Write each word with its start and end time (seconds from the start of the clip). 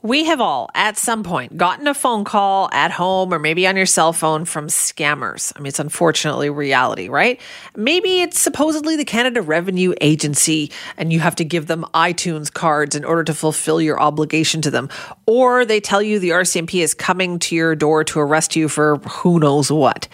We 0.00 0.26
have 0.26 0.40
all, 0.40 0.70
at 0.76 0.96
some 0.96 1.24
point, 1.24 1.56
gotten 1.56 1.88
a 1.88 1.94
phone 1.94 2.22
call 2.22 2.68
at 2.72 2.92
home 2.92 3.34
or 3.34 3.40
maybe 3.40 3.66
on 3.66 3.76
your 3.76 3.84
cell 3.84 4.12
phone 4.12 4.44
from 4.44 4.68
scammers. 4.68 5.52
I 5.56 5.58
mean, 5.58 5.66
it's 5.66 5.80
unfortunately 5.80 6.50
reality, 6.50 7.08
right? 7.08 7.40
Maybe 7.74 8.20
it's 8.20 8.38
supposedly 8.38 8.94
the 8.94 9.04
Canada 9.04 9.42
Revenue 9.42 9.94
Agency 10.00 10.70
and 10.96 11.12
you 11.12 11.18
have 11.18 11.34
to 11.36 11.44
give 11.44 11.66
them 11.66 11.84
iTunes 11.94 12.52
cards 12.52 12.94
in 12.94 13.04
order 13.04 13.24
to 13.24 13.34
fulfill 13.34 13.80
your 13.80 14.00
obligation 14.00 14.62
to 14.62 14.70
them. 14.70 14.88
Or 15.26 15.64
they 15.64 15.80
tell 15.80 16.00
you 16.00 16.20
the 16.20 16.30
RCMP 16.30 16.80
is 16.80 16.94
coming 16.94 17.40
to 17.40 17.56
your 17.56 17.74
door 17.74 18.04
to 18.04 18.20
arrest 18.20 18.54
you 18.54 18.68
for 18.68 18.98
who 18.98 19.40
knows 19.40 19.72
what. 19.72 20.06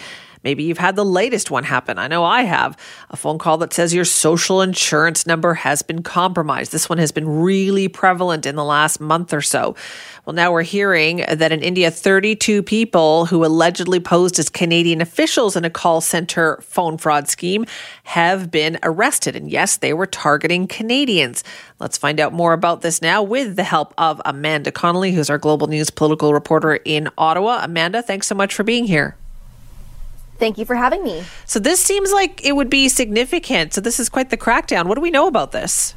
Maybe 0.44 0.62
you've 0.62 0.78
had 0.78 0.94
the 0.94 1.04
latest 1.04 1.50
one 1.50 1.64
happen. 1.64 1.98
I 1.98 2.06
know 2.06 2.22
I 2.22 2.42
have. 2.42 2.78
A 3.10 3.16
phone 3.16 3.38
call 3.38 3.56
that 3.58 3.72
says 3.72 3.94
your 3.94 4.04
social 4.04 4.60
insurance 4.60 5.26
number 5.26 5.54
has 5.54 5.82
been 5.82 6.02
compromised. 6.02 6.70
This 6.70 6.88
one 6.88 6.98
has 6.98 7.10
been 7.10 7.26
really 7.26 7.88
prevalent 7.88 8.44
in 8.44 8.54
the 8.54 8.64
last 8.64 9.00
month 9.00 9.32
or 9.32 9.40
so. 9.40 9.74
Well, 10.24 10.34
now 10.34 10.52
we're 10.52 10.62
hearing 10.62 11.24
that 11.28 11.50
in 11.50 11.62
India, 11.62 11.90
32 11.90 12.62
people 12.62 13.26
who 13.26 13.44
allegedly 13.44 14.00
posed 14.00 14.38
as 14.38 14.48
Canadian 14.50 15.00
officials 15.00 15.56
in 15.56 15.64
a 15.64 15.70
call 15.70 16.00
center 16.00 16.58
phone 16.62 16.98
fraud 16.98 17.26
scheme 17.28 17.64
have 18.04 18.50
been 18.50 18.78
arrested. 18.82 19.36
And 19.36 19.50
yes, 19.50 19.78
they 19.78 19.94
were 19.94 20.06
targeting 20.06 20.66
Canadians. 20.66 21.42
Let's 21.78 21.98
find 21.98 22.20
out 22.20 22.32
more 22.32 22.52
about 22.52 22.82
this 22.82 23.00
now 23.00 23.22
with 23.22 23.56
the 23.56 23.64
help 23.64 23.94
of 23.96 24.20
Amanda 24.24 24.70
Connolly, 24.70 25.12
who's 25.12 25.30
our 25.30 25.38
global 25.38 25.66
news 25.66 25.90
political 25.90 26.32
reporter 26.34 26.74
in 26.76 27.08
Ottawa. 27.16 27.60
Amanda, 27.62 28.02
thanks 28.02 28.26
so 28.26 28.34
much 28.34 28.54
for 28.54 28.62
being 28.62 28.84
here. 28.84 29.16
Thank 30.38 30.58
you 30.58 30.64
for 30.64 30.74
having 30.74 31.04
me. 31.04 31.24
So, 31.46 31.58
this 31.58 31.80
seems 31.80 32.12
like 32.12 32.44
it 32.44 32.56
would 32.56 32.70
be 32.70 32.88
significant. 32.88 33.74
So, 33.74 33.80
this 33.80 34.00
is 34.00 34.08
quite 34.08 34.30
the 34.30 34.36
crackdown. 34.36 34.86
What 34.86 34.96
do 34.96 35.00
we 35.00 35.10
know 35.10 35.26
about 35.26 35.52
this? 35.52 35.94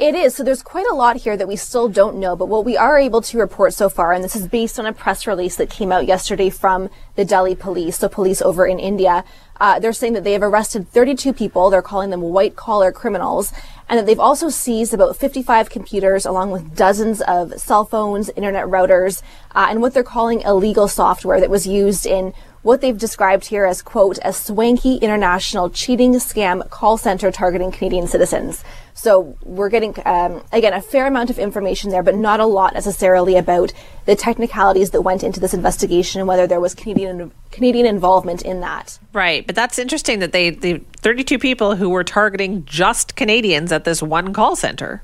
It 0.00 0.14
is. 0.14 0.34
So 0.34 0.42
there's 0.42 0.62
quite 0.62 0.86
a 0.90 0.94
lot 0.94 1.16
here 1.16 1.36
that 1.36 1.46
we 1.46 1.56
still 1.56 1.86
don't 1.86 2.16
know, 2.16 2.34
but 2.34 2.46
what 2.46 2.64
we 2.64 2.74
are 2.74 2.98
able 2.98 3.20
to 3.20 3.38
report 3.38 3.74
so 3.74 3.90
far, 3.90 4.14
and 4.14 4.24
this 4.24 4.34
is 4.34 4.48
based 4.48 4.78
on 4.78 4.86
a 4.86 4.94
press 4.94 5.26
release 5.26 5.56
that 5.56 5.68
came 5.68 5.92
out 5.92 6.06
yesterday 6.06 6.48
from 6.48 6.88
the 7.16 7.24
Delhi 7.26 7.54
police, 7.54 7.98
so 7.98 8.08
police 8.08 8.40
over 8.40 8.66
in 8.66 8.78
India, 8.78 9.26
uh, 9.60 9.78
they're 9.78 9.92
saying 9.92 10.14
that 10.14 10.24
they 10.24 10.32
have 10.32 10.42
arrested 10.42 10.88
32 10.88 11.34
people. 11.34 11.68
They're 11.68 11.82
calling 11.82 12.08
them 12.08 12.22
white 12.22 12.56
collar 12.56 12.92
criminals, 12.92 13.52
and 13.90 13.98
that 13.98 14.06
they've 14.06 14.18
also 14.18 14.48
seized 14.48 14.94
about 14.94 15.18
55 15.18 15.68
computers 15.68 16.24
along 16.24 16.50
with 16.50 16.74
dozens 16.74 17.20
of 17.20 17.60
cell 17.60 17.84
phones, 17.84 18.30
internet 18.30 18.64
routers, 18.64 19.20
uh, 19.54 19.66
and 19.68 19.82
what 19.82 19.92
they're 19.92 20.02
calling 20.02 20.40
illegal 20.40 20.88
software 20.88 21.40
that 21.40 21.50
was 21.50 21.66
used 21.66 22.06
in 22.06 22.32
what 22.62 22.80
they've 22.80 22.98
described 22.98 23.46
here 23.46 23.64
as, 23.64 23.82
quote, 23.82 24.18
a 24.24 24.32
swanky 24.32 24.96
international 24.96 25.70
cheating 25.70 26.12
scam 26.14 26.68
call 26.70 26.98
center 26.98 27.30
targeting 27.30 27.70
Canadian 27.70 28.06
citizens. 28.06 28.62
So 28.92 29.36
we're 29.42 29.70
getting, 29.70 29.94
um, 30.04 30.42
again, 30.52 30.74
a 30.74 30.82
fair 30.82 31.06
amount 31.06 31.30
of 31.30 31.38
information 31.38 31.90
there, 31.90 32.02
but 32.02 32.14
not 32.14 32.38
a 32.38 32.44
lot 32.44 32.74
necessarily 32.74 33.36
about 33.36 33.72
the 34.04 34.14
technicalities 34.14 34.90
that 34.90 35.00
went 35.00 35.22
into 35.22 35.40
this 35.40 35.54
investigation 35.54 36.20
and 36.20 36.28
whether 36.28 36.46
there 36.46 36.60
was 36.60 36.74
Canadian 36.74 37.32
Canadian 37.50 37.86
involvement 37.86 38.42
in 38.42 38.60
that. 38.60 38.98
Right, 39.12 39.46
but 39.46 39.56
that's 39.56 39.78
interesting 39.78 40.18
that 40.18 40.32
they 40.32 40.50
the 40.50 40.82
32 40.98 41.38
people 41.38 41.76
who 41.76 41.88
were 41.88 42.04
targeting 42.04 42.64
just 42.66 43.16
Canadians 43.16 43.72
at 43.72 43.84
this 43.84 44.02
one 44.02 44.34
call 44.34 44.54
center. 44.54 45.02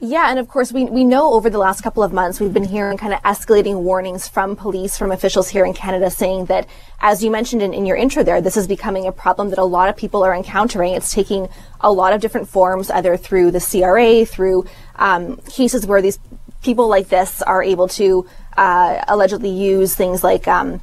Yeah, 0.00 0.28
and 0.28 0.38
of 0.38 0.48
course, 0.48 0.72
we, 0.72 0.84
we 0.84 1.04
know 1.04 1.32
over 1.34 1.48
the 1.48 1.58
last 1.58 1.82
couple 1.82 2.02
of 2.02 2.12
months, 2.12 2.40
we've 2.40 2.52
been 2.52 2.64
hearing 2.64 2.98
kind 2.98 3.14
of 3.14 3.22
escalating 3.22 3.82
warnings 3.82 4.26
from 4.26 4.56
police, 4.56 4.98
from 4.98 5.12
officials 5.12 5.48
here 5.48 5.64
in 5.64 5.72
Canada 5.72 6.10
saying 6.10 6.46
that, 6.46 6.66
as 7.00 7.22
you 7.22 7.30
mentioned 7.30 7.62
in, 7.62 7.72
in 7.72 7.86
your 7.86 7.96
intro 7.96 8.24
there, 8.24 8.40
this 8.40 8.56
is 8.56 8.66
becoming 8.66 9.06
a 9.06 9.12
problem 9.12 9.50
that 9.50 9.58
a 9.58 9.64
lot 9.64 9.88
of 9.88 9.96
people 9.96 10.24
are 10.24 10.34
encountering. 10.34 10.94
It's 10.94 11.12
taking 11.12 11.48
a 11.80 11.92
lot 11.92 12.12
of 12.12 12.20
different 12.20 12.48
forms, 12.48 12.90
either 12.90 13.16
through 13.16 13.52
the 13.52 13.60
CRA, 13.60 14.26
through 14.26 14.66
um, 14.96 15.36
cases 15.48 15.86
where 15.86 16.02
these 16.02 16.18
people 16.62 16.88
like 16.88 17.08
this 17.08 17.40
are 17.42 17.62
able 17.62 17.86
to 17.88 18.26
uh, 18.56 19.04
allegedly 19.06 19.50
use 19.50 19.94
things 19.94 20.24
like 20.24 20.48
um, 20.48 20.82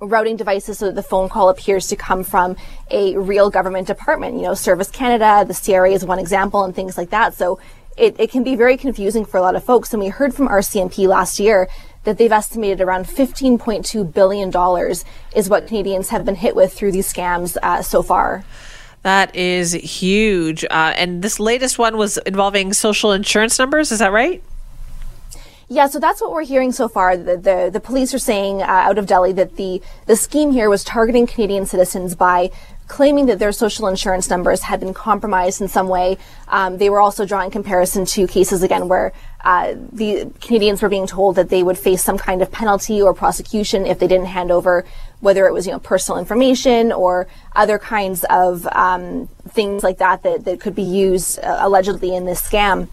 routing 0.00 0.36
devices 0.36 0.78
so 0.78 0.86
that 0.86 0.94
the 0.94 1.02
phone 1.02 1.28
call 1.28 1.48
appears 1.48 1.86
to 1.88 1.96
come 1.96 2.24
from 2.24 2.56
a 2.90 3.16
real 3.16 3.50
government 3.50 3.86
department. 3.86 4.36
You 4.36 4.42
know, 4.42 4.54
Service 4.54 4.90
Canada, 4.90 5.44
the 5.46 5.54
CRA 5.54 5.90
is 5.90 6.04
one 6.04 6.18
example, 6.18 6.64
and 6.64 6.74
things 6.74 6.98
like 6.98 7.10
that. 7.10 7.34
So 7.34 7.58
it, 8.00 8.16
it 8.18 8.30
can 8.30 8.42
be 8.42 8.56
very 8.56 8.76
confusing 8.76 9.24
for 9.24 9.36
a 9.36 9.42
lot 9.42 9.54
of 9.54 9.62
folks. 9.62 9.92
And 9.92 10.02
we 10.02 10.08
heard 10.08 10.34
from 10.34 10.48
RCMP 10.48 11.06
last 11.06 11.38
year 11.38 11.68
that 12.04 12.16
they've 12.16 12.32
estimated 12.32 12.80
around 12.80 13.04
$15.2 13.04 14.14
billion 14.14 14.48
is 15.36 15.48
what 15.50 15.66
Canadians 15.66 16.08
have 16.08 16.24
been 16.24 16.34
hit 16.34 16.56
with 16.56 16.72
through 16.72 16.92
these 16.92 17.12
scams 17.12 17.56
uh, 17.62 17.82
so 17.82 18.02
far. 18.02 18.42
That 19.02 19.34
is 19.36 19.72
huge. 19.72 20.64
Uh, 20.64 20.92
and 20.96 21.22
this 21.22 21.38
latest 21.38 21.78
one 21.78 21.96
was 21.96 22.16
involving 22.18 22.72
social 22.72 23.12
insurance 23.12 23.58
numbers. 23.58 23.92
Is 23.92 23.98
that 23.98 24.12
right? 24.12 24.42
Yeah, 25.72 25.86
so 25.86 26.00
that's 26.00 26.20
what 26.20 26.32
we're 26.32 26.44
hearing 26.44 26.72
so 26.72 26.88
far. 26.88 27.16
The 27.16 27.36
the, 27.36 27.70
the 27.72 27.78
police 27.78 28.12
are 28.12 28.18
saying 28.18 28.60
uh, 28.60 28.66
out 28.66 28.98
of 28.98 29.06
Delhi 29.06 29.32
that 29.34 29.54
the 29.54 29.80
the 30.06 30.16
scheme 30.16 30.50
here 30.50 30.68
was 30.68 30.82
targeting 30.82 31.28
Canadian 31.28 31.64
citizens 31.64 32.16
by 32.16 32.50
claiming 32.88 33.26
that 33.26 33.38
their 33.38 33.52
social 33.52 33.86
insurance 33.86 34.28
numbers 34.28 34.62
had 34.62 34.80
been 34.80 34.92
compromised 34.92 35.60
in 35.60 35.68
some 35.68 35.86
way. 35.86 36.18
Um, 36.48 36.78
they 36.78 36.90
were 36.90 37.00
also 37.00 37.24
drawing 37.24 37.52
comparison 37.52 38.04
to 38.06 38.26
cases 38.26 38.64
again 38.64 38.88
where 38.88 39.12
uh, 39.44 39.74
the 39.92 40.32
Canadians 40.40 40.82
were 40.82 40.88
being 40.88 41.06
told 41.06 41.36
that 41.36 41.50
they 41.50 41.62
would 41.62 41.78
face 41.78 42.02
some 42.02 42.18
kind 42.18 42.42
of 42.42 42.50
penalty 42.50 43.00
or 43.00 43.14
prosecution 43.14 43.86
if 43.86 44.00
they 44.00 44.08
didn't 44.08 44.26
hand 44.26 44.50
over 44.50 44.84
whether 45.20 45.46
it 45.46 45.52
was 45.52 45.68
you 45.68 45.72
know 45.72 45.78
personal 45.78 46.18
information 46.18 46.90
or 46.90 47.28
other 47.54 47.78
kinds 47.78 48.24
of 48.28 48.66
um, 48.72 49.28
things 49.50 49.84
like 49.84 49.98
that, 49.98 50.24
that 50.24 50.44
that 50.46 50.58
could 50.58 50.74
be 50.74 50.82
used 50.82 51.38
uh, 51.38 51.58
allegedly 51.60 52.12
in 52.16 52.24
this 52.24 52.42
scam. 52.42 52.88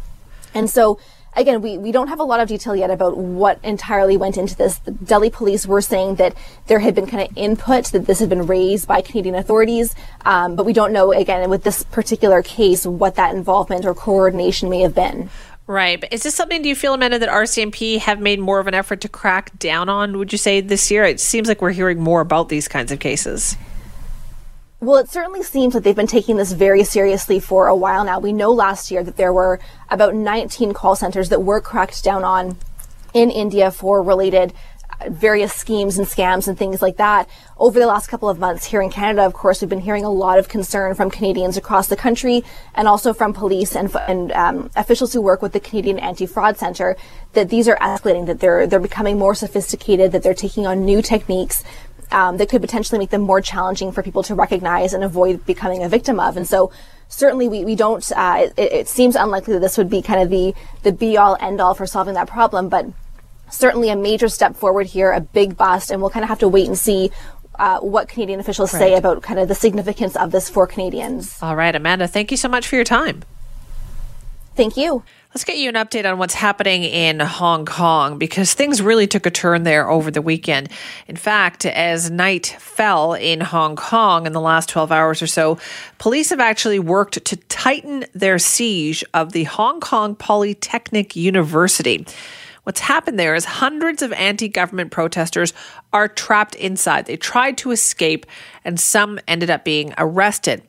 And 0.53 0.69
so 0.69 0.99
again, 1.37 1.61
we, 1.61 1.77
we 1.77 1.91
don't 1.91 2.07
have 2.07 2.19
a 2.19 2.23
lot 2.23 2.39
of 2.39 2.47
detail 2.47 2.75
yet 2.75 2.89
about 2.89 3.15
what 3.15 3.59
entirely 3.63 4.17
went 4.17 4.37
into 4.37 4.55
this. 4.55 4.79
The 4.79 4.91
Delhi 4.91 5.29
police 5.29 5.65
were 5.65 5.81
saying 5.81 6.15
that 6.15 6.35
there 6.65 6.79
had 6.79 6.95
been 6.95 7.07
kind 7.07 7.29
of 7.29 7.37
input 7.37 7.85
that 7.85 8.05
this 8.05 8.19
had 8.19 8.29
been 8.29 8.47
raised 8.47 8.87
by 8.87 9.01
Canadian 9.01 9.35
authorities, 9.35 9.95
um, 10.25 10.55
but 10.55 10.65
we 10.65 10.73
don't 10.73 10.91
know, 10.91 11.13
again, 11.13 11.49
with 11.49 11.63
this 11.63 11.83
particular 11.83 12.41
case, 12.41 12.85
what 12.85 13.15
that 13.15 13.35
involvement 13.35 13.85
or 13.85 13.93
coordination 13.93 14.69
may 14.69 14.81
have 14.81 14.95
been. 14.95 15.29
Right. 15.67 15.99
But 15.99 16.13
is 16.13 16.23
this 16.23 16.33
something, 16.33 16.61
do 16.61 16.69
you 16.69 16.75
feel, 16.75 16.93
Amanda, 16.93 17.19
that 17.19 17.29
RCMP 17.29 17.99
have 17.99 18.21
made 18.21 18.39
more 18.39 18.59
of 18.59 18.67
an 18.67 18.73
effort 18.73 19.01
to 19.01 19.09
crack 19.09 19.57
down 19.59 19.89
on, 19.89 20.17
would 20.17 20.31
you 20.31 20.37
say, 20.37 20.61
this 20.61 20.89
year? 20.89 21.03
It 21.03 21.19
seems 21.19 21.49
like 21.49 21.61
we're 21.61 21.71
hearing 21.71 21.99
more 21.99 22.21
about 22.21 22.47
these 22.49 22.67
kinds 22.69 22.91
of 22.91 22.99
cases. 22.99 23.57
Well, 24.79 24.97
it 24.97 25.09
certainly 25.09 25.41
seems 25.41 25.73
that 25.73 25.83
they've 25.83 25.95
been 25.95 26.05
taking 26.05 26.37
this 26.37 26.51
very 26.51 26.83
seriously 26.83 27.39
for 27.39 27.65
a 27.65 27.75
while 27.75 28.03
now. 28.03 28.19
We 28.19 28.31
know 28.31 28.51
last 28.51 28.91
year 28.91 29.03
that 29.03 29.17
there 29.17 29.33
were 29.33 29.59
about 29.89 30.13
19 30.13 30.73
call 30.73 30.95
centers 30.95 31.29
that 31.29 31.41
were 31.41 31.59
cracked 31.59 32.03
down 32.03 32.23
on 32.23 32.57
in 33.11 33.31
India 33.31 33.71
for 33.71 34.03
related 34.03 34.53
uh, 35.01 35.09
various 35.09 35.51
schemes 35.51 35.97
and 35.97 36.05
scams 36.05 36.47
and 36.47 36.59
things 36.59 36.79
like 36.79 36.97
that. 36.97 37.27
Over 37.57 37.79
the 37.79 37.87
last 37.87 38.05
couple 38.05 38.29
of 38.29 38.37
months 38.37 38.65
here 38.65 38.79
in 38.79 38.91
Canada, 38.91 39.25
of 39.25 39.33
course, 39.33 39.61
we've 39.61 39.69
been 39.69 39.79
hearing 39.79 40.05
a 40.05 40.11
lot 40.11 40.37
of 40.37 40.47
concern 40.47 40.93
from 40.93 41.09
Canadians 41.09 41.57
across 41.57 41.87
the 41.87 41.95
country 41.95 42.43
and 42.75 42.87
also 42.87 43.13
from 43.13 43.33
police 43.33 43.75
and, 43.75 43.95
and 44.07 44.31
um, 44.33 44.69
officials 44.75 45.11
who 45.11 45.21
work 45.21 45.41
with 45.41 45.53
the 45.53 45.59
Canadian 45.59 45.97
Anti-Fraud 45.97 46.55
Center 46.55 46.95
that 47.33 47.49
these 47.49 47.67
are 47.67 47.77
escalating, 47.77 48.27
that 48.27 48.41
they're, 48.41 48.67
they're 48.67 48.79
becoming 48.79 49.17
more 49.17 49.33
sophisticated, 49.33 50.11
that 50.11 50.21
they're 50.21 50.35
taking 50.35 50.67
on 50.67 50.85
new 50.85 51.01
techniques 51.01 51.63
um, 52.11 52.37
that 52.37 52.49
could 52.49 52.61
potentially 52.61 52.99
make 52.99 53.09
them 53.09 53.21
more 53.21 53.41
challenging 53.41 53.91
for 53.91 54.01
people 54.01 54.23
to 54.23 54.35
recognize 54.35 54.93
and 54.93 55.03
avoid 55.03 55.45
becoming 55.45 55.83
a 55.83 55.89
victim 55.89 56.19
of. 56.19 56.37
And 56.37 56.47
so 56.47 56.71
certainly 57.09 57.47
we, 57.47 57.65
we 57.65 57.75
don't, 57.75 58.09
uh, 58.15 58.47
it, 58.57 58.71
it, 58.71 58.87
seems 58.87 59.15
unlikely 59.15 59.53
that 59.53 59.59
this 59.59 59.77
would 59.77 59.89
be 59.89 60.01
kind 60.01 60.21
of 60.21 60.29
the, 60.29 60.53
the 60.83 60.91
be 60.91 61.17
all 61.17 61.37
end 61.39 61.59
all 61.59 61.73
for 61.73 61.85
solving 61.85 62.13
that 62.15 62.27
problem, 62.27 62.69
but 62.69 62.85
certainly 63.49 63.89
a 63.89 63.95
major 63.95 64.29
step 64.29 64.55
forward 64.55 64.87
here, 64.87 65.11
a 65.11 65.21
big 65.21 65.57
bust, 65.57 65.91
and 65.91 66.01
we'll 66.01 66.11
kind 66.11 66.23
of 66.23 66.29
have 66.29 66.39
to 66.39 66.47
wait 66.47 66.67
and 66.67 66.77
see 66.77 67.11
uh, 67.59 67.79
what 67.79 68.07
Canadian 68.07 68.39
officials 68.39 68.73
right. 68.73 68.79
say 68.79 68.95
about 68.95 69.21
kind 69.21 69.39
of 69.39 69.47
the 69.47 69.55
significance 69.55 70.15
of 70.15 70.31
this 70.31 70.49
for 70.49 70.67
Canadians. 70.67 71.37
All 71.41 71.55
right, 71.55 71.75
Amanda, 71.75 72.07
thank 72.07 72.31
you 72.31 72.37
so 72.37 72.47
much 72.47 72.67
for 72.67 72.75
your 72.75 72.85
time. 72.85 73.23
Thank 74.55 74.77
you. 74.77 75.03
Let's 75.37 75.45
get 75.45 75.59
you 75.59 75.69
an 75.69 75.75
update 75.75 76.11
on 76.11 76.17
what's 76.17 76.33
happening 76.33 76.83
in 76.83 77.19
Hong 77.19 77.67
Kong 77.67 78.17
because 78.17 78.55
things 78.55 78.81
really 78.81 79.05
took 79.05 79.27
a 79.27 79.29
turn 79.29 79.61
there 79.61 79.87
over 79.87 80.09
the 80.09 80.19
weekend. 80.19 80.69
In 81.07 81.15
fact, 81.15 81.63
as 81.63 82.09
night 82.09 82.57
fell 82.57 83.13
in 83.13 83.41
Hong 83.41 83.75
Kong 83.75 84.25
in 84.25 84.33
the 84.33 84.41
last 84.41 84.67
12 84.69 84.91
hours 84.91 85.21
or 85.21 85.27
so, 85.27 85.59
police 85.99 86.31
have 86.31 86.39
actually 86.39 86.79
worked 86.79 87.23
to 87.23 87.35
tighten 87.35 88.05
their 88.13 88.39
siege 88.39 89.03
of 89.13 89.31
the 89.31 89.43
Hong 89.43 89.79
Kong 89.79 90.15
Polytechnic 90.15 91.15
University. 91.15 92.03
What's 92.63 92.79
happened 92.79 93.19
there 93.19 93.35
is 93.35 93.45
hundreds 93.45 94.01
of 94.01 94.11
anti 94.13 94.47
government 94.47 94.89
protesters 94.89 95.53
are 95.93 96.07
trapped 96.07 96.55
inside. 96.55 97.05
They 97.05 97.15
tried 97.15 97.59
to 97.59 97.69
escape, 97.69 98.25
and 98.65 98.79
some 98.79 99.19
ended 99.27 99.51
up 99.51 99.63
being 99.63 99.93
arrested. 99.99 100.63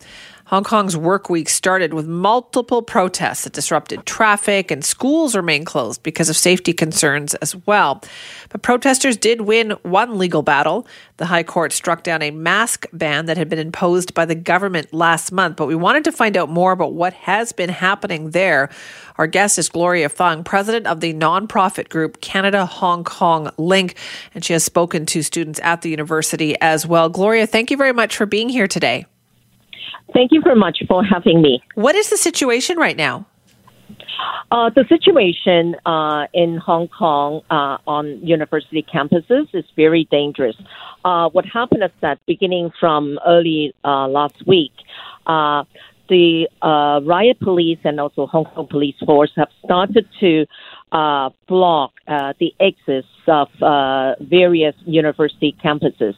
Hong 0.49 0.65
Kong's 0.65 0.97
work 0.97 1.29
week 1.29 1.47
started 1.51 1.93
with 1.93 2.07
multiple 2.07 2.81
protests 2.81 3.45
that 3.45 3.53
disrupted 3.53 4.07
traffic, 4.07 4.71
and 4.71 4.83
schools 4.83 5.37
remain 5.37 5.63
closed 5.63 6.03
because 6.03 6.31
of 6.31 6.39
safety 6.39 6.73
concerns 6.73 7.35
as 7.35 7.55
well. 7.67 8.03
But 8.49 8.63
protesters 8.63 9.19
did 9.19 9.43
win 9.43 9.73
one 9.83 10.17
legal 10.17 10.41
battle. 10.41 10.87
The 11.19 11.27
High 11.27 11.43
Court 11.43 11.75
struck 11.75 12.03
down 12.03 12.23
a 12.23 12.31
mask 12.31 12.87
ban 12.95 13.27
that 13.27 13.37
had 13.37 13.51
been 13.51 13.59
imposed 13.59 14.15
by 14.15 14.25
the 14.25 14.35
government 14.35 14.95
last 14.95 15.33
month. 15.33 15.59
But 15.59 15.67
we 15.67 15.75
wanted 15.75 16.05
to 16.05 16.13
find 16.13 16.35
out 16.35 16.49
more 16.49 16.73
about 16.73 16.95
what 16.95 17.13
has 17.13 17.53
been 17.53 17.69
happening 17.69 18.31
there. 18.31 18.71
Our 19.17 19.27
guest 19.27 19.59
is 19.59 19.69
Gloria 19.69 20.09
Fung, 20.09 20.45
president 20.45 20.87
of 20.87 21.01
the 21.01 21.13
nonprofit 21.13 21.91
group 21.91 22.23
Canada 22.23 22.65
Hong 22.65 23.05
Kong 23.05 23.51
Link, 23.59 23.97
and 24.35 24.43
she 24.43 24.55
has 24.55 24.65
spoken 24.65 25.05
to 25.07 25.21
students 25.21 25.61
at 25.63 25.83
the 25.83 25.91
university 25.91 26.59
as 26.63 26.87
well. 26.87 27.11
Gloria, 27.11 27.47
thank 27.47 27.71
you 27.71 27.77
very 27.77 27.93
much 27.93 28.17
for 28.17 28.25
being 28.25 28.49
here 28.49 28.67
today. 28.67 29.05
Thank 30.15 30.33
you 30.33 30.41
very 30.41 30.57
much 30.57 30.83
for 30.89 31.05
having 31.05 31.43
me. 31.43 31.63
What 31.75 31.95
is 31.95 32.11
the 32.11 32.17
situation 32.17 32.79
right 32.79 32.97
now? 32.97 33.27
Uh, 34.51 34.71
the 34.75 34.85
situation 34.89 35.77
uh, 35.85 36.27
in 36.33 36.57
Hong 36.57 36.89
Kong 36.89 37.43
uh, 37.51 37.77
on 37.87 38.19
university 38.27 38.83
campuses 38.83 39.47
is 39.53 39.65
very 39.77 40.09
dangerous. 40.11 40.57
Uh, 41.05 41.29
what 41.31 41.45
happened 41.45 41.85
is 41.85 41.91
that 42.01 42.19
beginning 42.27 42.71
from 42.81 43.19
early 43.27 43.75
uh, 43.85 44.09
last 44.09 44.47
week, 44.47 44.73
uh, 45.27 45.65
the 46.09 46.49
riot 47.05 47.39
police 47.41 47.79
and 47.85 48.01
also 48.01 48.27
Hong 48.27 48.47
Kong 48.47 48.67
police 48.67 48.97
force 49.05 49.31
have 49.37 49.51
started 49.63 50.09
to 50.21 50.47
block 51.47 51.93
the 52.07 52.55
exits 52.59 53.09
of 53.27 53.49
various 54.21 54.75
university 54.87 55.55
campuses, 55.63 56.15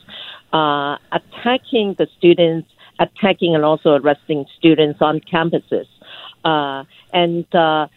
attacking 0.52 1.96
the 1.98 2.06
students, 2.16 2.68
attacking 3.00 3.54
and 3.54 3.64
also 3.64 3.96
arresting 3.96 4.44
students 4.56 5.00
on 5.00 5.20
campuses. 5.20 5.86
Uh, 6.44 6.84
and 7.12 7.52
uh, 7.54 7.88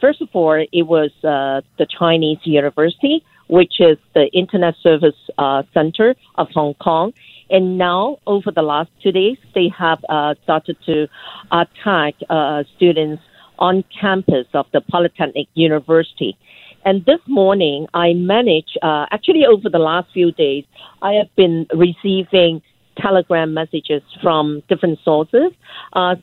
first 0.00 0.22
of 0.22 0.28
all, 0.32 0.64
it 0.72 0.82
was 0.82 1.10
uh, 1.24 1.60
the 1.78 1.86
Chinese 1.86 2.38
University, 2.44 3.24
which 3.48 3.80
is 3.80 3.98
the 4.14 4.26
Internet 4.32 4.74
Service 4.82 5.20
uh, 5.36 5.62
Center 5.74 6.14
of 6.36 6.48
Hong 6.54 6.74
Kong. 6.74 7.12
And 7.50 7.76
now, 7.76 8.18
over 8.26 8.50
the 8.50 8.62
last 8.62 8.90
two 9.02 9.12
days, 9.12 9.36
they 9.54 9.68
have 9.76 9.98
uh, 10.08 10.34
started 10.44 10.76
to 10.86 11.06
attack 11.50 12.14
uh, 12.30 12.62
students 12.76 13.22
on 13.58 13.84
campus 14.00 14.46
of 14.54 14.66
the 14.72 14.80
Polytechnic 14.80 15.48
University. 15.54 16.38
And 16.84 17.04
this 17.04 17.20
morning, 17.28 17.86
I 17.94 18.14
managed, 18.14 18.76
actually, 18.82 19.44
over 19.46 19.68
the 19.68 19.78
last 19.78 20.08
few 20.12 20.32
days, 20.32 20.64
I 21.00 21.12
have 21.12 21.28
been 21.36 21.66
receiving 21.72 22.60
telegram 22.98 23.54
messages 23.54 24.02
from 24.22 24.62
different 24.68 24.98
sources. 25.04 25.52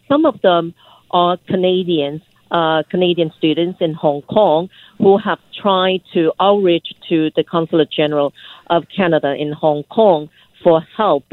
some 0.08 0.26
of 0.26 0.42
them 0.42 0.74
are 1.12 1.38
Canadians, 1.48 2.22
uh, 2.52 2.84
Canadian 2.90 3.32
students 3.38 3.80
in 3.82 3.94
Hong 3.94 4.22
Kong 4.24 4.70
who 4.98 5.18
have 5.18 5.40
tried 5.62 6.02
to 6.14 6.32
outreach 6.40 6.88
to 7.10 7.32
the 7.36 7.44
Consulate 7.44 7.92
General 7.92 8.34
of 8.70 8.86
Canada 8.96 9.34
in 9.36 9.52
Hong 9.52 9.84
Kong 9.84 10.30
for 10.64 10.82
help, 10.98 11.26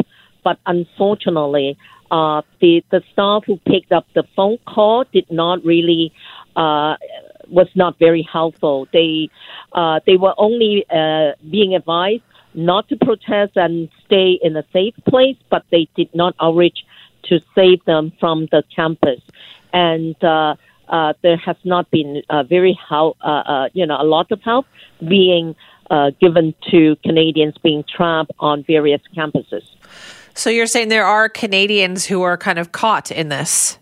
but 0.45 0.59
unfortunately, 0.67 1.77
uh, 2.11 2.43
the 2.61 2.85
the 2.91 3.03
staff 3.13 3.43
who 3.47 3.57
picked 3.67 3.91
up 3.93 4.07
the 4.15 4.23
phone 4.37 4.59
call 4.67 5.05
did 5.13 5.29
not 5.31 5.65
really 5.65 6.13
uh, 6.55 6.97
was 7.49 7.69
not 7.75 7.99
very 7.99 8.27
helpful. 8.31 8.87
They 8.93 9.29
uh, 9.73 10.01
they 10.07 10.17
were 10.17 10.35
only 10.39 10.85
uh, 10.89 11.33
being 11.51 11.75
advised 11.75 12.23
not 12.57 12.89
to 12.89 12.97
protest 12.97 13.53
and 13.57 13.89
stay 14.05 14.39
in 14.43 14.57
a 14.57 14.65
safe 14.73 14.95
place, 15.09 15.37
but 15.51 15.65
they 15.71 15.89
did 15.97 16.13
not 16.15 16.35
outreach 16.41 16.79
to 17.25 17.41
save 17.55 17.85
them 17.85 18.13
from 18.19 18.49
the 18.51 18.63
campus 18.75 19.21
and 19.77 20.17
uh, 20.25 20.57
uh, 20.89 21.13
there 21.23 21.37
has 21.37 21.57
not 21.65 21.91
been 21.91 22.23
uh, 22.31 22.43
very 22.45 22.79
help, 22.89 23.17
uh, 23.23 23.29
uh, 23.29 23.69
you 23.75 23.87
know, 23.87 24.01
a 24.01 24.05
lot 24.05 24.31
of 24.33 24.41
help 24.43 24.67
being 25.07 25.55
uh, 25.91 26.11
given 26.21 26.55
to 26.71 26.97
Canadians 27.05 27.55
being 27.63 27.85
trapped 27.85 28.31
on 28.39 28.65
various 28.65 29.03
campuses. 29.17 29.65
So 30.35 30.51
you're 30.51 30.67
saying 30.67 30.89
there 30.89 31.05
are 31.05 31.29
Canadians 31.29 32.07
who 32.07 32.23
are 32.23 32.37
kind 32.37 32.59
of 32.59 32.73
caught 32.73 33.11
in 33.11 33.29
this? 33.29 33.79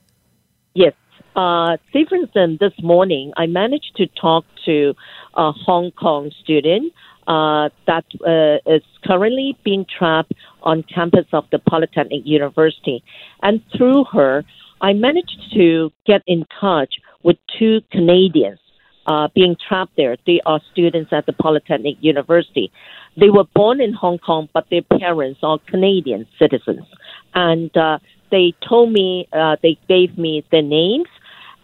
Yes. 0.75 0.95
Uh, 1.37 1.77
say, 1.93 2.05
for 2.09 2.17
instance, 2.17 2.59
this 2.61 2.75
morning 2.83 3.33
I 3.37 3.47
managed 3.47 3.97
to 3.97 4.07
talk 4.07 4.45
to 4.65 4.95
a 5.35 5.53
Hong 5.53 5.91
Kong 5.93 6.31
student 6.43 6.93
uh, 7.27 7.69
that 7.87 8.05
uh, 8.27 8.73
is 8.73 8.83
currently 9.05 9.57
being 9.65 9.87
trapped 9.87 10.33
on 10.63 10.83
campus 10.83 11.27
of 11.33 11.45
the 11.51 11.59
Polytechnic 11.59 12.23
University. 12.25 13.03
And 13.43 13.63
through 13.77 14.05
her, 14.13 14.45
I 14.81 14.93
managed 14.93 15.53
to 15.55 15.93
get 16.07 16.23
in 16.27 16.47
touch 16.61 16.95
with 17.23 17.37
two 17.59 17.81
Canadians 17.91 18.59
uh, 19.07 19.29
being 19.35 19.57
trapped 19.69 19.97
there. 19.97 20.17
They 20.27 20.41
are 20.47 20.61
students 20.73 21.13
at 21.13 21.27
the 21.27 21.33
Polytechnic 21.33 21.97
University. 22.01 22.73
They 23.17 23.31
were 23.31 23.45
born 23.55 23.81
in 23.81 23.93
Hong 23.93 24.19
Kong, 24.19 24.49
but 24.53 24.67
their 24.71 24.83
parents 24.83 25.41
are 25.43 25.59
Canadian 25.67 26.27
citizens. 26.39 26.87
And 27.35 27.75
uh, 27.77 27.99
they 28.31 28.55
told 28.67 28.93
me, 28.93 29.29
uh, 29.33 29.57
they 29.63 29.79
gave 29.89 30.17
me 30.19 30.45
their 30.51 30.63
names, 30.63 31.09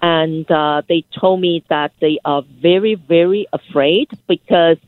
and 0.03 0.51
uh, 0.51 0.83
they 0.89 1.05
told 1.19 1.41
me 1.41 1.65
that 1.69 1.93
they 2.01 2.19
are 2.25 2.43
very, 2.63 2.95
very 2.95 3.47
afraid 3.53 4.09
because 4.29 4.79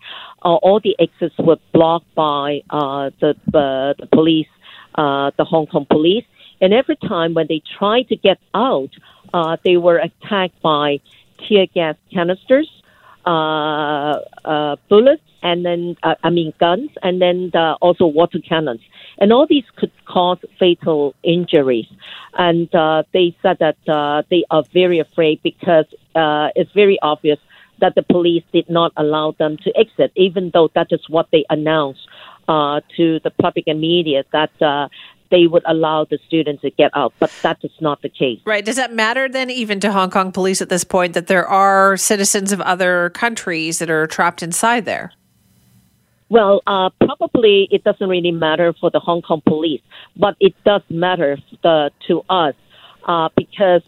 all 0.50 0.80
the 0.80 0.96
exits 0.98 1.36
were 1.38 1.58
blocked 1.72 2.14
by 2.14 2.62
uh, 2.70 3.10
the, 3.20 3.30
uh, 3.54 3.94
the 3.98 4.08
police, 4.10 4.48
uh, 4.94 5.30
the 5.36 5.44
Hong 5.44 5.66
Kong 5.66 5.86
police. 5.88 6.24
And 6.60 6.72
every 6.72 6.96
time 6.96 7.34
when 7.34 7.46
they 7.48 7.62
tried 7.78 8.08
to 8.08 8.16
get 8.16 8.38
out, 8.54 8.90
uh, 9.34 9.56
they 9.64 9.76
were 9.76 9.98
attacked 9.98 10.60
by 10.62 11.00
tear 11.48 11.66
gas 11.66 11.96
canisters, 12.12 12.70
uh, 13.26 14.18
uh, 14.44 14.76
bullets, 14.88 15.22
and 15.42 15.64
then, 15.64 15.96
uh, 16.02 16.14
I 16.22 16.30
mean, 16.30 16.52
guns, 16.60 16.90
and 17.02 17.20
then 17.20 17.50
uh, 17.54 17.74
also 17.80 18.06
water 18.06 18.38
cannons. 18.38 18.80
And 19.18 19.32
all 19.32 19.46
these 19.46 19.64
could 19.76 19.90
cause 20.06 20.38
fatal 20.58 21.14
injuries. 21.22 21.86
And 22.34 22.72
uh, 22.74 23.02
they 23.12 23.36
said 23.42 23.58
that 23.58 23.76
uh, 23.88 24.22
they 24.30 24.44
are 24.50 24.64
very 24.72 25.00
afraid 25.00 25.42
because 25.42 25.86
uh, 26.14 26.48
it's 26.54 26.70
very 26.72 26.98
obvious 27.02 27.38
that 27.80 27.94
the 27.94 28.02
police 28.02 28.44
did 28.52 28.68
not 28.70 28.92
allow 28.96 29.32
them 29.38 29.56
to 29.64 29.72
exit, 29.76 30.12
even 30.14 30.50
though 30.52 30.68
that 30.74 30.88
is 30.90 31.00
what 31.08 31.28
they 31.32 31.44
announced 31.50 32.06
uh, 32.48 32.80
to 32.96 33.20
the 33.24 33.30
public 33.30 33.64
and 33.66 33.80
media 33.80 34.24
that 34.32 34.50
uh, 34.62 34.88
they 35.30 35.46
would 35.46 35.62
allow 35.66 36.04
the 36.04 36.18
students 36.26 36.62
to 36.62 36.70
get 36.70 36.90
out, 36.94 37.12
but 37.18 37.32
that 37.42 37.58
is 37.62 37.72
not 37.80 38.02
the 38.02 38.08
case. 38.08 38.38
Right. 38.44 38.64
Does 38.64 38.76
that 38.76 38.92
matter 38.92 39.28
then, 39.28 39.50
even 39.50 39.80
to 39.80 39.90
Hong 39.90 40.10
Kong 40.10 40.30
police 40.30 40.60
at 40.60 40.68
this 40.68 40.84
point, 40.84 41.14
that 41.14 41.26
there 41.26 41.46
are 41.46 41.96
citizens 41.96 42.52
of 42.52 42.60
other 42.60 43.10
countries 43.10 43.78
that 43.78 43.90
are 43.90 44.06
trapped 44.06 44.42
inside 44.42 44.84
there? 44.84 45.12
Well, 46.28 46.62
uh, 46.66 46.90
probably 47.00 47.68
it 47.70 47.82
doesn't 47.84 48.08
really 48.08 48.30
matter 48.30 48.74
for 48.78 48.90
the 48.90 49.00
Hong 49.00 49.22
Kong 49.22 49.42
police, 49.46 49.82
but 50.16 50.36
it 50.40 50.54
does 50.64 50.82
matter 50.88 51.38
the, 51.62 51.90
to 52.08 52.22
us 52.28 52.54
uh, 53.06 53.28
because 53.36 53.82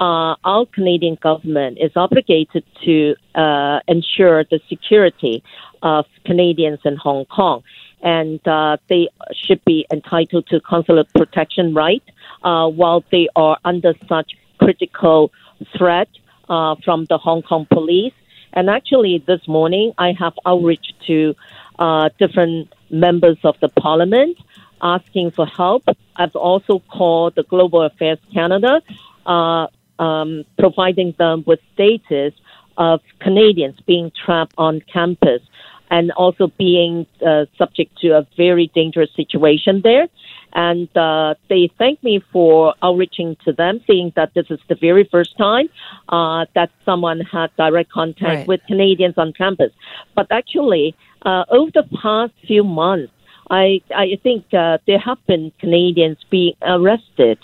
uh, 0.00 0.34
our 0.44 0.66
Canadian 0.66 1.16
government 1.22 1.78
is 1.80 1.92
obligated 1.94 2.64
to 2.84 3.14
uh, 3.34 3.80
ensure 3.86 4.44
the 4.44 4.60
security 4.68 5.44
of 5.82 6.06
Canadians 6.24 6.80
in 6.84 6.96
Hong 6.96 7.26
Kong 7.26 7.62
and 8.02 8.46
uh, 8.48 8.76
they 8.88 9.08
should 9.34 9.62
be 9.64 9.86
entitled 9.92 10.46
to 10.48 10.60
consular 10.60 11.04
protection 11.14 11.74
right 11.74 12.02
uh, 12.42 12.66
while 12.68 13.04
they 13.10 13.28
are 13.36 13.58
under 13.64 13.94
such 14.08 14.32
critical 14.58 15.30
threat 15.76 16.08
uh, 16.48 16.74
from 16.84 17.04
the 17.06 17.18
Hong 17.18 17.42
Kong 17.42 17.66
police. 17.70 18.14
And 18.52 18.68
actually, 18.68 19.22
this 19.26 19.46
morning 19.46 19.92
I 19.98 20.12
have 20.18 20.32
outreach 20.46 20.94
to 21.06 21.34
uh, 21.78 22.10
different 22.18 22.72
members 22.90 23.38
of 23.44 23.56
the 23.60 23.68
parliament 23.68 24.38
asking 24.82 25.30
for 25.32 25.46
help. 25.46 25.84
I've 26.16 26.34
also 26.34 26.80
called 26.90 27.34
the 27.34 27.42
Global 27.42 27.82
Affairs 27.82 28.18
Canada, 28.32 28.82
uh, 29.26 29.66
um, 30.00 30.44
providing 30.58 31.14
them 31.18 31.44
with 31.46 31.60
status 31.74 32.34
of 32.76 33.00
Canadians 33.20 33.78
being 33.86 34.10
trapped 34.24 34.54
on 34.58 34.80
campus 34.92 35.42
and 35.90 36.10
also 36.12 36.46
being 36.58 37.06
uh, 37.26 37.44
subject 37.58 37.98
to 37.98 38.16
a 38.16 38.26
very 38.36 38.70
dangerous 38.74 39.10
situation 39.14 39.82
there. 39.82 40.08
And 40.52 40.88
uh, 40.96 41.34
they 41.48 41.70
thank 41.78 42.02
me 42.02 42.22
for 42.32 42.74
outreaching 42.82 43.36
to 43.44 43.52
them, 43.52 43.80
seeing 43.86 44.12
that 44.16 44.34
this 44.34 44.46
is 44.50 44.58
the 44.68 44.74
very 44.74 45.04
first 45.04 45.36
time 45.36 45.68
uh, 46.08 46.46
that 46.54 46.70
someone 46.84 47.20
had 47.20 47.54
direct 47.56 47.90
contact 47.90 48.22
right. 48.22 48.48
with 48.48 48.60
Canadians 48.66 49.14
on 49.16 49.32
campus. 49.32 49.72
But 50.16 50.26
actually, 50.30 50.96
uh, 51.22 51.44
over 51.50 51.70
the 51.72 51.84
past 52.02 52.32
few 52.46 52.64
months, 52.64 53.12
I, 53.50 53.80
I 53.94 54.18
think 54.22 54.44
uh, 54.54 54.78
there 54.86 54.98
have 54.98 55.18
been 55.26 55.52
Canadians 55.60 56.18
being 56.30 56.54
arrested 56.62 57.38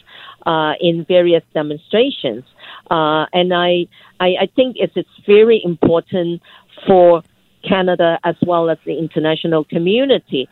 uh, 0.47 0.75
in 0.81 1.05
various 1.05 1.43
demonstrations. 1.53 2.45
and 2.91 3.53
I, 3.53 3.87
I, 4.21 4.29
I 4.43 4.49
think 4.57 4.77
it's, 4.79 4.97
it's 4.97 5.09
very 5.27 5.61
important 5.63 6.41
for 6.87 7.23
Canada 7.69 8.19
as 8.25 8.37
well 8.47 8.71
as 8.71 8.79
the 8.87 8.97
international 8.97 9.65
community 9.65 10.49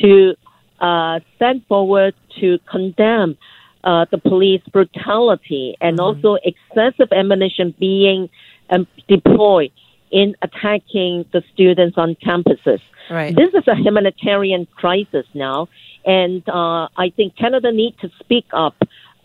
to 0.00 0.34
uh, 0.80 1.20
stand 1.36 1.64
forward 1.66 2.14
to 2.40 2.58
condemn 2.70 3.36
uh, 3.84 4.06
the 4.10 4.18
police 4.18 4.62
brutality 4.72 5.76
and 5.80 5.98
Mm-hmm. 5.98 6.26
also 6.26 6.38
excessive 6.44 7.12
ammunition 7.12 7.74
being 7.78 8.28
um, 8.70 8.86
deployed 9.08 9.72
in 10.10 10.36
attacking 10.42 11.24
the 11.32 11.42
students 11.52 11.96
on 11.98 12.16
campuses. 12.16 12.80
Right. 13.10 13.34
This 13.34 13.50
is 13.54 13.66
a 13.66 13.74
humanitarian 13.74 14.66
crisis 14.74 15.26
now, 15.34 15.68
and 16.04 16.46
uh, 16.48 16.88
I 16.96 17.10
think 17.16 17.36
Canada 17.36 17.72
needs 17.72 17.96
to 18.00 18.10
speak 18.20 18.46
up 18.52 18.76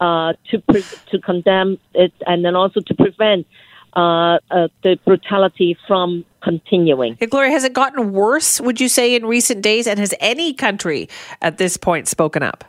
uh, 0.03 0.33
to 0.49 0.59
pre- 0.59 0.83
to 1.11 1.19
condemn 1.19 1.77
it, 1.93 2.11
and 2.27 2.43
then 2.43 2.55
also 2.55 2.81
to 2.81 2.93
prevent 2.93 3.47
uh, 3.95 4.37
uh, 4.51 4.67
the 4.83 4.99
brutality 5.05 5.77
from 5.87 6.25
continuing. 6.41 7.15
Hey, 7.19 7.27
Gloria, 7.27 7.51
has 7.51 7.63
it 7.63 7.71
gotten 7.71 8.11
worse, 8.11 8.59
would 8.59 8.81
you 8.81 8.89
say, 8.89 9.15
in 9.15 9.25
recent 9.25 9.61
days? 9.61 9.87
And 9.87 9.99
has 9.99 10.13
any 10.19 10.53
country 10.53 11.07
at 11.41 11.57
this 11.57 11.77
point 11.77 12.09
spoken 12.09 12.43
up? 12.43 12.65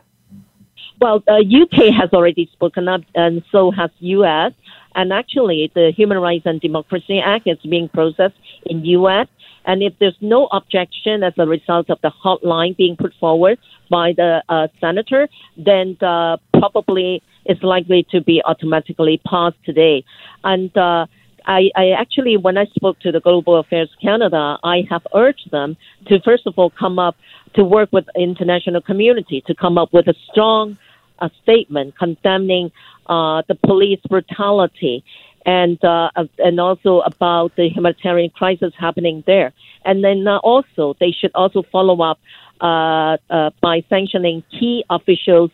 Well, 1.01 1.23
uh, 1.27 1.39
UK 1.39 1.93
has 1.93 2.11
already 2.13 2.49
spoken 2.53 2.87
up, 2.87 3.01
and 3.15 3.43
so 3.51 3.69
has 3.71 3.89
US. 3.99 4.53
And 4.95 5.11
actually, 5.11 5.69
the 5.75 5.91
Human 5.91 6.19
Rights 6.19 6.45
and 6.45 6.61
Democracy 6.61 7.19
Act 7.19 7.47
is 7.47 7.57
being 7.69 7.89
processed 7.89 8.39
in 8.65 8.85
US. 8.85 9.27
And 9.65 9.81
if 9.83 9.93
there's 9.99 10.17
no 10.21 10.47
objection 10.47 11.23
as 11.23 11.33
a 11.37 11.45
result 11.45 11.89
of 11.89 11.99
the 12.01 12.11
hotline 12.23 12.77
being 12.77 12.95
put 12.95 13.13
forward 13.19 13.57
by 13.89 14.13
the 14.15 14.43
uh, 14.49 14.67
senator, 14.79 15.27
then 15.57 15.97
uh, 16.01 16.37
probably 16.57 17.21
it's 17.45 17.63
likely 17.63 18.05
to 18.11 18.21
be 18.21 18.41
automatically 18.45 19.21
passed 19.27 19.57
today. 19.65 20.03
And 20.43 20.75
uh, 20.77 21.05
I, 21.45 21.69
I 21.75 21.89
actually, 21.91 22.37
when 22.37 22.57
I 22.57 22.65
spoke 22.75 22.99
to 23.01 23.11
the 23.11 23.19
Global 23.19 23.59
Affairs 23.59 23.89
Canada, 24.01 24.57
I 24.63 24.83
have 24.89 25.05
urged 25.13 25.51
them 25.51 25.77
to 26.07 26.19
first 26.21 26.47
of 26.47 26.55
all 26.57 26.71
come 26.71 26.99
up 26.99 27.15
to 27.55 27.63
work 27.63 27.89
with 27.91 28.05
international 28.15 28.81
community 28.81 29.43
to 29.47 29.55
come 29.55 29.77
up 29.77 29.93
with 29.93 30.07
a 30.07 30.15
strong 30.31 30.77
uh, 31.19 31.29
statement 31.43 31.97
condemning 31.97 32.71
uh, 33.07 33.43
the 33.47 33.55
police 33.55 33.99
brutality 34.09 35.03
and 35.45 35.83
uh, 35.83 36.09
and 36.39 36.59
also 36.59 37.01
about 37.01 37.55
the 37.55 37.69
humanitarian 37.69 38.29
crisis 38.31 38.73
happening 38.77 39.23
there. 39.27 39.53
And 39.83 40.03
then 40.03 40.27
uh, 40.27 40.37
also 40.37 40.95
they 40.99 41.11
should 41.11 41.31
also 41.35 41.63
follow 41.71 42.01
up 42.01 42.19
uh, 42.61 43.17
uh, 43.29 43.51
by 43.61 43.83
sanctioning 43.89 44.43
key 44.51 44.83
officials 44.89 45.51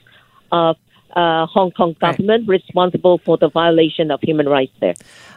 of 0.51 0.77
uh, 1.15 1.45
Hong 1.45 1.71
Kong 1.71 1.95
Right. 2.01 2.17
government 2.17 2.47
responsible 2.47 3.17
for 3.17 3.37
the 3.37 3.49
violation 3.49 4.11
of 4.11 4.21
human 4.21 4.47
rights 4.47 4.73
there. 4.79 4.93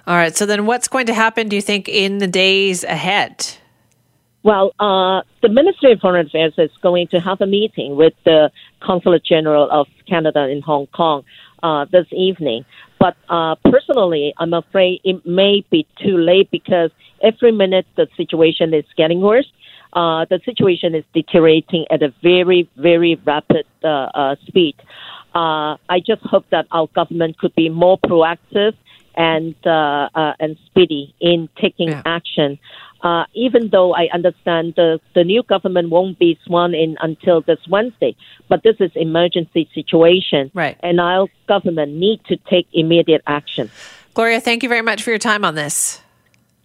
All 0.06 0.16
right. 0.16 0.36
So 0.36 0.46
then 0.46 0.66
what's 0.66 0.88
going 0.88 1.06
to 1.06 1.14
happen, 1.14 1.48
do 1.48 1.56
you 1.56 1.62
think, 1.62 1.88
in 1.88 2.18
the 2.18 2.26
days 2.26 2.84
ahead? 2.84 3.56
Well, 4.44 4.74
uh, 4.78 5.22
the 5.40 5.48
Ministry 5.48 5.92
of 5.92 6.00
Foreign 6.00 6.26
Affairs 6.26 6.52
is 6.58 6.70
going 6.82 7.08
to 7.08 7.18
have 7.18 7.40
a 7.40 7.46
meeting 7.46 7.96
with 7.96 8.12
the 8.24 8.50
Consulate 8.80 9.24
General 9.24 9.70
of 9.70 9.86
Canada 10.06 10.46
in 10.48 10.60
Hong 10.60 10.86
Kong 10.88 11.24
uh, 11.62 11.86
this 11.90 12.06
evening. 12.12 12.66
But 13.04 13.16
uh, 13.28 13.56
personally, 13.70 14.32
I'm 14.38 14.54
afraid 14.54 15.02
it 15.04 15.26
may 15.26 15.62
be 15.70 15.86
too 16.02 16.16
late 16.16 16.50
because 16.50 16.90
every 17.22 17.52
minute 17.52 17.86
the 17.96 18.06
situation 18.16 18.72
is 18.72 18.86
getting 18.96 19.20
worse. 19.20 19.46
Uh, 19.92 20.24
the 20.30 20.40
situation 20.46 20.94
is 20.94 21.04
deteriorating 21.12 21.84
at 21.90 22.02
a 22.02 22.14
very, 22.22 22.66
very 22.76 23.16
rapid 23.26 23.66
uh, 23.84 23.88
uh, 23.88 24.36
speed. 24.46 24.74
Uh, 25.34 25.76
I 25.94 26.00
just 26.00 26.22
hope 26.22 26.46
that 26.50 26.66
our 26.72 26.86
government 26.94 27.36
could 27.36 27.54
be 27.54 27.68
more 27.68 27.98
proactive 27.98 28.74
and 29.16 29.54
uh, 29.66 30.08
uh, 30.14 30.32
and 30.40 30.56
speedy 30.64 31.14
in 31.20 31.50
taking 31.60 31.90
Yeah. 31.90 32.02
action. 32.06 32.58
Uh, 33.04 33.24
even 33.34 33.68
though 33.68 33.94
I 33.94 34.08
understand 34.14 34.72
the, 34.76 34.98
the 35.14 35.24
new 35.24 35.42
government 35.42 35.90
won't 35.90 36.18
be 36.18 36.38
sworn 36.46 36.74
in 36.74 36.96
until 37.00 37.42
this 37.42 37.58
Wednesday, 37.68 38.16
but 38.48 38.62
this 38.62 38.76
is 38.80 38.90
emergency 38.94 39.68
situation, 39.74 40.50
Right. 40.54 40.78
and 40.82 40.98
our 40.98 41.28
government 41.46 41.92
need 41.92 42.24
to 42.28 42.36
take 42.48 42.66
immediate 42.72 43.20
action. 43.26 43.70
Gloria, 44.14 44.40
thank 44.40 44.62
you 44.62 44.70
very 44.70 44.80
much 44.80 45.02
for 45.02 45.10
your 45.10 45.18
time 45.18 45.44
on 45.44 45.54
this. 45.54 46.00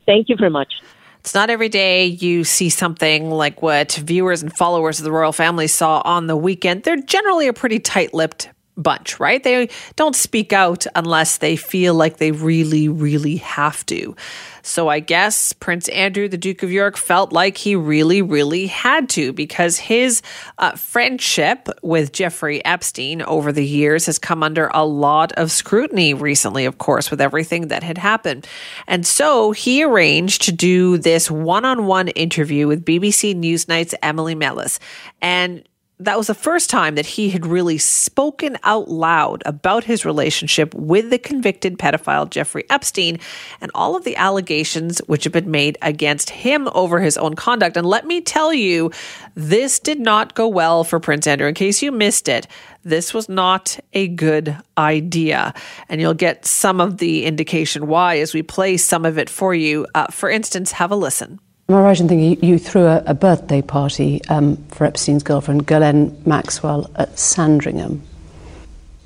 Thank 0.05 0.29
you 0.29 0.37
very 0.37 0.49
much. 0.49 0.71
It's 1.19 1.35
not 1.35 1.49
every 1.49 1.67
day 1.67 2.05
you 2.05 2.45
see 2.45 2.69
something 2.69 3.29
like 3.29 3.61
what 3.61 3.91
viewers 3.91 4.41
and 4.41 4.55
followers 4.55 4.99
of 4.99 5.03
the 5.03 5.11
royal 5.11 5.33
family 5.33 5.67
saw 5.67 6.01
on 6.05 6.27
the 6.27 6.37
weekend. 6.37 6.83
They're 6.83 7.01
generally 7.01 7.47
a 7.47 7.53
pretty 7.53 7.79
tight 7.79 8.13
lipped 8.13 8.49
bunch, 8.81 9.19
right? 9.19 9.43
They 9.43 9.69
don't 9.95 10.15
speak 10.15 10.53
out 10.53 10.87
unless 10.95 11.37
they 11.37 11.55
feel 11.55 11.93
like 11.93 12.17
they 12.17 12.31
really, 12.31 12.87
really 12.87 13.37
have 13.37 13.85
to. 13.87 14.15
So 14.61 14.87
I 14.87 14.99
guess 14.99 15.53
Prince 15.53 15.87
Andrew, 15.89 16.27
the 16.27 16.37
Duke 16.37 16.63
of 16.63 16.71
York, 16.71 16.97
felt 16.97 17.31
like 17.31 17.57
he 17.57 17.75
really, 17.75 18.21
really 18.21 18.67
had 18.67 19.09
to 19.09 19.33
because 19.33 19.77
his 19.77 20.21
uh, 20.57 20.75
friendship 20.75 21.69
with 21.81 22.11
Jeffrey 22.11 22.63
Epstein 22.65 23.21
over 23.21 23.51
the 23.51 23.65
years 23.65 24.05
has 24.05 24.19
come 24.19 24.43
under 24.43 24.69
a 24.73 24.85
lot 24.85 25.31
of 25.33 25.51
scrutiny 25.51 26.13
recently, 26.13 26.65
of 26.65 26.77
course, 26.77 27.09
with 27.09 27.21
everything 27.21 27.69
that 27.69 27.83
had 27.83 27.97
happened. 27.97 28.47
And 28.87 29.05
so 29.05 29.51
he 29.51 29.83
arranged 29.83 30.43
to 30.43 30.51
do 30.51 30.97
this 30.97 31.31
one 31.31 31.65
on 31.65 31.85
one 31.85 32.09
interview 32.09 32.67
with 32.67 32.85
BBC 32.85 33.35
Newsnight's 33.35 33.95
Emily 34.01 34.35
Maitlis. 34.35 34.79
And 35.21 35.63
that 36.01 36.17
was 36.17 36.27
the 36.27 36.33
first 36.33 36.69
time 36.69 36.95
that 36.95 37.05
he 37.05 37.29
had 37.29 37.45
really 37.45 37.77
spoken 37.77 38.57
out 38.63 38.87
loud 38.87 39.43
about 39.45 39.83
his 39.83 40.05
relationship 40.05 40.73
with 40.73 41.09
the 41.09 41.17
convicted 41.17 41.77
pedophile 41.77 42.29
Jeffrey 42.29 42.63
Epstein 42.69 43.19
and 43.59 43.69
all 43.75 43.97
of 43.97 44.05
the 44.05 44.15
allegations 44.15 44.99
which 45.07 45.25
have 45.25 45.33
been 45.33 45.51
made 45.51 45.77
against 45.81 46.29
him 46.29 46.69
over 46.73 47.01
his 47.01 47.17
own 47.17 47.35
conduct. 47.35 47.75
And 47.75 47.85
let 47.85 48.07
me 48.07 48.21
tell 48.21 48.53
you, 48.53 48.91
this 49.35 49.77
did 49.77 49.99
not 49.99 50.35
go 50.35 50.47
well 50.47 50.85
for 50.85 51.01
Prince 51.01 51.27
Andrew. 51.27 51.49
In 51.49 51.53
case 51.53 51.81
you 51.81 51.91
missed 51.91 52.29
it, 52.29 52.47
this 52.83 53.13
was 53.13 53.27
not 53.27 53.77
a 53.91 54.07
good 54.07 54.57
idea. 54.77 55.53
And 55.89 55.99
you'll 55.99 56.13
get 56.13 56.45
some 56.45 56.79
of 56.79 56.99
the 56.99 57.25
indication 57.25 57.87
why 57.87 58.19
as 58.19 58.33
we 58.33 58.41
play 58.41 58.77
some 58.77 59.03
of 59.03 59.17
it 59.17 59.29
for 59.29 59.53
you. 59.53 59.85
Uh, 59.93 60.07
for 60.07 60.29
instance, 60.29 60.71
have 60.71 60.91
a 60.91 60.95
listen. 60.95 61.41
Am 61.69 61.75
I 61.75 61.81
right 61.81 61.99
in 61.99 62.07
thinking 62.07 62.31
you, 62.31 62.53
you 62.53 62.57
threw 62.57 62.87
a, 62.87 63.03
a 63.05 63.13
birthday 63.13 63.61
party 63.61 64.21
um, 64.27 64.57
for 64.69 64.85
Epstein's 64.85 65.21
girlfriend, 65.21 65.67
Ghislaine 65.67 66.19
Maxwell, 66.25 66.89
at 66.95 67.19
Sandringham? 67.19 68.01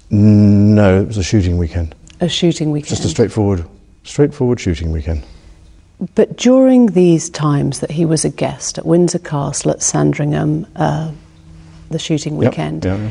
No, 0.09 1.01
it 1.01 1.07
was 1.07 1.17
a 1.17 1.23
shooting 1.23 1.57
weekend. 1.57 1.93
A 2.21 2.29
shooting 2.29 2.71
weekend. 2.71 2.87
Just 2.87 3.03
a 3.03 3.09
straightforward, 3.09 3.65
straightforward 4.05 4.61
shooting 4.61 4.93
weekend. 4.93 5.25
But 6.15 6.37
during 6.37 6.87
these 6.87 7.29
times 7.29 7.81
that 7.81 7.91
he 7.91 8.05
was 8.05 8.23
a 8.23 8.29
guest 8.29 8.77
at 8.77 8.85
Windsor 8.85 9.19
Castle 9.19 9.71
at 9.71 9.81
Sandringham, 9.81 10.65
uh, 10.77 11.11
the 11.89 11.99
shooting 11.99 12.41
Yep, 12.41 12.51
weekend, 12.51 12.85
yeah, 12.85 12.95
yeah. 12.95 13.09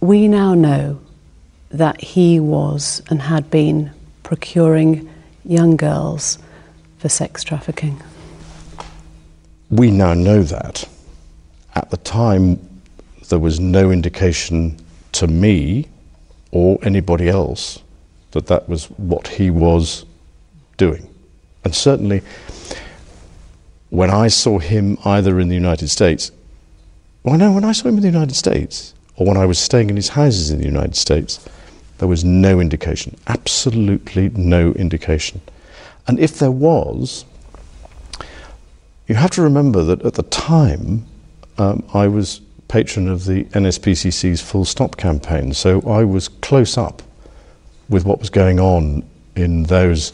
we 0.00 0.28
now 0.28 0.52
know 0.52 1.00
that 1.70 2.02
he 2.02 2.38
was 2.38 3.02
and 3.08 3.22
had 3.22 3.50
been 3.50 3.92
procuring 4.24 5.08
young 5.42 5.78
girls 5.78 6.38
for 6.98 7.08
sex 7.08 7.42
trafficking. 7.42 8.02
We 9.72 9.90
now 9.90 10.12
know 10.12 10.42
that. 10.42 10.86
At 11.74 11.90
the 11.90 11.96
time, 11.96 12.60
there 13.30 13.38
was 13.38 13.58
no 13.58 13.90
indication 13.90 14.76
to 15.12 15.26
me 15.26 15.88
or 16.50 16.78
anybody 16.82 17.30
else 17.30 17.78
that 18.32 18.48
that 18.48 18.68
was 18.68 18.84
what 18.98 19.28
he 19.28 19.48
was 19.50 20.04
doing. 20.76 21.08
And 21.64 21.74
certainly, 21.74 22.20
when 23.88 24.10
I 24.10 24.28
saw 24.28 24.58
him 24.58 24.98
either 25.06 25.40
in 25.40 25.48
the 25.48 25.54
United 25.54 25.88
States, 25.88 26.32
well, 27.22 27.38
no, 27.38 27.52
when 27.52 27.64
I 27.64 27.72
saw 27.72 27.88
him 27.88 27.96
in 27.96 28.02
the 28.02 28.08
United 28.08 28.34
States, 28.34 28.92
or 29.16 29.26
when 29.26 29.38
I 29.38 29.46
was 29.46 29.58
staying 29.58 29.88
in 29.88 29.96
his 29.96 30.10
houses 30.10 30.50
in 30.50 30.58
the 30.58 30.66
United 30.66 30.96
States, 30.96 31.42
there 31.96 32.08
was 32.08 32.24
no 32.24 32.60
indication, 32.60 33.16
absolutely 33.26 34.28
no 34.34 34.72
indication. 34.72 35.40
And 36.06 36.20
if 36.20 36.38
there 36.38 36.50
was, 36.50 37.24
you 39.06 39.14
have 39.14 39.30
to 39.32 39.42
remember 39.42 39.82
that 39.84 40.02
at 40.02 40.14
the 40.14 40.22
time, 40.24 41.06
um, 41.58 41.84
I 41.92 42.06
was 42.06 42.40
patron 42.68 43.08
of 43.08 43.26
the 43.26 43.44
NSPCC's 43.44 44.40
Full 44.40 44.64
Stop 44.64 44.96
campaign, 44.96 45.52
so 45.52 45.80
I 45.82 46.04
was 46.04 46.28
close 46.28 46.78
up 46.78 47.02
with 47.88 48.04
what 48.04 48.18
was 48.18 48.30
going 48.30 48.58
on 48.58 49.04
in 49.36 49.64
those 49.64 50.12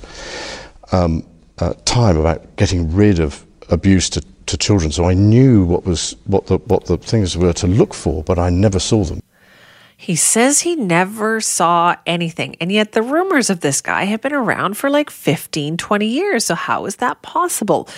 um, 0.93 1.25
uh, 1.59 1.75
time 1.85 2.17
about 2.17 2.57
getting 2.57 2.93
rid 2.95 3.21
of 3.21 3.45
abuse 3.71 4.09
to, 4.11 4.23
to 4.47 4.57
children. 4.57 4.91
So 4.91 5.05
I 5.05 5.15
knew 5.15 5.65
what 5.65 5.85
was 5.85 6.17
what 6.25 6.47
the 6.47 6.59
what 6.59 6.87
the 6.87 6.97
things 6.97 7.37
were 7.37 7.53
to 7.55 7.67
look 7.67 7.95
for, 7.95 8.23
but 8.25 8.39
I 8.39 8.51
never 8.51 8.79
saw 8.79 9.05
them. 9.05 9.21
He 10.01 10.15
says 10.15 10.61
he 10.61 10.77
never 10.77 11.41
saw 11.41 11.97
anything. 12.07 12.55
And 12.61 12.71
yet 12.71 12.93
the 12.93 13.03
rumors 13.03 13.51
of 13.51 13.61
this 13.61 13.81
guy 13.81 14.05
have 14.05 14.21
been 14.21 14.33
around 14.33 14.77
for 14.77 14.89
like 14.89 15.11
15, 15.11 15.77
20 15.77 16.07
years. 16.07 16.45
So 16.45 16.55
how 16.55 16.87
is 16.87 16.97
that 16.97 17.21
possible? 17.23 17.89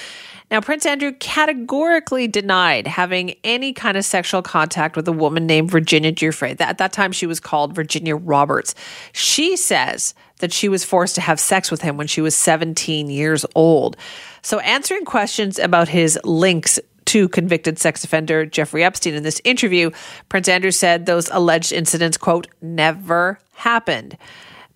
Now, 0.51 0.61
Prince 0.61 0.85
Andrew 0.85 1.13
categorically 1.13 2.27
denied 2.27 2.89
having 2.89 3.35
any 3.45 3.73
kind 3.73 3.97
of 3.97 4.05
sexual 4.05 4.43
contact 4.43 4.97
with 4.97 5.07
a 5.07 5.13
woman 5.13 5.47
named 5.47 5.71
Virginia 5.71 6.13
Giuffre. 6.13 6.61
At 6.61 6.79
that 6.79 6.93
time, 6.93 7.13
she 7.13 7.27
was 7.27 7.39
called 7.39 7.75
Virginia 7.75 8.17
Roberts. 8.17 8.75
She 9.13 9.57
says 9.57 10.13
that 10.41 10.53
she 10.53 10.69
was 10.69 10.85
forced 10.85 11.15
to 11.15 11.21
have 11.21 11.39
sex 11.39 11.71
with 11.71 11.83
him 11.83 11.97
when 11.97 12.09
she 12.09 12.21
was 12.21 12.35
17 12.35 13.11
years 13.11 13.47
old. 13.55 13.97
So, 14.43 14.59
answering 14.61 15.05
questions 15.05 15.59
about 15.59 15.89
his 15.89 16.19
links 16.25 16.81
to 17.07 17.29
convicted 17.29 17.79
sex 17.79 18.05
offender 18.05 18.47
Jeffrey 18.47 18.85
Epstein. 18.85 19.15
In 19.15 19.23
this 19.23 19.41
interview, 19.45 19.91
Prince 20.29 20.49
Andrew 20.49 20.71
said 20.71 21.07
those 21.07 21.29
alleged 21.31 21.73
incidents, 21.73 22.17
quote, 22.17 22.47
never 22.61 23.39
happened. 23.55 24.17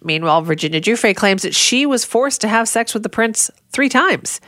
Meanwhile, 0.03 0.43
Virginia 0.43 0.81
Giuffre 0.81 1.15
claims 1.15 1.43
that 1.43 1.55
she 1.55 1.87
was 1.87 2.05
forced 2.05 2.41
to 2.43 2.49
have 2.49 2.69
sex 2.69 2.93
with 2.93 3.03
the 3.03 3.09
prince 3.09 3.51
three 3.71 3.89
times. 3.89 4.41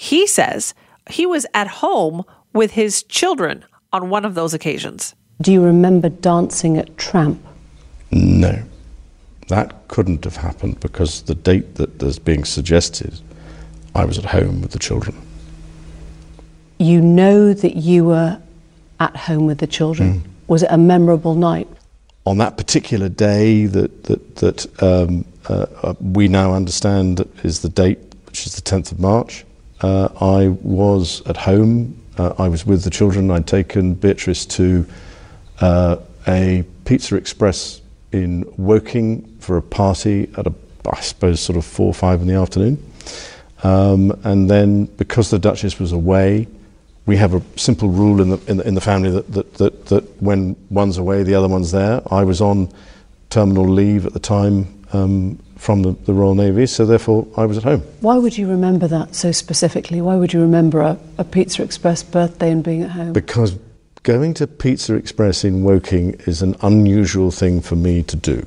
He 0.00 0.26
says 0.26 0.72
he 1.10 1.26
was 1.26 1.44
at 1.52 1.68
home 1.68 2.24
with 2.54 2.70
his 2.70 3.02
children 3.02 3.66
on 3.92 4.08
one 4.08 4.24
of 4.24 4.34
those 4.34 4.54
occasions. 4.54 5.14
Do 5.42 5.52
you 5.52 5.62
remember 5.62 6.08
dancing 6.08 6.78
at 6.78 6.96
Tramp? 6.96 7.38
No. 8.10 8.62
That 9.48 9.88
couldn't 9.88 10.24
have 10.24 10.36
happened 10.36 10.80
because 10.80 11.20
the 11.24 11.34
date 11.34 11.74
that 11.74 12.02
is 12.02 12.18
being 12.18 12.46
suggested, 12.46 13.20
I 13.94 14.06
was 14.06 14.16
at 14.16 14.24
home 14.24 14.62
with 14.62 14.70
the 14.70 14.78
children. 14.78 15.20
You 16.78 17.02
know 17.02 17.52
that 17.52 17.76
you 17.76 18.06
were 18.06 18.40
at 19.00 19.14
home 19.14 19.44
with 19.44 19.58
the 19.58 19.66
children. 19.66 20.22
Mm. 20.22 20.22
Was 20.46 20.62
it 20.62 20.70
a 20.72 20.78
memorable 20.78 21.34
night? 21.34 21.68
On 22.24 22.38
that 22.38 22.56
particular 22.56 23.10
day 23.10 23.66
that, 23.66 24.04
that, 24.04 24.36
that 24.36 24.82
um, 24.82 25.26
uh, 25.50 25.66
uh 25.82 25.94
we 26.00 26.26
now 26.26 26.54
understand 26.54 27.28
is 27.44 27.60
the 27.60 27.68
date, 27.68 27.98
which 28.24 28.46
is 28.46 28.54
the 28.54 28.62
10th 28.62 28.92
of 28.92 28.98
March, 28.98 29.44
uh, 29.80 30.08
I 30.20 30.48
was 30.48 31.22
at 31.26 31.36
home. 31.36 31.96
Uh, 32.18 32.34
I 32.38 32.48
was 32.48 32.66
with 32.66 32.84
the 32.84 32.90
children. 32.90 33.30
I'd 33.30 33.46
taken 33.46 33.94
Beatrice 33.94 34.44
to 34.46 34.86
uh, 35.60 35.96
a 36.26 36.64
Pizza 36.84 37.16
Express 37.16 37.80
in 38.12 38.44
Woking 38.56 39.36
for 39.40 39.56
a 39.56 39.62
party 39.62 40.30
at 40.36 40.46
a, 40.46 40.54
I 40.90 41.00
suppose, 41.00 41.40
sort 41.40 41.56
of 41.56 41.64
four 41.64 41.86
or 41.86 41.94
five 41.94 42.20
in 42.20 42.26
the 42.26 42.34
afternoon. 42.34 42.92
Um, 43.62 44.18
and 44.24 44.50
then, 44.50 44.86
because 44.86 45.30
the 45.30 45.38
Duchess 45.38 45.78
was 45.78 45.92
away, 45.92 46.48
we 47.06 47.16
have 47.16 47.34
a 47.34 47.42
simple 47.56 47.88
rule 47.88 48.20
in 48.20 48.30
the, 48.30 48.40
in 48.46 48.56
the, 48.58 48.68
in 48.68 48.74
the 48.74 48.80
family 48.80 49.10
that, 49.10 49.32
that, 49.32 49.54
that, 49.54 49.86
that 49.86 50.22
when 50.22 50.56
one's 50.70 50.98
away, 50.98 51.22
the 51.22 51.34
other 51.34 51.48
one's 51.48 51.72
there. 51.72 52.02
I 52.10 52.24
was 52.24 52.40
on 52.40 52.72
terminal 53.30 53.68
leave 53.68 54.06
at 54.06 54.12
the 54.12 54.20
time 54.20 54.84
um, 54.92 55.38
from 55.60 55.82
the, 55.82 55.92
the, 56.06 56.12
Royal 56.14 56.34
Navy, 56.34 56.64
so 56.64 56.86
therefore 56.86 57.28
I 57.36 57.44
was 57.44 57.58
at 57.58 57.64
home. 57.64 57.82
Why 58.00 58.16
would 58.16 58.38
you 58.38 58.48
remember 58.48 58.88
that 58.88 59.14
so 59.14 59.30
specifically? 59.30 60.00
Why 60.00 60.16
would 60.16 60.32
you 60.32 60.40
remember 60.40 60.80
a, 60.80 60.98
a 61.18 61.24
Pizza 61.24 61.62
Express 61.62 62.02
birthday 62.02 62.50
and 62.50 62.64
being 62.64 62.82
at 62.82 62.92
home? 62.92 63.12
Because 63.12 63.58
going 64.02 64.32
to 64.34 64.46
Pizza 64.46 64.94
Express 64.94 65.44
in 65.44 65.62
Woking 65.62 66.14
is 66.20 66.40
an 66.40 66.56
unusual 66.62 67.30
thing 67.30 67.60
for 67.60 67.76
me 67.76 68.02
to 68.04 68.16
do. 68.16 68.42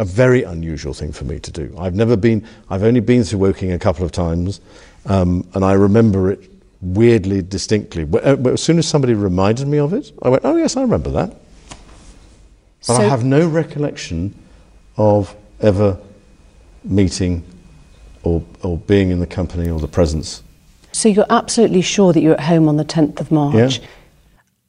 A 0.00 0.04
very 0.04 0.42
unusual 0.42 0.92
thing 0.92 1.12
for 1.12 1.24
me 1.24 1.38
to 1.38 1.52
do. 1.52 1.72
I've 1.78 1.94
never 1.94 2.16
been, 2.16 2.44
I've 2.68 2.82
only 2.82 3.00
been 3.00 3.22
to 3.22 3.38
Woking 3.38 3.70
a 3.70 3.78
couple 3.78 4.04
of 4.04 4.10
times, 4.10 4.60
um, 5.06 5.48
and 5.54 5.64
I 5.64 5.74
remember 5.74 6.32
it 6.32 6.50
weirdly 6.80 7.42
distinctly. 7.42 8.08
Uh, 8.12 8.36
as 8.48 8.60
soon 8.60 8.80
as 8.80 8.88
somebody 8.88 9.14
reminded 9.14 9.68
me 9.68 9.78
of 9.78 9.92
it, 9.92 10.10
I 10.22 10.30
went, 10.30 10.44
oh, 10.44 10.56
yes, 10.56 10.76
I 10.76 10.82
remember 10.82 11.10
that. 11.10 11.28
But 11.28 11.76
so 12.80 12.94
I 12.96 13.04
have 13.04 13.24
no 13.24 13.46
recollection 13.46 14.34
of 14.96 15.36
ever 15.60 15.98
meeting 16.84 17.44
or, 18.22 18.42
or 18.62 18.78
being 18.78 19.10
in 19.10 19.20
the 19.20 19.26
company 19.26 19.70
or 19.70 19.78
the 19.80 19.88
presence. 19.88 20.42
So 20.92 21.08
you're 21.08 21.26
absolutely 21.30 21.82
sure 21.82 22.12
that 22.12 22.20
you're 22.20 22.34
at 22.34 22.40
home 22.40 22.68
on 22.68 22.76
the 22.76 22.84
10th 22.84 23.20
of 23.20 23.30
March? 23.30 23.78
Yeah. 23.78 23.86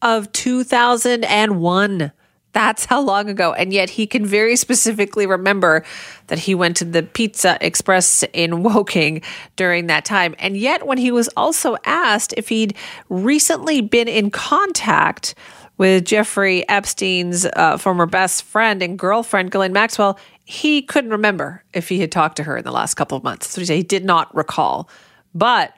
Of 0.02 0.32
2001. 0.32 2.12
That's 2.54 2.86
how 2.86 3.02
long 3.02 3.30
ago. 3.30 3.54
And 3.54 3.72
yet 3.72 3.90
he 3.90 4.06
can 4.06 4.26
very 4.26 4.56
specifically 4.56 5.26
remember 5.26 5.86
that 6.28 6.40
he 6.40 6.54
went 6.54 6.78
to 6.78 6.86
the 6.86 7.04
Pizza 7.04 7.58
Express 7.62 8.24
in 8.34 8.64
Woking 8.64 9.22
during 9.56 9.88
that 9.88 10.04
time. 10.06 10.36
And 10.38 10.58
yet, 10.58 10.86
when 10.86 10.98
he 10.98 11.12
was 11.12 11.30
also 11.38 11.78
asked 11.86 12.34
if 12.36 12.50
he'd 12.50 12.76
recently 13.10 13.82
been 13.82 14.08
in 14.08 14.32
contact 14.32 15.34
with 15.78 16.06
Jeffrey 16.06 16.68
Epstein's 16.68 17.46
uh, 17.46 17.78
former 17.78 18.06
best 18.06 18.44
friend 18.44 18.84
and 18.84 19.00
girlfriend, 19.00 19.52
Ghislaine 19.52 19.74
Maxwell, 19.74 20.20
he 20.52 20.82
couldn't 20.82 21.12
remember 21.12 21.64
if 21.72 21.88
he 21.88 22.02
had 22.02 22.12
talked 22.12 22.36
to 22.36 22.44
her 22.44 22.58
in 22.58 22.66
the 22.66 22.74
last 22.74 22.96
couple 22.96 23.18
of 23.18 23.24
months. 23.24 23.50
So 23.50 23.62
he 23.62 23.66
said 23.66 23.78
he 23.78 23.84
did 23.84 24.04
not 24.04 24.36
recall. 24.36 24.90
But 25.34 25.74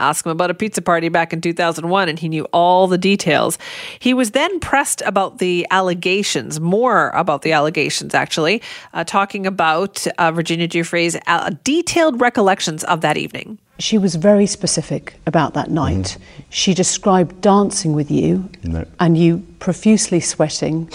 Ask 0.00 0.24
him 0.24 0.30
about 0.30 0.48
a 0.48 0.54
pizza 0.54 0.80
party 0.80 1.08
back 1.08 1.32
in 1.32 1.40
2001, 1.40 2.08
and 2.08 2.20
he 2.20 2.28
knew 2.28 2.44
all 2.52 2.86
the 2.86 2.96
details. 2.96 3.58
He 3.98 4.14
was 4.14 4.30
then 4.30 4.60
pressed 4.60 5.02
about 5.04 5.38
the 5.38 5.66
allegations, 5.72 6.60
more 6.60 7.10
about 7.10 7.42
the 7.42 7.50
allegations, 7.50 8.14
actually, 8.14 8.62
uh, 8.94 9.02
talking 9.02 9.44
about 9.44 10.06
uh, 10.18 10.30
Virginia 10.30 10.68
Giuffre's 10.68 11.16
uh, 11.26 11.50
detailed 11.64 12.20
recollections 12.20 12.84
of 12.84 13.00
that 13.00 13.16
evening. 13.16 13.58
She 13.80 13.98
was 13.98 14.14
very 14.14 14.46
specific 14.46 15.14
about 15.26 15.54
that 15.54 15.68
night. 15.68 16.16
Mm. 16.16 16.20
She 16.50 16.74
described 16.74 17.40
dancing 17.40 17.92
with 17.92 18.08
you 18.08 18.48
no. 18.62 18.84
and 19.00 19.18
you 19.18 19.44
profusely 19.58 20.20
sweating, 20.20 20.88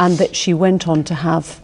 and 0.00 0.18
that 0.18 0.34
she 0.34 0.52
went 0.52 0.88
on 0.88 1.04
to 1.04 1.14
have 1.14 1.61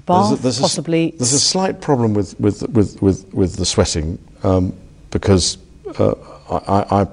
bath, 0.00 0.30
there's 0.30 0.40
a, 0.40 0.42
there's 0.42 0.60
possibly. 0.60 1.08
A, 1.08 1.10
there's 1.12 1.32
a 1.32 1.40
slight 1.40 1.80
problem 1.80 2.14
with, 2.14 2.38
with, 2.40 2.68
with, 2.70 3.00
with, 3.02 3.32
with 3.32 3.56
the 3.56 3.66
sweating 3.66 4.18
um, 4.42 4.74
because 5.10 5.58
uh, 5.98 6.14
I, 6.50 7.02
I, 7.02 7.06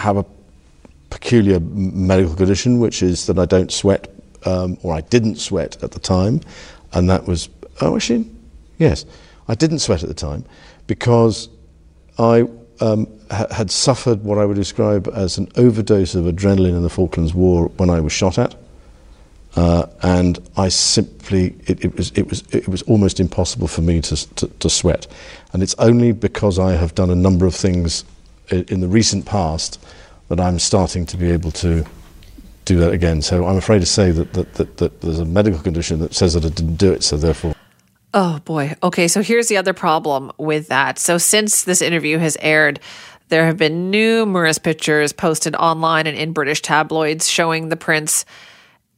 have 0.00 0.16
a 0.16 0.24
peculiar 1.10 1.58
medical 1.60 2.34
condition, 2.36 2.78
which 2.78 3.02
is 3.02 3.26
that 3.26 3.38
I 3.38 3.46
don't 3.46 3.72
sweat, 3.72 4.08
um, 4.44 4.78
or 4.82 4.94
I 4.94 5.00
didn't 5.00 5.36
sweat 5.36 5.82
at 5.82 5.90
the 5.90 5.98
time, 5.98 6.40
and 6.92 7.10
that 7.10 7.26
was 7.26 7.48
oh 7.80 7.96
actually, 7.96 8.30
yes, 8.78 9.04
I 9.48 9.54
didn't 9.54 9.80
sweat 9.80 10.02
at 10.02 10.08
the 10.08 10.14
time 10.14 10.44
because 10.86 11.48
I 12.18 12.48
um, 12.80 13.06
ha- 13.30 13.52
had 13.52 13.70
suffered 13.70 14.22
what 14.22 14.38
I 14.38 14.44
would 14.44 14.56
describe 14.56 15.08
as 15.14 15.38
an 15.38 15.48
overdose 15.56 16.14
of 16.14 16.24
adrenaline 16.26 16.76
in 16.76 16.82
the 16.82 16.90
Falklands 16.90 17.34
War 17.34 17.66
when 17.76 17.90
I 17.90 18.00
was 18.00 18.12
shot 18.12 18.38
at. 18.38 18.54
Uh, 19.56 19.86
and 20.02 20.38
I 20.56 20.68
simply, 20.68 21.56
it, 21.66 21.84
it, 21.84 21.96
was, 21.96 22.12
it, 22.12 22.28
was, 22.28 22.42
it 22.52 22.68
was 22.68 22.82
almost 22.82 23.18
impossible 23.18 23.66
for 23.66 23.80
me 23.80 24.00
to, 24.02 24.34
to, 24.34 24.46
to, 24.46 24.70
sweat. 24.70 25.06
And 25.52 25.62
it's 25.62 25.74
only 25.78 26.12
because 26.12 26.58
I 26.58 26.72
have 26.72 26.94
done 26.94 27.10
a 27.10 27.14
number 27.14 27.46
of 27.46 27.54
things 27.54 28.04
in, 28.50 28.64
in 28.68 28.80
the 28.80 28.88
recent 28.88 29.26
past 29.26 29.84
that 30.28 30.38
I'm 30.38 30.58
starting 30.58 31.06
to 31.06 31.16
be 31.16 31.30
able 31.30 31.50
to 31.52 31.84
do 32.66 32.78
that 32.78 32.92
again. 32.92 33.22
So 33.22 33.46
I'm 33.46 33.56
afraid 33.56 33.80
to 33.80 33.86
say 33.86 34.10
that, 34.10 34.34
that, 34.34 34.54
that, 34.54 34.76
that 34.76 35.00
there's 35.00 35.18
a 35.18 35.24
medical 35.24 35.60
condition 35.60 36.00
that 36.00 36.14
says 36.14 36.34
that 36.34 36.44
I 36.44 36.50
didn't 36.50 36.76
do 36.76 36.92
it, 36.92 37.02
so 37.02 37.16
therefore. 37.16 37.54
Oh 38.14 38.40
boy. 38.44 38.76
Okay, 38.82 39.08
so 39.08 39.22
here's 39.22 39.48
the 39.48 39.56
other 39.56 39.72
problem 39.72 40.30
with 40.38 40.68
that. 40.68 40.98
So 40.98 41.18
since 41.18 41.64
this 41.64 41.82
interview 41.82 42.18
has 42.18 42.36
aired, 42.40 42.80
there 43.28 43.46
have 43.46 43.56
been 43.56 43.90
numerous 43.90 44.58
pictures 44.58 45.12
posted 45.12 45.54
online 45.54 46.06
and 46.06 46.16
in 46.16 46.32
British 46.32 46.62
tabloids 46.62 47.28
showing 47.28 47.68
the 47.68 47.76
prince 47.76 48.24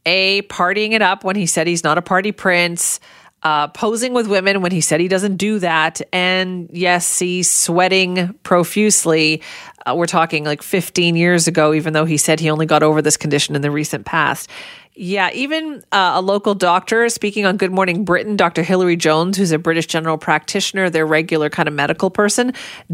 a, 0.07 0.43
partying 0.43 0.93
it 0.93 1.03
up 1.03 1.25
when 1.25 1.37
he 1.37 1.47
said 1.47 1.67
he's 1.67 1.85
not 1.85 1.99
a 1.99 2.03
party 2.03 2.33
prince, 2.33 3.01
uh, 3.43 3.69
posing 3.69 4.13
with 4.13 4.27
women 4.27 4.61
when 4.61 4.73
he 4.73 4.81
said 4.81 5.01
he 5.01 5.09
doesn't 5.09 5.37
do 5.37 5.59
that, 5.61 6.01
and 6.13 6.69
yes, 6.73 7.19
he's 7.19 7.51
sweating 7.51 8.35
profusely. 8.43 9.43
Uh, 9.87 9.95
we're 9.97 10.07
talking 10.07 10.45
like 10.45 10.63
15 10.63 11.17
years 11.17 11.49
ago, 11.49 11.73
even 11.73 11.95
though 11.95 12.05
he 12.05 12.19
said 12.19 12.39
he 12.39 12.51
only 12.51 12.67
got 12.67 12.83
over 12.83 13.01
this 13.01 13.17
condition 13.17 13.57
in 13.57 13.63
the 13.63 13.71
recent 13.71 14.05
past. 14.05 14.51
Yeah, 14.95 15.31
even 15.33 15.83
uh, 15.93 16.13
a 16.17 16.21
local 16.21 16.55
doctor 16.55 17.09
speaking 17.09 17.47
on 17.47 17.57
Good 17.57 17.73
Morning 17.73 18.05
Britain, 18.05 18.37
Dr. 18.37 18.63
Hilary 18.63 18.97
Jones, 18.97 19.39
who's 19.39 19.53
a 19.53 19.59
British 19.59 19.87
general 19.87 20.19
practitioner, 20.19 20.91
their 20.91 21.07
regular 21.07 21.49
kind 21.49 21.69
of 21.69 21.75
medical 21.75 22.11
person, 22.11 22.53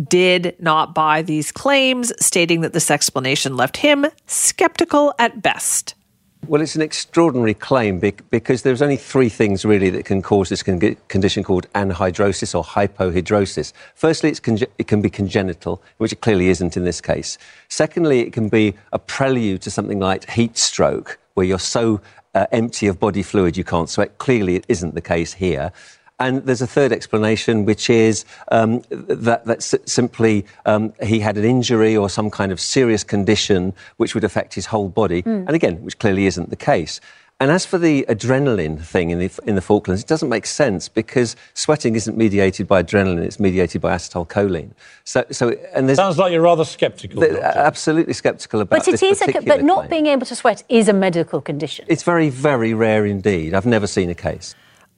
did 0.09 0.55
not 0.61 0.95
buy 0.95 1.23
these 1.23 1.51
claims, 1.51 2.13
stating 2.25 2.61
that 2.61 2.73
this 2.73 2.93
explanation 2.93 3.57
left 3.57 3.79
him 3.79 4.07
skeptical 4.27 5.13
at 5.19 5.43
best. 5.43 5.96
Well, 6.45 6.63
it's 6.63 6.77
an 6.77 6.83
extraordinary 6.83 7.55
claim 7.55 7.99
because 7.99 8.63
there's 8.63 8.81
only 8.81 8.97
three 8.97 9.29
things 9.29 9.65
really 9.65 9.91
that 9.91 10.05
can 10.05 10.23
cause 10.23 10.49
this 10.49 10.63
condition 10.63 11.43
called 11.43 11.67
anhidrosis 11.73 12.55
or 12.55 12.63
hypohidrosis. 12.63 13.73
Firstly, 13.97 14.31
it 14.31 14.87
can 14.87 15.03
be 15.03 15.11
congenital, 15.11 15.83
which 15.99 16.13
it 16.13 16.21
clearly 16.21 16.49
isn't 16.49 16.77
in 16.77 16.85
this 16.85 17.01
case. 17.01 17.37
Secondly, 17.69 18.21
it 18.21 18.33
can 18.33 18.49
be 18.49 18.75
a 18.93 18.99
prelude 18.99 19.63
to 19.63 19.73
something 19.73 19.99
like 19.99 20.31
heat 20.31 20.57
stroke, 20.57 21.19
where 21.35 21.47
you're 21.47 21.59
so 21.59 22.01
uh, 22.37 22.47
empty 22.53 22.87
of 22.87 23.01
body 23.01 23.25
fluid 23.25 23.57
you 23.57 23.65
can't 23.65 23.91
sweat. 23.91 24.19
Clearly, 24.19 24.55
it 24.55 24.67
isn't 24.69 24.95
the 24.95 25.01
case 25.01 25.33
here. 25.33 25.73
And 26.19 26.47
there's 26.47 26.63
a 26.63 26.67
third 26.67 26.93
explanation, 26.93 27.67
which 27.67 27.91
is 27.91 28.25
um, 28.51 28.83
that, 28.91 29.45
that 29.45 29.63
simply 29.63 30.47
um, 30.65 30.95
he 31.03 31.21
had 31.21 31.37
an 31.37 31.45
injury 31.45 31.95
or 31.97 32.09
some 32.09 32.31
kind 32.31 32.53
of 32.53 32.61
serious 32.61 33.05
condition 33.05 33.75
which 33.99 34.15
would 34.15 34.25
affect 34.25 34.55
his 34.55 34.67
whole 34.67 34.89
body. 34.89 35.23
Mm. 35.23 35.47
And 35.47 35.51
again, 35.51 35.83
which 35.83 35.99
clearly 35.99 36.27
isn't 36.27 36.49
the 36.49 36.57
case. 36.57 37.01
And 37.39 37.51
as 37.51 37.67
for 37.67 37.77
the 37.77 38.07
adrenaline 38.09 38.81
thing 38.81 39.11
in 39.11 39.19
the, 39.19 39.31
in 39.45 39.57
the 39.57 39.61
Falklands, 39.61 40.01
it 40.01 40.09
doesn't 40.09 40.31
make 40.31 40.47
sense 40.47 40.89
because 40.89 41.37
sweating 41.53 41.95
isn't 41.95 42.17
mediated 42.17 42.67
by 42.67 42.83
adrenaline; 42.83 43.23
it's 43.23 43.39
mediated 43.39 43.83
by 43.83 43.95
acetylcholine. 43.95 44.71
So, 45.05 45.23
so 45.31 45.51
and 45.75 45.87
there's 45.87 45.99
sounds 45.99 46.17
like 46.17 46.33
you're 46.33 46.41
rather 46.41 46.65
sceptical. 46.65 47.23
absolutely 47.23 48.15
sceptical 48.15 48.63
about 48.63 48.79
but 48.79 48.89
it 48.89 48.99
this. 48.99 49.21
A, 49.21 49.43
but 49.43 49.63
not 49.63 49.81
claim. 49.81 49.91
being 49.91 50.07
able 50.07 50.25
to 50.25 50.35
sweat 50.35 50.63
is 50.71 50.89
a 50.89 50.95
medical 50.95 51.43
condition. 51.43 51.85
It's 51.91 52.05
very, 52.05 52.31
very 52.31 52.73
rare 52.73 53.05
indeed. 53.05 53.53
I've 53.53 53.67
never 53.67 53.87
seen 53.87 54.09
a 54.09 54.15
case. 54.15 54.55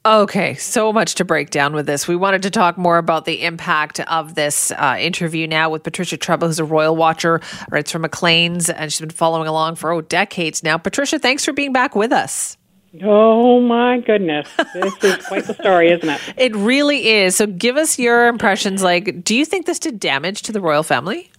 Okay, 0.09 0.55
so 0.55 0.91
much 0.91 1.17
to 1.17 1.25
break 1.27 1.51
down 1.51 1.75
with 1.75 1.85
this. 1.85 2.09
We 2.09 2.17
wanted 2.17 2.43
to 2.45 2.51
talk 2.51 2.79
more 2.79 2.97
about 2.97 3.27
the 3.27 3.43
impact 3.43 4.01
of 4.01 4.37
this 4.37 4.71
uh, 4.71 4.97
interview 4.99 5.47
now 5.47 5.69
with 5.69 5.83
Patricia 5.83 6.17
Treble, 6.17 6.47
who's 6.47 6.59
a 6.59 6.65
royal 6.65 6.97
watcher, 6.97 7.43
writes 7.69 7.93
for 7.93 7.99
Maclean's, 7.99 8.71
and 8.71 8.91
she's 8.91 9.01
been 9.01 9.11
following 9.11 9.47
along 9.47 9.75
for 9.75 9.93
oh 9.93 10.01
decades 10.01 10.63
now. 10.63 10.79
Patricia, 10.79 11.19
thanks 11.19 11.45
for 11.45 11.53
being 11.53 11.75
back 11.75 11.95
with 11.95 12.11
us. 12.11 12.57
Oh 13.03 13.61
my 13.61 14.01
goodness. 14.01 14.49
This 14.73 14.95
is 15.05 15.27
quite 15.27 15.45
the 15.45 15.53
story, 15.53 15.91
isn't 15.91 16.09
it? 16.09 16.21
It 16.39 16.57
really 16.57 17.07
is. 17.07 17.37
So 17.37 17.47
give 17.47 17.77
us 17.77 17.99
your 17.99 18.29
impressions. 18.29 18.83
Like, 18.83 19.23
do 19.23 19.37
you 19.37 19.45
think 19.45 19.67
this 19.67 19.79
did 19.79 20.01
damage 20.01 20.41
to 20.43 20.53
the 20.53 20.61
royal 20.63 20.83
family? 20.85 21.31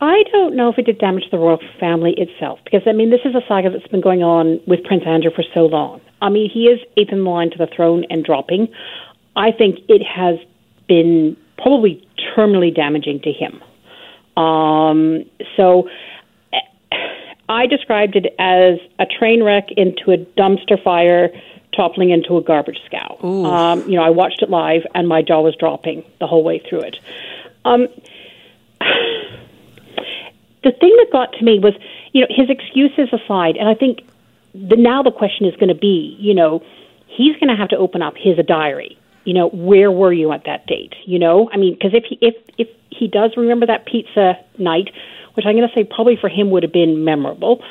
I 0.00 0.22
don't 0.30 0.54
know 0.54 0.68
if 0.68 0.78
it 0.78 0.86
did 0.86 0.98
damage 0.98 1.24
to 1.24 1.30
the 1.30 1.38
royal 1.38 1.60
family 1.80 2.14
itself, 2.16 2.60
because 2.64 2.82
I 2.86 2.92
mean, 2.92 3.10
this 3.10 3.20
is 3.24 3.34
a 3.34 3.42
saga 3.48 3.70
that's 3.70 3.86
been 3.88 4.00
going 4.00 4.22
on 4.22 4.60
with 4.66 4.84
Prince 4.84 5.02
Andrew 5.06 5.30
for 5.34 5.44
so 5.54 5.66
long. 5.66 6.00
I 6.22 6.28
mean, 6.28 6.50
he 6.50 6.66
is 6.66 6.80
eighth 6.96 7.12
in 7.12 7.24
line 7.24 7.50
to 7.50 7.58
the 7.58 7.66
throne 7.66 8.04
and 8.10 8.24
dropping. 8.24 8.68
I 9.34 9.50
think 9.52 9.80
it 9.88 10.02
has 10.04 10.38
been 10.86 11.36
probably 11.56 12.06
terminally 12.36 12.74
damaging 12.74 13.20
to 13.20 13.32
him. 13.32 13.62
Um, 14.36 15.24
so 15.56 15.88
I 17.48 17.66
described 17.66 18.14
it 18.14 18.34
as 18.38 18.78
a 18.98 19.06
train 19.06 19.42
wreck 19.42 19.70
into 19.76 20.12
a 20.12 20.18
dumpster 20.18 20.82
fire 20.82 21.30
toppling 21.74 22.10
into 22.10 22.36
a 22.36 22.42
garbage 22.42 22.80
scow. 22.86 23.18
Um, 23.46 23.88
you 23.88 23.96
know, 23.96 24.02
I 24.02 24.10
watched 24.10 24.42
it 24.42 24.50
live 24.50 24.82
and 24.94 25.08
my 25.08 25.22
jaw 25.22 25.40
was 25.40 25.56
dropping 25.56 26.04
the 26.20 26.26
whole 26.26 26.44
way 26.44 26.62
through 26.68 26.80
it. 26.80 26.96
Um, 27.64 27.88
the 30.64 30.72
thing 30.72 30.94
that 30.98 31.08
got 31.12 31.32
to 31.34 31.44
me 31.44 31.58
was, 31.58 31.74
you 32.12 32.20
know, 32.22 32.26
his 32.30 32.50
excuses 32.50 33.08
aside, 33.12 33.56
and 33.56 33.68
I 33.68 33.74
think 33.74 34.00
the 34.54 34.76
now 34.76 35.02
the 35.02 35.10
question 35.12 35.46
is 35.46 35.54
going 35.56 35.68
to 35.68 35.74
be, 35.74 36.16
you 36.18 36.34
know, 36.34 36.62
he's 37.06 37.34
going 37.36 37.48
to 37.48 37.56
have 37.56 37.68
to 37.68 37.76
open 37.76 38.02
up 38.02 38.14
his 38.16 38.36
diary. 38.46 38.98
You 39.24 39.34
know, 39.34 39.48
where 39.50 39.90
were 39.92 40.12
you 40.12 40.32
at 40.32 40.44
that 40.46 40.66
date? 40.66 40.94
You 41.04 41.18
know, 41.18 41.50
I 41.52 41.58
mean, 41.58 41.74
because 41.74 41.92
if 41.94 42.04
he 42.04 42.18
if 42.20 42.34
if 42.56 42.68
he 42.90 43.08
does 43.08 43.32
remember 43.36 43.66
that 43.66 43.86
pizza 43.86 44.38
night, 44.58 44.90
which 45.34 45.46
I'm 45.46 45.54
going 45.54 45.68
to 45.68 45.74
say 45.74 45.84
probably 45.84 46.16
for 46.16 46.28
him 46.28 46.50
would 46.50 46.62
have 46.62 46.72
been 46.72 47.04
memorable. 47.04 47.62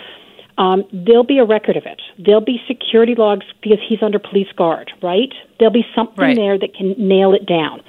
Um, 0.59 0.85
there'll 0.91 1.23
be 1.23 1.37
a 1.37 1.45
record 1.45 1.77
of 1.77 1.85
it. 1.85 2.01
There'll 2.17 2.41
be 2.41 2.59
security 2.67 3.13
logs 3.13 3.45
because 3.61 3.77
he's 3.87 4.01
under 4.01 4.17
police 4.17 4.51
guard, 4.55 4.91
right? 5.03 5.31
There'll 5.59 5.73
be 5.73 5.85
something 5.93 6.17
Right. 6.17 6.35
there 6.35 6.57
that 6.57 6.73
can 6.73 6.95
nail 6.97 7.35
it 7.35 7.45
down. 7.45 7.81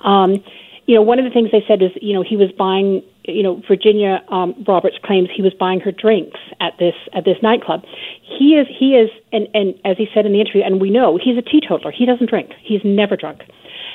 Um, 0.00 0.42
you 0.86 0.94
know, 0.94 1.02
one 1.02 1.18
of 1.18 1.26
the 1.26 1.30
things 1.30 1.50
they 1.50 1.62
said 1.68 1.82
is, 1.82 1.90
you 2.00 2.14
know, 2.14 2.22
he 2.22 2.36
was 2.36 2.50
buying, 2.52 3.02
you 3.26 3.42
know, 3.42 3.62
Virginia 3.66 4.22
um, 4.28 4.54
Roberts 4.66 4.96
claims 5.02 5.28
he 5.34 5.42
was 5.42 5.54
buying 5.54 5.80
her 5.80 5.92
drinks 5.92 6.38
at 6.60 6.78
this 6.78 6.94
at 7.12 7.24
this 7.24 7.36
nightclub. 7.42 7.84
He 8.22 8.56
is 8.56 8.66
he 8.68 8.94
is, 8.94 9.10
and 9.32 9.48
and 9.54 9.74
as 9.84 9.96
he 9.96 10.08
said 10.14 10.26
in 10.26 10.32
the 10.32 10.40
interview, 10.40 10.62
and 10.62 10.80
we 10.80 10.90
know 10.90 11.18
he's 11.22 11.38
a 11.38 11.42
teetotaler. 11.42 11.90
He 11.90 12.06
doesn't 12.06 12.28
drink. 12.28 12.52
He's 12.62 12.82
never 12.84 13.16
drunk, 13.16 13.42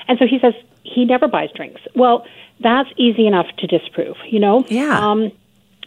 and 0.08 0.18
so 0.18 0.26
he 0.26 0.39
says 0.39 0.54
he 0.84 1.06
never 1.06 1.28
buys 1.28 1.50
drinks. 1.56 1.82
Well, 1.96 2.26
that's 2.60 2.89
easy 2.98 3.28
enough 3.28 3.48
to 3.60 3.68
disprove, 3.68 4.18
you 4.30 4.39
know. 4.39 4.65
Yeah. 4.68 4.98
Um, 4.98 5.32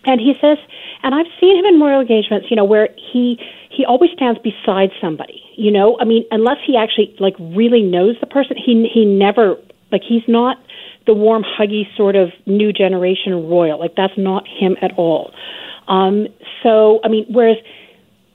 and 0.05 0.21
he 0.21 0.35
says, 0.41 0.59
and 1.03 1.15
I've 1.15 1.27
seen 1.41 1.57
him 1.57 1.65
in 1.65 1.81
royal 1.81 2.01
engagements, 2.01 2.49
you 2.51 2.57
know, 2.57 2.65
where 2.65 2.89
he 2.97 3.39
he 3.71 3.85
always 3.85 4.11
stands 4.13 4.39
beside 4.41 4.91
somebody. 5.01 5.43
You 5.57 5.71
know, 5.71 5.99
I 6.01 6.05
mean, 6.05 6.25
unless 6.31 6.59
he 6.65 6.77
actually 6.77 7.15
like 7.19 7.35
really 7.39 7.83
knows 7.83 8.17
the 8.21 8.27
person, 8.27 8.57
he 8.57 8.89
he 8.93 9.05
never 9.05 9.57
like 9.91 10.03
he's 10.03 10.27
not 10.29 10.59
the 11.07 11.15
warm, 11.15 11.43
huggy 11.43 11.85
sort 11.97 12.17
of 12.17 12.31
new 12.47 12.73
generation 12.73 13.49
royal. 13.49 13.79
Like 13.79 13.95
that's 13.97 14.17
not 14.17 14.45
him 14.47 14.77
at 14.83 14.93
all. 14.97 15.33
Um, 15.89 16.29
so 16.63 17.01
I 17.05 17.09
mean, 17.09 17.27
whereas 17.29 17.57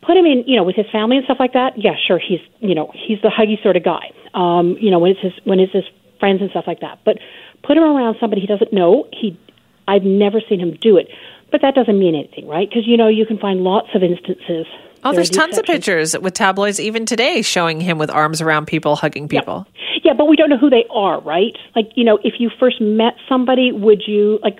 put 0.02 0.18
him 0.18 0.26
in, 0.26 0.44
you 0.48 0.56
know, 0.56 0.64
with 0.64 0.76
his 0.76 0.86
family 0.92 1.18
and 1.18 1.26
stuff 1.26 1.38
like 1.40 1.54
that. 1.54 1.74
Yeah, 1.78 1.96
sure, 2.08 2.20
he's 2.20 2.40
you 2.60 2.76
know 2.76 2.92
he's 2.94 3.20
the 3.22 3.30
huggy 3.30 3.62
sort 3.62 3.76
of 3.76 3.84
guy. 3.84 4.12
Um, 4.34 4.78
you 4.80 4.92
know, 4.92 5.00
when 5.00 5.12
it's 5.12 5.22
his 5.22 5.34
when 5.44 5.60
it's 5.60 5.74
his 5.74 5.86
friends 6.20 6.42
and 6.42 6.50
stuff 6.52 6.66
like 6.68 6.82
that. 6.82 7.00
But 7.06 7.18
put 7.64 7.78
him 7.78 7.84
around 7.84 8.18
somebody 8.20 8.42
he 8.42 8.48
doesn't 8.48 8.74
know. 8.74 9.08
He, 9.12 9.40
I've 9.88 10.04
never 10.04 10.42
seen 10.48 10.60
him 10.60 10.78
do 10.82 10.98
it. 10.98 11.08
But 11.52 11.62
that 11.62 11.76
doesn't 11.76 11.98
mean 11.98 12.16
anything, 12.16 12.48
right? 12.48 12.68
Because 12.68 12.86
you 12.86 12.98
know 12.98 13.08
you 13.08 13.26
can 13.26 13.38
find 13.38 13.62
lots 13.62 13.88
of 13.96 14.04
instances. 14.04 14.66
Oh, 15.04 15.14
there's 15.14 15.30
tons 15.30 15.58
of 15.58 15.66
pictures 15.66 16.18
with 16.18 16.34
tabloids 16.34 16.80
even 16.80 17.06
today 17.06 17.42
showing 17.42 17.80
him 17.80 17.98
with 17.98 18.10
arms 18.10 18.42
around 18.42 18.68
people, 18.68 18.96
hugging 18.96 19.28
people. 19.28 19.68
Yeah, 20.04 20.14
but 20.14 20.26
we 20.26 20.36
don't 20.36 20.50
know 20.50 20.58
who 20.58 20.70
they 20.70 20.86
are, 20.90 21.22
right? 21.22 21.56
Like, 21.76 21.90
you 21.96 22.04
know, 22.04 22.20
if 22.24 22.36
you 22.40 22.50
first 22.60 22.82
met 22.82 23.16
somebody, 23.28 23.72
would 23.72 24.04
you 24.08 24.40
like? 24.42 24.60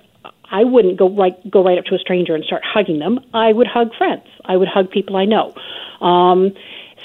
I 0.50 0.64
wouldn't 0.64 0.98
go 0.98 1.10
right 1.10 1.36
go 1.52 1.64
right 1.64 1.78
up 1.78 1.86
to 1.86 1.96
a 1.96 2.00
stranger 2.00 2.34
and 2.34 2.44
start 2.44 2.64
hugging 2.66 3.00
them. 3.00 3.20
I 3.34 3.52
would 3.52 3.68
hug 3.68 3.94
friends. 3.98 4.24
I 4.46 4.56
would 4.56 4.68
hug 4.68 4.90
people 4.90 5.18
I 5.18 5.26
know. 5.26 5.54
Um, 6.00 6.54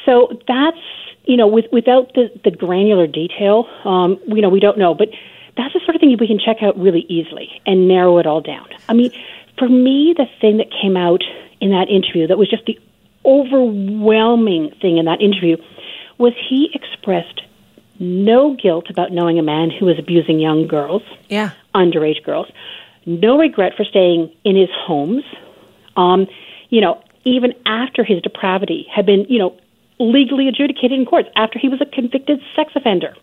so 0.05 0.29
that's 0.47 0.79
you 1.25 1.37
know, 1.37 1.47
with, 1.47 1.67
without 1.73 2.15
the 2.15 2.31
the 2.45 2.51
granular 2.51 3.07
detail, 3.07 3.69
um, 3.85 4.19
you 4.27 4.43
know, 4.43 4.49
we 4.49 4.61
don't 4.61 4.79
know. 4.79 4.95
But 4.95 5.09
that's 5.57 5.73
the 5.75 5.81
sort 5.85 5.95
of 5.95 6.01
thing 6.01 6.17
we 6.19 6.27
can 6.27 6.39
check 6.39 6.63
out 6.63 6.79
really 6.79 7.05
easily 7.09 7.49
and 7.67 7.89
narrow 7.89 8.19
it 8.19 8.27
all 8.27 8.41
down. 8.41 8.69
I 8.89 8.95
mean, 8.95 9.13
for 9.59 9.69
me, 9.69 10.15
the 10.17 10.27
thing 10.41 10.57
that 10.59 10.69
came 10.71 10.97
out 10.97 11.23
in 11.61 11.71
that 11.71 11.89
interview 11.89 12.27
that 12.27 12.39
was 12.39 12.51
just 12.51 12.65
the 12.67 12.79
overwhelming 13.25 14.71
thing 14.81 14.99
in 14.99 15.05
that 15.07 15.21
interview 15.21 15.57
was 16.19 16.33
he 16.49 16.71
expressed 16.75 17.43
no 17.99 18.55
guilt 18.55 18.87
about 18.91 19.13
knowing 19.13 19.39
a 19.39 19.43
man 19.43 19.71
who 19.71 19.87
was 19.87 19.99
abusing 19.99 20.41
young 20.41 20.67
girls, 20.67 21.03
Yeah. 21.29 21.51
underage 21.75 22.23
girls, 22.25 22.49
no 23.07 23.39
regret 23.39 23.75
for 23.77 23.85
staying 23.85 24.31
in 24.45 24.57
his 24.57 24.71
homes. 24.73 25.25
Um, 25.97 26.27
you 26.71 26.81
know, 26.81 27.03
even 27.25 27.55
after 27.67 28.05
his 28.05 28.21
depravity 28.23 28.87
had 28.91 29.07
been, 29.07 29.27
you 29.29 29.39
know, 29.39 29.55
legally 29.99 30.49
adjudicated 30.49 30.99
in 30.99 31.07
courts, 31.07 31.29
after 31.37 31.59
he 31.59 31.69
was 31.69 31.81
a 31.81 31.87
convicted 31.87 32.41
sex 32.57 32.73
offender. 32.75 33.15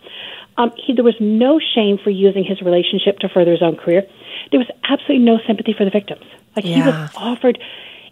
Um, 0.58 0.72
he, 0.76 0.94
there 0.94 1.04
was 1.04 1.16
no 1.20 1.60
shame 1.60 1.98
for 1.98 2.10
using 2.10 2.44
his 2.44 2.62
relationship 2.62 3.20
to 3.20 3.30
further 3.30 3.52
his 3.52 3.62
own 3.62 3.76
career. 3.76 4.04
There 4.52 4.60
was 4.60 4.70
absolutely 4.84 5.20
no 5.26 5.40
sympathy 5.48 5.74
for 5.74 5.86
the 5.86 5.92
victims. 5.92 6.24
Like 6.56 6.66
he 6.66 6.82
was 6.82 7.12
offered, 7.16 7.60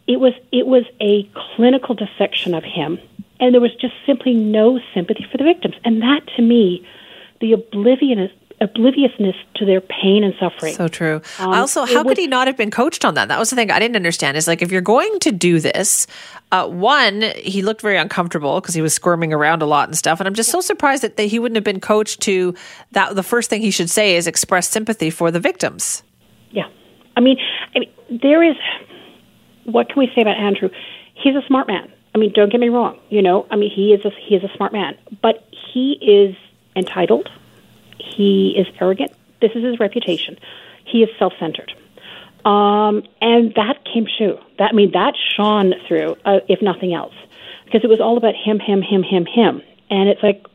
it 0.07 0.19
was 0.19 0.33
it 0.51 0.67
was 0.67 0.83
a 1.01 1.23
clinical 1.55 1.95
dissection 1.95 2.53
of 2.53 2.63
him, 2.63 2.99
and 3.39 3.53
there 3.53 3.61
was 3.61 3.73
just 3.75 3.93
simply 4.05 4.33
no 4.33 4.79
sympathy 4.93 5.25
for 5.31 5.37
the 5.37 5.43
victims. 5.43 5.75
And 5.83 6.01
that, 6.01 6.21
to 6.35 6.41
me, 6.41 6.87
the 7.41 7.53
oblivious 7.53 8.31
obliviousness 8.59 9.35
to 9.53 9.65
their 9.65 9.81
pain 9.81 10.23
and 10.23 10.33
suffering. 10.39 10.73
So 10.73 10.87
true. 10.87 11.21
Um, 11.37 11.53
also, 11.53 11.85
how 11.85 12.01
was- 12.01 12.05
could 12.11 12.17
he 12.17 12.25
not 12.25 12.47
have 12.47 12.57
been 12.57 12.71
coached 12.71 13.05
on 13.05 13.13
that? 13.13 13.27
That 13.27 13.37
was 13.37 13.51
the 13.51 13.55
thing 13.55 13.69
I 13.69 13.77
didn't 13.77 13.95
understand. 13.95 14.35
Is 14.35 14.47
like 14.47 14.63
if 14.63 14.71
you're 14.71 14.81
going 14.81 15.19
to 15.19 15.31
do 15.31 15.59
this, 15.59 16.07
uh, 16.51 16.67
one, 16.67 17.21
he 17.37 17.61
looked 17.61 17.81
very 17.81 17.97
uncomfortable 17.97 18.59
because 18.59 18.73
he 18.73 18.81
was 18.81 18.95
squirming 18.95 19.31
around 19.31 19.61
a 19.61 19.67
lot 19.67 19.87
and 19.87 19.95
stuff. 19.95 20.19
And 20.19 20.25
I'm 20.27 20.33
just 20.33 20.49
so 20.49 20.59
surprised 20.59 21.03
that, 21.03 21.17
that 21.17 21.25
he 21.25 21.37
wouldn't 21.37 21.55
have 21.55 21.63
been 21.63 21.79
coached 21.79 22.19
to 22.21 22.55
that. 22.93 23.15
The 23.15 23.21
first 23.21 23.51
thing 23.51 23.61
he 23.61 23.69
should 23.69 23.91
say 23.91 24.15
is 24.15 24.25
express 24.25 24.67
sympathy 24.67 25.11
for 25.11 25.29
the 25.29 25.39
victims. 25.39 26.01
Yeah, 26.49 26.67
I 27.15 27.19
mean, 27.19 27.37
I 27.75 27.79
mean, 27.79 27.89
there 28.09 28.41
is. 28.41 28.55
What 29.67 29.89
can 29.89 29.99
we 29.99 30.09
say 30.15 30.21
about 30.21 30.37
Andrew? 30.37 30.69
He's 31.13 31.35
a 31.35 31.45
smart 31.45 31.67
man. 31.67 31.91
I 32.15 32.17
mean, 32.17 32.31
don't 32.33 32.49
get 32.49 32.59
me 32.61 32.69
wrong. 32.69 32.97
You 33.09 33.21
know, 33.21 33.45
I 33.51 33.57
mean, 33.57 33.69
he 33.69 33.93
is 33.93 34.03
a, 34.05 34.11
he 34.11 34.35
is 34.35 34.43
a 34.43 34.49
smart 34.55 34.71
man, 34.71 34.97
but 35.21 35.47
he 35.73 35.97
is 36.01 36.35
entitled. 36.75 37.29
He 37.99 38.55
is 38.57 38.65
arrogant. 38.79 39.11
This 39.41 39.51
is 39.55 39.63
his 39.63 39.79
reputation. 39.79 40.39
He 40.85 41.03
is 41.03 41.09
self-centered, 41.19 41.73
um, 42.45 43.03
and 43.21 43.53
that 43.55 43.83
came 43.83 44.07
true. 44.17 44.39
That 44.57 44.69
I 44.71 44.73
mean, 44.73 44.91
that 44.93 45.15
shone 45.35 45.73
through, 45.87 46.15
uh, 46.23 46.39
if 46.47 46.61
nothing 46.61 46.93
else, 46.93 47.13
because 47.65 47.83
it 47.83 47.89
was 47.89 47.99
all 47.99 48.15
about 48.15 48.35
him, 48.35 48.59
him, 48.59 48.81
him, 48.81 49.03
him, 49.03 49.25
him, 49.25 49.61
and 49.89 50.09
it's 50.09 50.23
like 50.23 50.45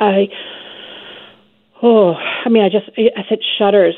I. 0.00 0.28
Oh, 1.80 2.14
I 2.14 2.48
mean, 2.48 2.64
I 2.64 2.68
just 2.68 2.90
I 2.98 3.24
said 3.28 3.38
shudders 3.56 3.94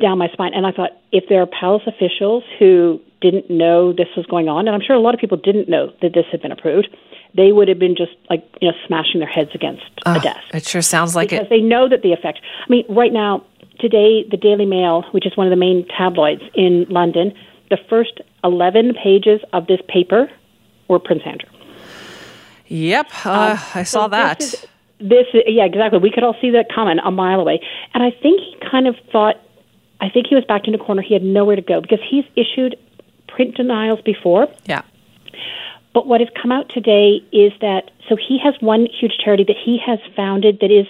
down 0.00 0.18
my 0.18 0.28
spine, 0.28 0.52
and 0.54 0.66
I 0.66 0.72
thought 0.72 0.90
if 1.12 1.24
there 1.28 1.40
are 1.40 1.46
palace 1.46 1.82
officials 1.86 2.44
who 2.58 3.00
didn't 3.20 3.48
know 3.48 3.92
this 3.92 4.08
was 4.16 4.26
going 4.26 4.48
on, 4.48 4.66
and 4.68 4.74
I'm 4.74 4.82
sure 4.82 4.94
a 4.96 5.00
lot 5.00 5.14
of 5.14 5.20
people 5.20 5.38
didn't 5.38 5.68
know 5.68 5.92
that 6.02 6.12
this 6.12 6.26
had 6.30 6.42
been 6.42 6.52
approved, 6.52 6.88
they 7.34 7.52
would 7.52 7.68
have 7.68 7.78
been 7.78 7.96
just 7.96 8.12
like 8.28 8.44
you 8.60 8.68
know 8.70 8.76
smashing 8.86 9.20
their 9.20 9.28
heads 9.28 9.50
against 9.54 9.82
a 10.04 10.20
desk 10.20 10.40
It 10.52 10.66
sure 10.66 10.82
sounds 10.82 11.16
like 11.16 11.30
because 11.30 11.46
it. 11.46 11.48
Because 11.48 11.58
they 11.58 11.66
know 11.66 11.88
that 11.88 12.02
the 12.02 12.12
effect. 12.12 12.40
I 12.66 12.70
mean, 12.70 12.84
right 12.88 13.12
now, 13.12 13.44
today, 13.80 14.24
the 14.30 14.36
Daily 14.36 14.66
Mail, 14.66 15.02
which 15.12 15.24
is 15.26 15.34
one 15.36 15.46
of 15.46 15.50
the 15.50 15.56
main 15.56 15.86
tabloids 15.88 16.42
in 16.54 16.84
London, 16.90 17.32
the 17.70 17.78
first 17.88 18.20
11 18.44 18.92
pages 19.02 19.40
of 19.54 19.66
this 19.68 19.80
paper 19.88 20.30
were 20.88 20.98
Prince 20.98 21.22
Andrew. 21.24 21.48
Yep, 22.66 23.06
uh, 23.24 23.56
I 23.74 23.82
saw 23.84 24.04
Um, 24.04 24.04
So 24.04 24.08
that. 24.08 24.38
This, 24.38 24.54
is, 24.54 24.66
this 25.02 25.26
yeah, 25.46 25.64
exactly. 25.64 25.98
We 25.98 26.10
could 26.10 26.22
all 26.22 26.36
see 26.40 26.50
that 26.50 26.72
coming 26.72 26.98
a 26.98 27.10
mile 27.10 27.40
away. 27.40 27.60
And 27.94 28.02
I 28.02 28.10
think 28.10 28.40
he 28.40 28.56
kind 28.70 28.86
of 28.86 28.96
thought, 29.10 29.36
I 30.00 30.08
think 30.08 30.26
he 30.26 30.34
was 30.34 30.44
backed 30.44 30.68
in 30.68 30.74
a 30.74 30.78
corner. 30.78 31.02
He 31.02 31.14
had 31.14 31.22
nowhere 31.22 31.56
to 31.56 31.62
go 31.62 31.80
because 31.80 32.00
he's 32.08 32.24
issued 32.36 32.76
print 33.28 33.56
denials 33.56 34.00
before. 34.02 34.48
yeah. 34.66 34.82
But 35.94 36.06
what 36.06 36.20
has 36.20 36.30
come 36.40 36.50
out 36.50 36.70
today 36.70 37.20
is 37.32 37.52
that 37.60 37.90
so 38.08 38.16
he 38.16 38.38
has 38.42 38.54
one 38.60 38.86
huge 38.86 39.18
charity 39.22 39.44
that 39.44 39.56
he 39.62 39.78
has 39.84 39.98
founded 40.16 40.60
that 40.60 40.70
is 40.70 40.86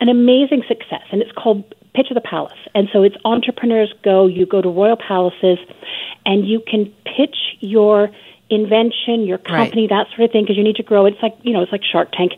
an 0.00 0.08
amazing 0.08 0.62
success, 0.68 1.02
and 1.10 1.22
it's 1.22 1.32
called 1.32 1.64
Pitch 1.94 2.10
of 2.10 2.14
the 2.14 2.20
Palace. 2.20 2.58
And 2.74 2.88
so 2.92 3.02
it's 3.02 3.16
entrepreneurs 3.24 3.94
go. 4.02 4.26
You 4.26 4.44
go 4.44 4.60
to 4.60 4.68
royal 4.68 4.96
palaces, 4.96 5.58
and 6.26 6.46
you 6.46 6.60
can 6.66 6.92
pitch 7.04 7.36
your 7.60 8.10
invention, 8.50 9.24
your 9.24 9.38
company, 9.38 9.86
that 9.86 10.08
sort 10.08 10.20
of 10.20 10.32
thing, 10.32 10.42
because 10.44 10.56
you 10.56 10.64
need 10.64 10.76
to 10.76 10.82
grow. 10.82 11.06
It's 11.06 11.22
like, 11.22 11.36
you 11.42 11.52
know, 11.52 11.62
it's 11.62 11.72
like 11.72 11.84
Shark 11.84 12.12
Tank. 12.12 12.32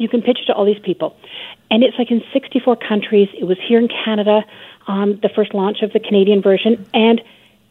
You 0.00 0.08
can 0.08 0.22
pitch 0.22 0.38
it 0.42 0.46
to 0.46 0.54
all 0.54 0.64
these 0.64 0.78
people. 0.82 1.14
And 1.70 1.82
it's 1.84 1.96
like 1.98 2.10
in 2.10 2.22
64 2.32 2.76
countries. 2.76 3.28
It 3.38 3.44
was 3.44 3.58
here 3.68 3.78
in 3.78 3.88
Canada, 4.04 4.42
um, 4.88 5.18
the 5.22 5.28
first 5.28 5.52
launch 5.54 5.82
of 5.82 5.92
the 5.92 6.00
Canadian 6.00 6.40
version. 6.42 6.86
And 6.94 7.20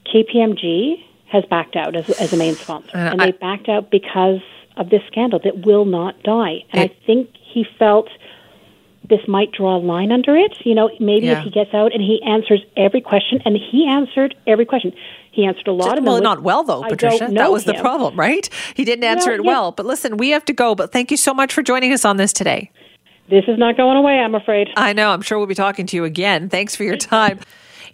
KPMG 0.05 1.03
has 1.31 1.43
backed 1.45 1.75
out 1.75 1.95
as, 1.95 2.09
as 2.21 2.31
a 2.33 2.37
main 2.37 2.55
sponsor. 2.55 2.95
Uh, 2.97 3.11
and 3.11 3.21
I- 3.21 3.25
they 3.27 3.31
backed 3.31 3.67
out 3.67 3.89
because 3.89 4.41
of 4.77 4.89
this 4.89 5.01
scandal 5.07 5.39
that 5.43 5.65
will 5.65 5.85
not 5.85 6.21
die. 6.23 6.63
And 6.71 6.83
It- 6.83 6.91
I 6.91 7.05
think 7.05 7.29
he 7.41 7.63
felt 7.77 8.09
this 9.07 9.27
might 9.27 9.51
draw 9.51 9.75
a 9.75 9.79
line 9.79 10.11
under 10.11 10.35
it. 10.35 10.53
You 10.65 10.75
know, 10.75 10.89
maybe 10.99 11.25
Yeah. 11.27 11.39
if 11.39 11.43
he 11.43 11.49
gets 11.49 11.73
out 11.73 11.93
and 11.93 12.01
he 12.01 12.21
answers 12.21 12.61
every 12.77 13.01
question, 13.01 13.41
and 13.43 13.57
he 13.57 13.87
answered 13.87 14.35
every 14.45 14.65
question. 14.65 14.93
He 15.31 15.45
answered 15.45 15.67
a 15.67 15.71
lot 15.71 15.97
of 15.97 16.03
them. 16.03 16.05
well, 16.05 16.21
not 16.21 16.41
well 16.41 16.63
though, 16.63 16.83
Patricia. 16.83 17.29
That 17.31 17.51
was 17.51 17.65
the 17.65 17.75
problem, 17.75 18.19
right? 18.19 18.49
He 18.75 18.83
didn't 18.83 19.03
answer 19.03 19.31
it 19.31 19.43
yeah. 19.43 19.47
well. 19.47 19.71
But 19.71 19.85
listen, 19.85 20.17
we 20.17 20.29
have 20.29 20.43
to 20.45 20.53
go. 20.53 20.75
But 20.75 20.91
thank 20.91 21.11
you 21.11 21.17
so 21.17 21.33
much 21.33 21.53
for 21.53 21.61
joining 21.61 21.93
us 21.93 22.03
on 22.03 22.17
this 22.17 22.33
today. 22.33 22.71
This 23.29 23.45
is 23.47 23.59
not 23.59 23.77
going 23.77 23.95
away, 23.95 24.13
I'm 24.13 24.33
afraid. 24.33 24.69
I 24.75 24.93
know. 24.93 25.11
I'm 25.11 25.21
sure 25.21 25.37
we'll 25.37 25.47
be 25.47 25.55
talking 25.55 25.85
to 25.85 25.95
you 25.95 26.03
again. 26.03 26.49
Thanks 26.49 26.75
for 26.75 26.83
your 26.83 26.97
time. 26.97 27.39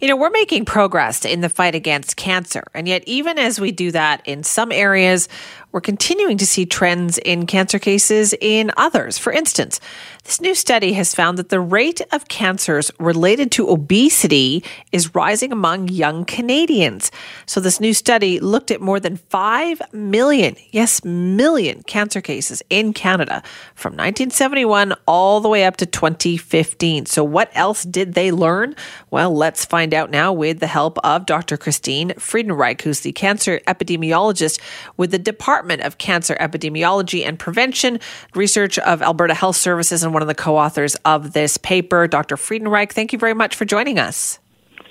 You 0.00 0.08
know, 0.08 0.16
we're 0.16 0.30
making 0.30 0.64
progress 0.64 1.24
in 1.24 1.40
the 1.40 1.48
fight 1.48 1.74
against 1.74 2.16
cancer. 2.16 2.64
And 2.74 2.86
yet, 2.86 3.02
even 3.06 3.38
as 3.38 3.60
we 3.60 3.72
do 3.72 3.90
that 3.92 4.22
in 4.26 4.42
some 4.42 4.72
areas, 4.72 5.28
we're 5.76 5.80
continuing 5.82 6.38
to 6.38 6.46
see 6.46 6.64
trends 6.64 7.18
in 7.18 7.44
cancer 7.44 7.78
cases 7.78 8.34
in 8.40 8.72
others. 8.78 9.18
For 9.18 9.30
instance, 9.30 9.78
this 10.24 10.40
new 10.40 10.54
study 10.54 10.94
has 10.94 11.14
found 11.14 11.36
that 11.36 11.50
the 11.50 11.60
rate 11.60 12.00
of 12.12 12.28
cancers 12.28 12.90
related 12.98 13.52
to 13.52 13.68
obesity 13.68 14.64
is 14.90 15.14
rising 15.14 15.52
among 15.52 15.88
young 15.88 16.24
Canadians. 16.24 17.12
So, 17.44 17.60
this 17.60 17.78
new 17.78 17.92
study 17.92 18.40
looked 18.40 18.70
at 18.70 18.80
more 18.80 18.98
than 18.98 19.18
5 19.18 19.92
million, 19.92 20.56
yes, 20.70 21.04
million 21.04 21.82
cancer 21.82 22.22
cases 22.22 22.62
in 22.70 22.94
Canada 22.94 23.42
from 23.74 23.92
1971 23.92 24.94
all 25.06 25.40
the 25.40 25.48
way 25.50 25.66
up 25.66 25.76
to 25.76 25.86
2015. 25.86 27.04
So, 27.04 27.22
what 27.22 27.50
else 27.54 27.84
did 27.84 28.14
they 28.14 28.32
learn? 28.32 28.74
Well, 29.10 29.36
let's 29.36 29.66
find 29.66 29.92
out 29.92 30.10
now 30.10 30.32
with 30.32 30.58
the 30.58 30.66
help 30.66 30.98
of 31.04 31.26
Dr. 31.26 31.58
Christine 31.58 32.12
Friedenreich, 32.12 32.80
who's 32.80 33.00
the 33.00 33.12
cancer 33.12 33.60
epidemiologist 33.68 34.58
with 34.96 35.10
the 35.10 35.18
Department 35.18 35.65
of 35.70 35.98
Cancer 35.98 36.36
Epidemiology 36.40 37.26
and 37.26 37.38
Prevention 37.38 38.00
Research 38.34 38.78
of 38.78 39.02
Alberta 39.02 39.34
Health 39.34 39.56
Services 39.56 40.02
and 40.02 40.12
one 40.12 40.22
of 40.22 40.28
the 40.28 40.34
co 40.34 40.56
authors 40.56 40.94
of 41.04 41.32
this 41.32 41.56
paper. 41.56 42.06
Dr. 42.06 42.36
Friedenreich, 42.36 42.92
thank 42.92 43.12
you 43.12 43.18
very 43.18 43.34
much 43.34 43.54
for 43.54 43.64
joining 43.64 43.98
us. 43.98 44.38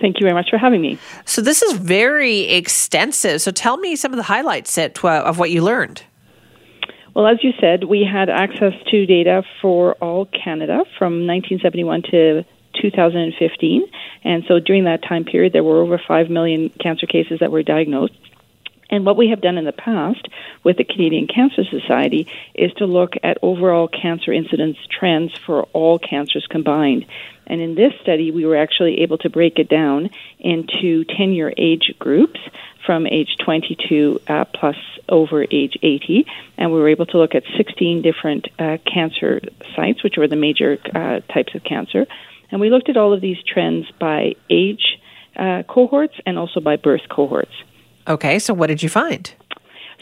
Thank 0.02 0.20
you 0.20 0.26
very 0.26 0.34
much 0.34 0.50
for 0.50 0.58
having 0.58 0.82
me. 0.82 1.00
So, 1.26 1.42
this 1.42 1.62
is 1.62 1.74
very 1.74 2.42
extensive. 2.42 3.42
So, 3.42 3.52
tell 3.52 3.78
me 3.78 3.96
some 3.96 4.12
of 4.12 4.18
the 4.18 4.24
highlights 4.24 4.78
uh, 4.78 4.90
of 5.04 5.40
what 5.40 5.52
you 5.52 5.64
learned. 5.64 6.04
Well, 7.16 7.28
as 7.28 7.38
you 7.44 7.54
said, 7.62 7.86
we 7.86 8.04
had 8.04 8.30
access 8.30 8.74
to 8.92 9.06
data 9.06 9.44
for 9.62 9.94
all 9.96 10.26
Canada 10.26 10.84
from 10.98 11.26
1971 11.26 12.02
to 12.12 12.46
2015. 12.82 13.84
And 14.24 14.44
so 14.48 14.60
during 14.60 14.84
that 14.84 15.02
time 15.02 15.24
period, 15.24 15.54
there 15.54 15.64
were 15.64 15.82
over 15.82 16.00
5 16.06 16.30
million 16.30 16.70
cancer 16.82 17.08
cases 17.08 17.40
that 17.40 17.52
were 17.52 17.64
diagnosed. 17.64 18.14
And 18.90 19.06
what 19.06 19.18
we 19.18 19.30
have 19.30 19.42
done 19.42 19.58
in 19.58 19.66
the 19.66 19.72
past 19.72 20.28
with 20.64 20.78
the 20.78 20.84
Canadian 20.84 21.28
Cancer 21.28 21.64
Society 21.64 22.28
is 22.54 22.72
to 22.74 22.86
look 22.86 23.14
at 23.24 23.38
overall 23.42 23.88
cancer 23.88 24.32
incidence 24.32 24.78
trends 24.90 25.34
for 25.46 25.64
all 25.74 25.98
cancers 26.00 26.46
combined. 26.50 27.06
And 27.48 27.62
in 27.62 27.76
this 27.76 27.94
study, 28.02 28.32
we 28.32 28.46
were 28.46 28.58
actually 28.58 29.02
able 29.02 29.18
to 29.20 29.30
break 29.30 29.60
it 29.60 29.70
down 29.70 30.10
into 30.40 31.04
10 31.06 31.34
year 31.34 31.54
age 31.58 31.94
groups 32.00 32.40
from 32.86 33.08
age 33.08 33.36
22 33.44 34.22
uh, 34.28 34.46
plus 34.46 34.76
over 35.10 35.44
age 35.44 35.78
80. 35.82 36.26
And 36.58 36.72
we 36.72 36.80
were 36.80 36.90
able 36.90 37.06
to 37.08 37.18
look 37.18 37.36
at 37.36 37.44
16 37.58 38.02
different 38.02 38.48
uh, 38.60 38.78
cancer 38.92 39.42
sites, 39.76 40.04
which 40.04 40.18
were 40.18 40.28
the 40.28 40.36
major 40.36 40.78
uh, 40.94 41.22
types 41.32 41.56
of 41.56 41.64
cancer. 41.64 42.06
And 42.52 42.62
we 42.62 42.70
looked 42.70 42.90
at 42.90 42.98
all 42.98 43.14
of 43.14 43.22
these 43.22 43.42
trends 43.44 43.90
by 44.00 44.36
age 44.50 45.00
uh, 45.36 45.64
cohorts 45.68 46.16
and 46.26 46.38
also 46.38 46.60
by 46.60 46.76
birth 46.78 47.10
cohorts. 47.10 47.54
Okay, 48.08 48.40
so 48.40 48.54
what 48.54 48.68
did 48.68 48.84
you 48.84 48.90
find? 48.90 49.34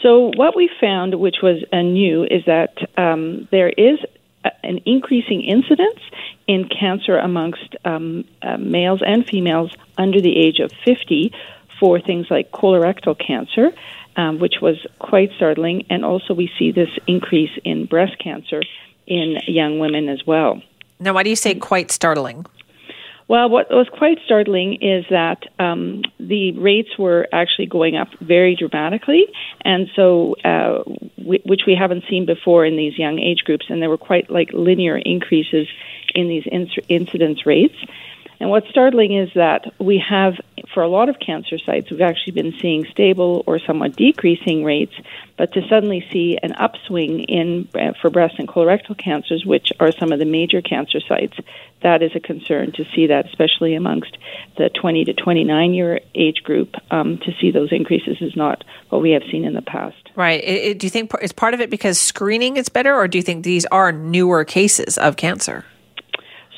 So, 0.02 0.32
what 0.36 0.54
we 0.54 0.68
found, 0.80 1.14
which 1.18 1.36
was 1.42 1.64
uh, 1.72 1.80
new, 1.80 2.24
is 2.24 2.44
that 2.44 2.76
um, 2.98 3.48
there 3.50 3.70
is 3.70 3.98
a, 4.44 4.50
an 4.62 4.80
increasing 4.84 5.42
incidence 5.42 6.00
in 6.46 6.68
cancer 6.68 7.16
amongst 7.16 7.76
um, 7.84 8.24
uh, 8.42 8.58
males 8.58 9.00
and 9.04 9.26
females 9.26 9.72
under 9.96 10.20
the 10.20 10.36
age 10.36 10.58
of 10.58 10.70
50 10.84 11.32
for 11.80 12.00
things 12.00 12.26
like 12.30 12.50
colorectal 12.52 13.18
cancer, 13.18 13.72
um, 14.16 14.38
which 14.38 14.56
was 14.60 14.76
quite 14.98 15.30
startling. 15.36 15.86
And 15.88 16.04
also, 16.04 16.34
we 16.34 16.50
see 16.58 16.70
this 16.70 16.90
increase 17.06 17.58
in 17.64 17.86
breast 17.86 18.18
cancer 18.18 18.62
in 19.06 19.38
young 19.46 19.78
women 19.78 20.10
as 20.10 20.26
well. 20.26 20.60
Now, 21.00 21.14
why 21.14 21.22
do 21.22 21.30
you 21.30 21.36
say 21.36 21.54
quite 21.54 21.90
startling? 21.90 22.44
Well, 23.26 23.48
what 23.48 23.70
was 23.70 23.88
quite 23.90 24.18
startling 24.26 24.78
is 24.82 25.06
that 25.08 25.44
um, 25.58 26.02
the 26.20 26.52
rates 26.52 26.90
were 26.98 27.26
actually 27.32 27.66
going 27.66 27.96
up 27.96 28.08
very 28.20 28.54
dramatically, 28.54 29.24
and 29.64 29.88
so 29.96 30.36
uh, 30.44 30.82
w- 31.16 31.42
which 31.46 31.62
we 31.66 31.74
haven't 31.74 32.04
seen 32.10 32.26
before 32.26 32.66
in 32.66 32.76
these 32.76 32.98
young 32.98 33.18
age 33.18 33.38
groups, 33.44 33.66
and 33.70 33.80
there 33.80 33.88
were 33.88 33.96
quite 33.96 34.30
like 34.30 34.50
linear 34.52 34.98
increases 34.98 35.66
in 36.14 36.28
these 36.28 36.44
inc- 36.44 36.84
incidence 36.88 37.46
rates. 37.46 37.76
And 38.40 38.50
what's 38.50 38.68
startling 38.68 39.14
is 39.16 39.30
that 39.34 39.72
we 39.78 40.02
have, 40.08 40.34
for 40.72 40.82
a 40.82 40.88
lot 40.88 41.08
of 41.08 41.18
cancer 41.18 41.58
sites, 41.58 41.90
we've 41.90 42.00
actually 42.00 42.32
been 42.32 42.54
seeing 42.60 42.84
stable 42.86 43.44
or 43.46 43.58
somewhat 43.58 43.96
decreasing 43.96 44.64
rates, 44.64 44.94
but 45.36 45.52
to 45.52 45.66
suddenly 45.68 46.04
see 46.12 46.38
an 46.42 46.52
upswing 46.52 47.20
in 47.24 47.68
uh, 47.74 47.92
for 48.00 48.10
breast 48.10 48.34
and 48.38 48.48
colorectal 48.48 48.96
cancers, 48.96 49.44
which 49.44 49.70
are 49.80 49.92
some 49.92 50.12
of 50.12 50.18
the 50.18 50.24
major 50.24 50.60
cancer 50.60 51.00
sites, 51.00 51.36
that 51.82 52.02
is 52.02 52.12
a 52.14 52.20
concern 52.20 52.72
to 52.72 52.84
see 52.94 53.06
that, 53.08 53.26
especially 53.26 53.74
amongst 53.74 54.16
the 54.56 54.68
20 54.70 55.04
to 55.04 55.12
29 55.14 55.74
year 55.74 56.00
age 56.14 56.42
group. 56.42 56.74
Um, 56.90 57.18
to 57.18 57.32
see 57.40 57.50
those 57.50 57.72
increases 57.72 58.18
is 58.20 58.36
not 58.36 58.64
what 58.88 59.02
we 59.02 59.10
have 59.10 59.22
seen 59.30 59.44
in 59.44 59.54
the 59.54 59.62
past. 59.62 59.96
Right. 60.16 60.42
It, 60.42 60.62
it- 60.62 60.78
do 60.78 60.86
you 60.86 60.90
think 60.90 61.12
is 61.22 61.32
part 61.32 61.54
of 61.54 61.60
it 61.60 61.70
because 61.70 62.00
screening 62.00 62.56
is 62.56 62.68
better, 62.68 62.94
or 62.94 63.06
do 63.08 63.18
you 63.18 63.22
think 63.22 63.44
these 63.44 63.64
are 63.66 63.92
newer 63.92 64.44
cases 64.44 64.98
of 64.98 65.16
cancer? 65.16 65.64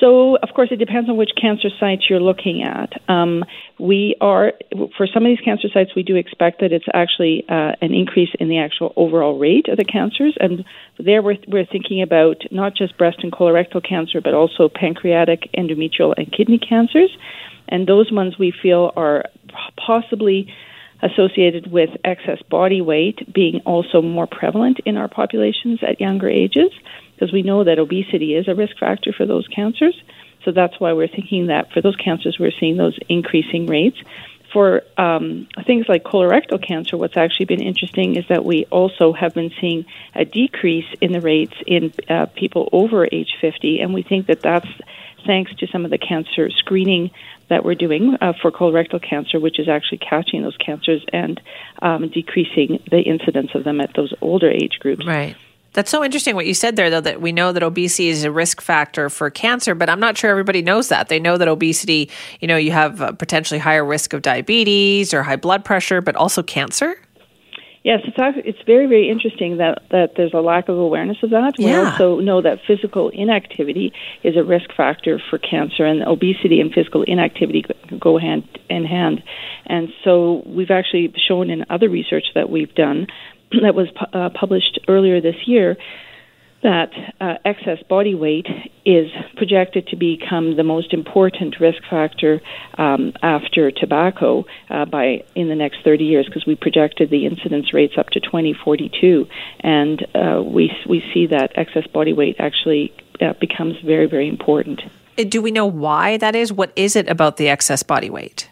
So, 0.00 0.36
of 0.36 0.50
course, 0.54 0.68
it 0.70 0.76
depends 0.76 1.08
on 1.08 1.16
which 1.16 1.30
cancer 1.40 1.68
sites 1.80 2.10
you're 2.10 2.20
looking 2.20 2.62
at. 2.62 2.92
Um, 3.08 3.44
we 3.78 4.14
are, 4.20 4.52
for 4.96 5.06
some 5.06 5.24
of 5.24 5.30
these 5.30 5.40
cancer 5.40 5.68
sites, 5.72 5.94
we 5.96 6.02
do 6.02 6.16
expect 6.16 6.60
that 6.60 6.70
it's 6.70 6.84
actually 6.92 7.44
uh, 7.48 7.72
an 7.80 7.94
increase 7.94 8.28
in 8.38 8.48
the 8.48 8.58
actual 8.58 8.92
overall 8.96 9.38
rate 9.38 9.68
of 9.68 9.78
the 9.78 9.84
cancers. 9.84 10.36
And 10.38 10.64
there 10.98 11.22
we're, 11.22 11.38
we're 11.48 11.64
thinking 11.64 12.02
about 12.02 12.42
not 12.50 12.76
just 12.76 12.98
breast 12.98 13.18
and 13.22 13.32
colorectal 13.32 13.82
cancer, 13.86 14.20
but 14.20 14.34
also 14.34 14.68
pancreatic, 14.68 15.48
endometrial, 15.56 16.12
and 16.16 16.30
kidney 16.30 16.58
cancers. 16.58 17.16
And 17.68 17.86
those 17.86 18.12
ones 18.12 18.38
we 18.38 18.52
feel 18.62 18.92
are 18.96 19.24
possibly 19.78 20.52
associated 21.02 21.70
with 21.70 21.90
excess 22.04 22.40
body 22.50 22.80
weight 22.80 23.32
being 23.32 23.60
also 23.64 24.00
more 24.02 24.26
prevalent 24.26 24.78
in 24.84 24.96
our 24.96 25.08
populations 25.08 25.80
at 25.82 26.00
younger 26.00 26.28
ages 26.28 26.70
because 27.16 27.32
we 27.32 27.42
know 27.42 27.64
that 27.64 27.78
obesity 27.78 28.34
is 28.34 28.46
a 28.48 28.54
risk 28.54 28.78
factor 28.78 29.12
for 29.12 29.26
those 29.26 29.46
cancers. 29.48 30.00
So 30.44 30.52
that's 30.52 30.78
why 30.78 30.92
we're 30.92 31.08
thinking 31.08 31.46
that 31.46 31.72
for 31.72 31.80
those 31.80 31.96
cancers, 31.96 32.38
we're 32.38 32.52
seeing 32.52 32.76
those 32.76 32.96
increasing 33.08 33.66
rates. 33.66 33.96
For 34.52 34.82
um, 34.96 35.48
things 35.66 35.86
like 35.88 36.04
colorectal 36.04 36.64
cancer, 36.64 36.96
what's 36.96 37.16
actually 37.16 37.46
been 37.46 37.62
interesting 37.62 38.16
is 38.16 38.24
that 38.28 38.44
we 38.44 38.64
also 38.66 39.12
have 39.12 39.34
been 39.34 39.50
seeing 39.60 39.86
a 40.14 40.24
decrease 40.24 40.86
in 41.00 41.12
the 41.12 41.20
rates 41.20 41.54
in 41.66 41.92
uh, 42.08 42.26
people 42.26 42.68
over 42.72 43.06
age 43.10 43.34
50, 43.40 43.80
and 43.80 43.92
we 43.92 44.02
think 44.02 44.28
that 44.28 44.40
that's 44.40 44.68
thanks 45.26 45.52
to 45.56 45.66
some 45.66 45.84
of 45.84 45.90
the 45.90 45.98
cancer 45.98 46.48
screening 46.50 47.10
that 47.48 47.64
we're 47.64 47.74
doing 47.74 48.16
uh, 48.20 48.32
for 48.40 48.50
colorectal 48.50 49.02
cancer, 49.02 49.38
which 49.40 49.58
is 49.58 49.68
actually 49.68 49.98
catching 49.98 50.42
those 50.42 50.56
cancers 50.56 51.04
and 51.12 51.40
um, 51.82 52.08
decreasing 52.08 52.82
the 52.90 53.00
incidence 53.00 53.50
of 53.54 53.64
them 53.64 53.80
at 53.80 53.92
those 53.94 54.14
older 54.20 54.50
age 54.50 54.78
groups. 54.80 55.04
Right. 55.04 55.36
That's 55.76 55.90
so 55.90 56.02
interesting 56.02 56.34
what 56.34 56.46
you 56.46 56.54
said 56.54 56.76
there, 56.76 56.88
though, 56.88 57.02
that 57.02 57.20
we 57.20 57.32
know 57.32 57.52
that 57.52 57.62
obesity 57.62 58.08
is 58.08 58.24
a 58.24 58.30
risk 58.30 58.62
factor 58.62 59.10
for 59.10 59.28
cancer, 59.28 59.74
but 59.74 59.90
I'm 59.90 60.00
not 60.00 60.16
sure 60.16 60.30
everybody 60.30 60.62
knows 60.62 60.88
that. 60.88 61.10
They 61.10 61.20
know 61.20 61.36
that 61.36 61.48
obesity, 61.48 62.08
you 62.40 62.48
know, 62.48 62.56
you 62.56 62.72
have 62.72 63.02
a 63.02 63.12
potentially 63.12 63.60
higher 63.60 63.84
risk 63.84 64.14
of 64.14 64.22
diabetes 64.22 65.12
or 65.12 65.22
high 65.22 65.36
blood 65.36 65.66
pressure, 65.66 66.00
but 66.00 66.16
also 66.16 66.42
cancer. 66.42 66.96
Yes, 67.84 68.00
it's 68.04 68.16
it's 68.44 68.58
very 68.66 68.86
very 68.86 69.08
interesting 69.08 69.58
that 69.58 69.82
that 69.90 70.14
there's 70.16 70.32
a 70.34 70.40
lack 70.40 70.68
of 70.68 70.76
awareness 70.76 71.18
of 71.22 71.30
that. 71.30 71.54
We 71.56 71.66
Yeah. 71.66 71.90
also 71.90 72.18
know 72.18 72.40
that 72.40 72.58
physical 72.66 73.10
inactivity 73.10 73.92
is 74.24 74.34
a 74.34 74.42
risk 74.42 74.72
factor 74.76 75.20
for 75.30 75.38
cancer, 75.38 75.84
and 75.84 76.02
obesity 76.02 76.60
and 76.60 76.72
physical 76.72 77.02
inactivity 77.02 77.64
go 78.00 78.18
hand 78.18 78.42
in 78.68 78.86
hand. 78.86 79.22
And 79.66 79.92
so 80.02 80.42
we've 80.46 80.72
actually 80.72 81.12
shown 81.28 81.48
in 81.48 81.64
other 81.70 81.88
research 81.88 82.24
that 82.34 82.50
we've 82.50 82.74
done 82.74 83.06
that 83.50 83.74
was 83.74 83.88
uh, 84.12 84.30
published 84.38 84.80
earlier 84.88 85.20
this 85.20 85.36
year 85.46 85.76
that 86.62 86.90
uh, 87.20 87.34
excess 87.44 87.78
body 87.88 88.14
weight 88.14 88.46
is 88.84 89.08
projected 89.36 89.86
to 89.88 89.96
become 89.96 90.56
the 90.56 90.64
most 90.64 90.92
important 90.92 91.60
risk 91.60 91.80
factor 91.88 92.40
um, 92.78 93.12
after 93.22 93.70
tobacco 93.70 94.44
uh, 94.70 94.84
by 94.84 95.22
in 95.34 95.48
the 95.48 95.54
next 95.54 95.78
30 95.84 96.04
years 96.04 96.26
because 96.26 96.46
we 96.46 96.56
projected 96.56 97.10
the 97.10 97.26
incidence 97.26 97.72
rates 97.72 97.94
up 97.96 98.08
to 98.08 98.20
2042 98.20 99.26
and 99.60 100.06
uh, 100.14 100.42
we 100.42 100.72
we 100.88 101.04
see 101.12 101.26
that 101.26 101.52
excess 101.56 101.86
body 101.92 102.12
weight 102.12 102.36
actually 102.38 102.92
uh, 103.20 103.32
becomes 103.40 103.76
very 103.84 104.06
very 104.06 104.28
important. 104.28 104.80
Do 105.28 105.40
we 105.40 105.50
know 105.50 105.66
why 105.66 106.16
that 106.18 106.34
is? 106.34 106.52
What 106.52 106.72
is 106.74 106.96
it 106.96 107.08
about 107.08 107.36
the 107.36 107.48
excess 107.48 107.82
body 107.82 108.10
weight? 108.10 108.50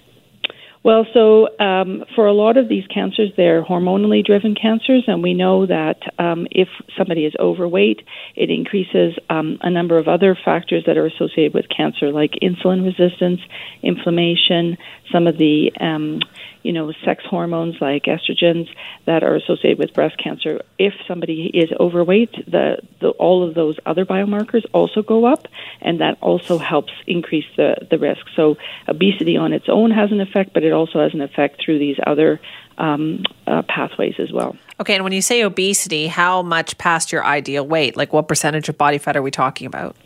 Well, 0.84 1.06
so 1.14 1.48
um, 1.58 2.04
for 2.14 2.26
a 2.26 2.34
lot 2.34 2.58
of 2.58 2.68
these 2.68 2.86
cancers, 2.88 3.30
they're 3.38 3.64
hormonally 3.64 4.22
driven 4.22 4.54
cancers, 4.54 5.04
and 5.06 5.22
we 5.22 5.32
know 5.32 5.64
that 5.64 5.96
um, 6.18 6.46
if 6.50 6.68
somebody 6.98 7.24
is 7.24 7.32
overweight, 7.40 8.02
it 8.36 8.50
increases 8.50 9.14
um, 9.30 9.56
a 9.62 9.70
number 9.70 9.96
of 9.96 10.08
other 10.08 10.36
factors 10.44 10.84
that 10.86 10.98
are 10.98 11.06
associated 11.06 11.54
with 11.54 11.70
cancer, 11.74 12.12
like 12.12 12.32
insulin 12.42 12.84
resistance, 12.84 13.40
inflammation, 13.82 14.76
some 15.10 15.26
of 15.26 15.38
the 15.38 15.72
um, 15.80 16.20
you 16.64 16.72
know, 16.72 16.92
sex 17.04 17.22
hormones 17.24 17.76
like 17.80 18.04
estrogens 18.04 18.68
that 19.04 19.22
are 19.22 19.36
associated 19.36 19.78
with 19.78 19.92
breast 19.92 20.16
cancer. 20.18 20.62
If 20.78 20.94
somebody 21.06 21.50
is 21.54 21.70
overweight, 21.78 22.32
the, 22.50 22.78
the 23.00 23.10
all 23.10 23.46
of 23.46 23.54
those 23.54 23.78
other 23.86 24.04
biomarkers 24.04 24.64
also 24.72 25.02
go 25.02 25.26
up, 25.26 25.46
and 25.80 26.00
that 26.00 26.18
also 26.20 26.58
helps 26.58 26.92
increase 27.06 27.44
the, 27.56 27.86
the 27.90 27.98
risk. 27.98 28.26
So 28.34 28.56
obesity 28.88 29.36
on 29.36 29.52
its 29.52 29.66
own 29.68 29.90
has 29.90 30.10
an 30.10 30.20
effect, 30.20 30.54
but 30.54 30.64
it 30.64 30.72
also 30.72 31.00
has 31.00 31.12
an 31.14 31.20
effect 31.20 31.62
through 31.62 31.78
these 31.78 31.98
other 32.04 32.40
um, 32.78 33.22
uh, 33.46 33.62
pathways 33.68 34.14
as 34.18 34.32
well. 34.32 34.56
Okay, 34.80 34.94
and 34.94 35.04
when 35.04 35.12
you 35.12 35.22
say 35.22 35.44
obesity, 35.44 36.06
how 36.08 36.42
much 36.42 36.78
past 36.78 37.12
your 37.12 37.24
ideal 37.24 37.66
weight? 37.66 37.96
Like 37.96 38.12
what 38.12 38.26
percentage 38.26 38.68
of 38.68 38.78
body 38.78 38.98
fat 38.98 39.16
are 39.16 39.22
we 39.22 39.30
talking 39.30 39.66
about? 39.66 39.96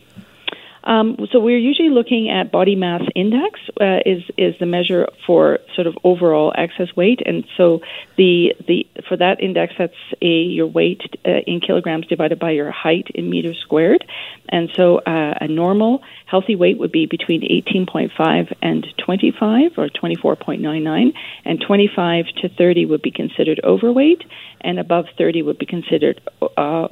Um, 0.84 1.16
so 1.32 1.40
we're 1.40 1.58
usually 1.58 1.90
looking 1.90 2.30
at 2.30 2.50
body 2.52 2.76
mass 2.76 3.02
index 3.14 3.60
uh, 3.80 4.00
is 4.06 4.22
is 4.36 4.54
the 4.58 4.66
measure 4.66 5.08
for 5.26 5.58
sort 5.74 5.86
of 5.86 5.96
overall 6.04 6.52
excess 6.56 6.88
weight, 6.96 7.20
and 7.26 7.44
so 7.56 7.80
the 8.16 8.54
the 8.66 8.86
for 9.08 9.16
that 9.16 9.40
index 9.40 9.74
that's 9.78 9.92
a 10.22 10.26
your 10.26 10.66
weight 10.66 11.02
uh, 11.26 11.40
in 11.46 11.60
kilograms 11.60 12.06
divided 12.06 12.38
by 12.38 12.52
your 12.52 12.70
height 12.70 13.08
in 13.14 13.28
meters 13.28 13.58
squared, 13.60 14.04
and 14.48 14.70
so 14.74 14.98
uh, 14.98 15.34
a 15.40 15.48
normal 15.48 16.02
healthy 16.26 16.56
weight 16.56 16.78
would 16.78 16.92
be 16.92 17.06
between 17.06 17.42
18.5 17.42 18.54
and 18.62 18.86
25 18.98 19.72
or 19.78 19.88
24.99, 19.88 21.12
and 21.44 21.60
25 21.60 22.26
to 22.42 22.48
30 22.48 22.86
would 22.86 23.02
be 23.02 23.10
considered 23.10 23.60
overweight, 23.64 24.22
and 24.60 24.78
above 24.78 25.06
30 25.16 25.42
would 25.42 25.58
be 25.58 25.66
considered 25.66 26.20
uh, 26.56 26.88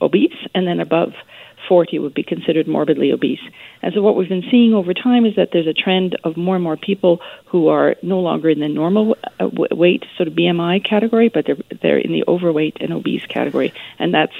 obese, 0.00 0.36
and 0.54 0.66
then 0.66 0.80
above 0.80 1.12
40 1.70 2.00
would 2.00 2.14
be 2.14 2.24
considered 2.24 2.66
morbidly 2.66 3.12
obese. 3.12 3.38
And 3.80 3.94
so 3.94 4.02
what 4.02 4.16
we've 4.16 4.28
been 4.28 4.42
seeing 4.50 4.74
over 4.74 4.92
time 4.92 5.24
is 5.24 5.36
that 5.36 5.50
there's 5.52 5.68
a 5.68 5.72
trend 5.72 6.18
of 6.24 6.36
more 6.36 6.56
and 6.56 6.64
more 6.64 6.76
people 6.76 7.20
who 7.46 7.68
are 7.68 7.94
no 8.02 8.18
longer 8.18 8.50
in 8.50 8.58
the 8.58 8.66
normal 8.66 9.16
uh, 9.38 9.48
weight 9.70 10.04
sort 10.16 10.26
of 10.26 10.34
BMI 10.34 10.84
category, 10.84 11.28
but 11.28 11.46
they're 11.46 11.78
they're 11.80 11.98
in 11.98 12.10
the 12.10 12.24
overweight 12.26 12.78
and 12.80 12.92
obese 12.92 13.24
category, 13.26 13.72
and 14.00 14.12
that's 14.12 14.34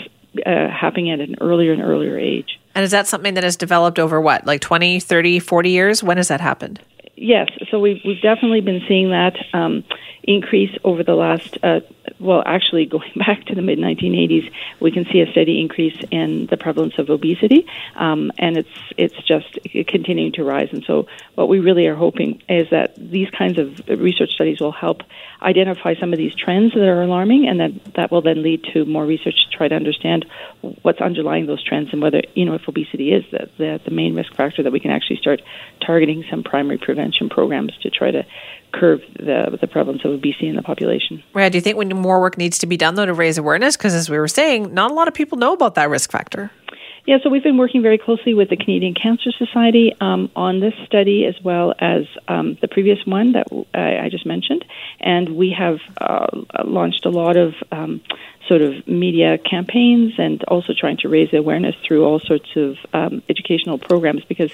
uh, 0.44 0.68
happening 0.68 1.12
at 1.12 1.20
an 1.20 1.36
earlier 1.40 1.72
and 1.72 1.80
earlier 1.80 2.18
age. 2.18 2.58
And 2.74 2.84
is 2.84 2.90
that 2.90 3.06
something 3.06 3.34
that 3.34 3.44
has 3.44 3.56
developed 3.56 4.00
over 4.00 4.20
what, 4.20 4.44
like 4.44 4.60
20, 4.60 4.98
30, 4.98 5.38
40 5.38 5.70
years? 5.70 6.02
When 6.02 6.16
has 6.16 6.28
that 6.28 6.40
happened? 6.40 6.80
Yes, 7.22 7.50
so 7.70 7.78
we've 7.78 8.00
we've 8.02 8.22
definitely 8.22 8.62
been 8.62 8.82
seeing 8.88 9.10
that 9.10 9.36
um, 9.52 9.84
increase 10.22 10.74
over 10.84 11.04
the 11.04 11.14
last 11.14 11.58
uh, 11.62 11.80
well, 12.18 12.42
actually, 12.44 12.86
going 12.96 13.12
back 13.16 13.44
to 13.46 13.54
the 13.54 13.62
mid 13.62 13.78
1980s, 13.78 14.50
we 14.80 14.90
can 14.90 15.04
see 15.12 15.20
a 15.20 15.30
steady 15.30 15.60
increase 15.60 15.96
in 16.10 16.46
the 16.46 16.56
prevalence 16.56 16.94
of 16.98 17.10
obesity, 17.10 17.66
um, 17.94 18.32
and 18.38 18.56
it's 18.56 18.68
it's 18.96 19.16
just 19.26 19.58
continuing 19.86 20.32
to 20.32 20.44
rise. 20.44 20.68
And 20.72 20.82
so, 20.84 21.06
what 21.34 21.48
we 21.48 21.60
really 21.60 21.86
are 21.86 21.94
hoping 21.94 22.42
is 22.48 22.70
that 22.70 22.94
these 22.96 23.28
kinds 23.30 23.58
of 23.58 23.86
research 23.88 24.30
studies 24.30 24.60
will 24.60 24.72
help 24.72 25.02
identify 25.42 25.94
some 25.94 26.12
of 26.12 26.18
these 26.18 26.34
trends 26.34 26.72
that 26.72 26.88
are 26.88 27.02
alarming, 27.02 27.46
and 27.46 27.60
that 27.60 27.94
that 27.94 28.10
will 28.10 28.22
then 28.22 28.42
lead 28.42 28.64
to 28.72 28.86
more 28.86 29.04
research 29.04 29.34
to 29.50 29.56
try 29.56 29.68
to 29.68 29.74
understand 29.74 30.24
what's 30.82 31.00
underlying 31.00 31.46
those 31.46 31.62
trends 31.62 31.90
and 31.92 32.00
whether 32.00 32.22
you 32.34 32.46
know 32.46 32.54
if 32.54 32.66
obesity 32.66 33.12
is 33.12 33.24
the 33.30 33.50
the, 33.58 33.80
the 33.84 33.90
main 33.90 34.14
risk 34.14 34.34
factor 34.34 34.62
that 34.62 34.72
we 34.72 34.80
can 34.80 34.90
actually 34.90 35.16
start 35.16 35.42
targeting 35.84 36.24
some 36.30 36.42
primary 36.42 36.78
prevention 36.78 37.09
programs 37.28 37.76
to 37.82 37.90
try 37.90 38.10
to 38.10 38.24
curb 38.72 39.00
the 39.18 39.58
the 39.60 39.66
prevalence 39.66 40.04
of 40.04 40.12
obesity 40.12 40.48
in 40.48 40.56
the 40.56 40.62
population. 40.62 41.22
Right. 41.34 41.50
Do 41.50 41.58
you 41.58 41.62
think 41.62 41.76
when 41.76 41.88
more 41.88 42.20
work 42.20 42.38
needs 42.38 42.58
to 42.58 42.66
be 42.66 42.76
done 42.76 42.94
though 42.94 43.06
to 43.06 43.14
raise 43.14 43.38
awareness? 43.38 43.76
Because 43.76 43.94
as 43.94 44.08
we 44.08 44.18
were 44.18 44.28
saying, 44.28 44.72
not 44.72 44.90
a 44.90 44.94
lot 44.94 45.08
of 45.08 45.14
people 45.14 45.38
know 45.38 45.52
about 45.52 45.74
that 45.74 45.90
risk 45.90 46.10
factor. 46.10 46.50
Yeah, 47.06 47.16
so 47.22 47.30
we've 47.30 47.42
been 47.42 47.56
working 47.56 47.82
very 47.82 47.98
closely 47.98 48.34
with 48.34 48.50
the 48.50 48.56
Canadian 48.56 48.94
Cancer 48.94 49.32
Society 49.32 49.94
um, 50.00 50.30
on 50.36 50.60
this 50.60 50.74
study 50.86 51.24
as 51.24 51.34
well 51.42 51.74
as 51.78 52.02
um, 52.28 52.58
the 52.60 52.68
previous 52.68 52.98
one 53.06 53.32
that 53.32 53.46
I, 53.74 54.04
I 54.04 54.08
just 54.10 54.26
mentioned, 54.26 54.64
and 55.00 55.36
we 55.36 55.50
have 55.58 55.78
uh, 55.98 56.26
launched 56.64 57.06
a 57.06 57.10
lot 57.10 57.36
of 57.36 57.54
um, 57.72 58.00
sort 58.48 58.62
of 58.62 58.86
media 58.88 59.38
campaigns 59.38 60.14
and 60.18 60.42
also 60.44 60.72
trying 60.72 60.96
to 60.96 61.08
raise 61.08 61.32
awareness 61.32 61.76
through 61.86 62.04
all 62.04 62.18
sorts 62.18 62.48
of 62.56 62.76
um, 62.92 63.22
educational 63.28 63.78
programs 63.78 64.24
because, 64.24 64.50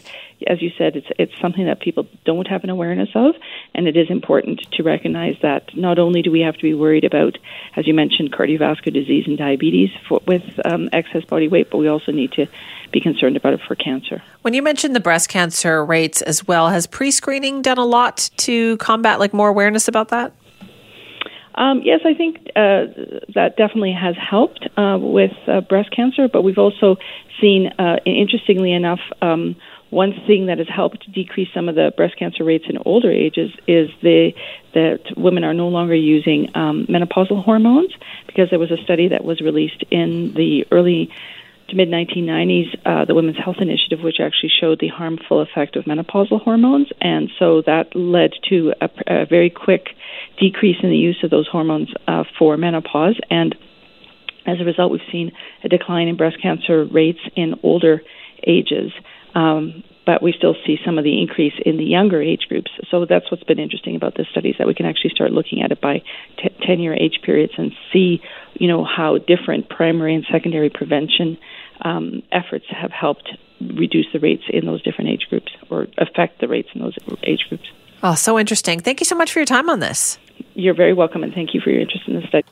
as 0.47 0.61
you 0.61 0.71
said, 0.77 0.97
it's 0.97 1.07
it's 1.19 1.41
something 1.41 1.67
that 1.67 1.81
people 1.81 2.07
don't 2.25 2.47
have 2.47 2.65
an 2.65 2.71
awareness 2.71 3.09
of, 3.15 3.35
and 3.75 3.87
it 3.87 3.97
is 3.97 4.11
important 4.11 4.61
to 4.73 4.83
recognize 4.83 5.37
that 5.43 5.75
not 5.77 5.99
only 5.99 6.23
do 6.23 6.31
we 6.31 6.41
have 6.41 6.57
to 6.57 6.63
be 6.63 6.75
worried 6.75 7.05
about, 7.05 7.39
as 7.77 7.87
you 7.87 7.95
mentioned, 7.95 8.33
cardiovascular 8.33 8.93
disease 8.93 9.25
and 9.27 9.39
diabetes 9.39 9.91
for, 10.09 10.21
with 10.27 10.45
um, 10.65 10.89
excess 10.93 11.25
body 11.25 11.49
weight, 11.49 11.71
but 11.71 11.79
we 11.79 11.89
also 11.89 12.13
need 12.13 12.33
to 12.33 12.47
be 12.93 13.01
concerned 13.01 13.37
about 13.37 13.53
it 13.53 13.61
for 13.67 13.75
cancer. 13.75 14.23
When 14.43 14.55
you 14.55 14.63
mentioned 14.63 14.95
the 14.95 15.01
breast 15.01 15.29
cancer 15.29 15.85
rates 15.85 16.23
as 16.23 16.47
well, 16.47 16.69
has 16.69 16.87
pre-screening 16.87 17.63
done 17.63 17.79
a 17.79 17.85
lot 17.85 18.31
to 18.39 18.77
combat 18.79 19.19
like 19.19 19.33
more 19.33 19.49
awareness 19.49 19.89
about 19.89 20.09
that? 20.09 20.33
Um, 21.57 21.81
yes, 21.83 22.01
I 22.05 22.13
think 22.13 22.37
uh, 22.55 22.93
that 23.35 23.55
definitely 23.57 23.93
has 23.93 24.15
helped 24.17 24.69
uh, 24.77 24.99
with 25.01 25.33
uh, 25.47 25.63
breast 25.63 25.91
cancer, 25.91 26.29
but 26.29 26.43
we've 26.43 26.59
also 26.59 26.97
seen, 27.41 27.69
uh, 27.79 27.97
interestingly 28.05 28.73
enough, 28.73 29.01
um, 29.23 29.57
one 29.91 30.13
thing 30.27 30.47
that 30.47 30.59
has 30.59 30.69
helped 30.69 31.11
decrease 31.13 31.49
some 31.55 31.69
of 31.69 31.75
the 31.75 31.93
breast 31.97 32.19
cancer 32.19 32.45
rates 32.45 32.65
in 32.69 32.77
older 32.85 33.11
ages 33.11 33.53
is 33.67 33.89
the 34.03 34.33
that 34.75 35.01
women 35.17 35.45
are 35.45 35.55
no 35.55 35.69
longer 35.69 35.95
using 35.95 36.51
um, 36.55 36.87
menopausal 36.87 37.43
hormones 37.43 37.95
because 38.27 38.51
there 38.51 38.59
was 38.59 38.71
a 38.71 38.77
study 38.83 39.09
that 39.09 39.25
was 39.25 39.41
released 39.41 39.85
in 39.91 40.35
the 40.35 40.67
early 40.71 41.11
to 41.69 41.77
mid 41.77 41.89
1990s, 41.89 42.79
uh, 42.85 43.05
the 43.05 43.15
Women's 43.15 43.39
Health 43.43 43.57
Initiative, 43.61 44.01
which 44.03 44.17
actually 44.21 44.51
showed 44.61 44.79
the 44.81 44.89
harmful 44.89 45.41
effect 45.41 45.77
of 45.77 45.85
menopausal 45.85 46.41
hormones, 46.41 46.89
and 47.01 47.31
so 47.39 47.63
that 47.67 47.95
led 47.95 48.31
to 48.49 48.73
a, 48.81 48.89
a 49.07 49.27
very 49.27 49.51
quick 49.51 49.89
decrease 50.39 50.77
in 50.83 50.91
the 50.91 50.97
use 50.97 51.19
of 51.25 51.31
those 51.31 51.49
hormones 51.49 51.89
uh, 52.07 52.25
for 52.39 52.57
menopause, 52.57 53.19
and 53.31 53.55
as 54.47 54.61
a 54.61 54.65
result, 54.65 54.93
we've 54.93 55.01
seen 55.11 55.33
a 55.65 55.69
decline 55.69 56.09
in 56.09 56.17
breast 56.17 56.41
cancer 56.41 56.85
rates 56.85 57.19
in 57.35 57.55
older 57.63 58.03
ages. 58.47 58.93
Um, 59.35 59.83
but 60.07 60.23
we 60.23 60.33
still 60.33 60.55
see 60.65 60.79
some 60.85 60.99
of 60.99 61.05
the 61.05 61.21
increase 61.21 61.53
in 61.67 61.77
the 61.77 61.85
younger 61.85 62.23
age 62.23 62.47
groups. 62.49 62.71
So 62.91 63.05
that's 63.05 63.29
what's 63.31 63.43
been 63.43 63.59
interesting 63.59 63.97
about 63.97 64.15
this 64.17 64.29
study 64.31 64.51
is 64.51 64.57
that 64.59 64.67
we 64.67 64.75
can 64.75 64.87
actually 64.87 65.11
start 65.11 65.33
looking 65.33 65.63
at 65.63 65.73
it 65.73 65.81
by 65.81 66.03
t- 66.39 66.57
10 66.65 66.79
year 66.79 66.95
age 66.95 67.19
periods 67.25 67.53
and 67.59 67.73
see, 67.93 68.23
you 68.55 68.69
know, 68.69 68.85
how 68.85 69.19
different 69.19 69.69
primary 69.69 70.15
and 70.15 70.25
secondary 70.31 70.71
prevention 70.71 71.37
um, 71.83 72.23
efforts 72.31 72.65
have 72.71 72.93
helped 72.93 73.29
reduce 73.61 74.07
the 74.13 74.21
rates 74.21 74.45
in 74.49 74.65
those 74.65 74.81
different 74.83 75.11
age 75.11 75.27
groups 75.29 75.51
or 75.71 75.89
affect 75.99 76.41
the 76.41 76.49
rates 76.49 76.69
in 76.75 76.81
those 76.81 76.97
age 77.25 77.45
groups. 77.49 77.65
Oh, 78.03 78.15
so 78.15 78.39
interesting. 78.39 78.81
Thank 78.81 79.01
you 79.01 79.07
so 79.07 79.17
much 79.17 79.33
for 79.33 79.41
your 79.41 79.47
time 79.47 79.69
on 79.69 79.81
this. 79.81 80.19
You're 80.55 80.75
very 80.75 80.93
welcome, 80.93 81.25
and 81.25 81.33
thank 81.35 81.55
you 81.55 81.61
for 81.61 81.71
your 81.71 81.81
interest 81.81 82.07
in 82.07 82.15
the 82.15 82.27
study. 82.29 82.47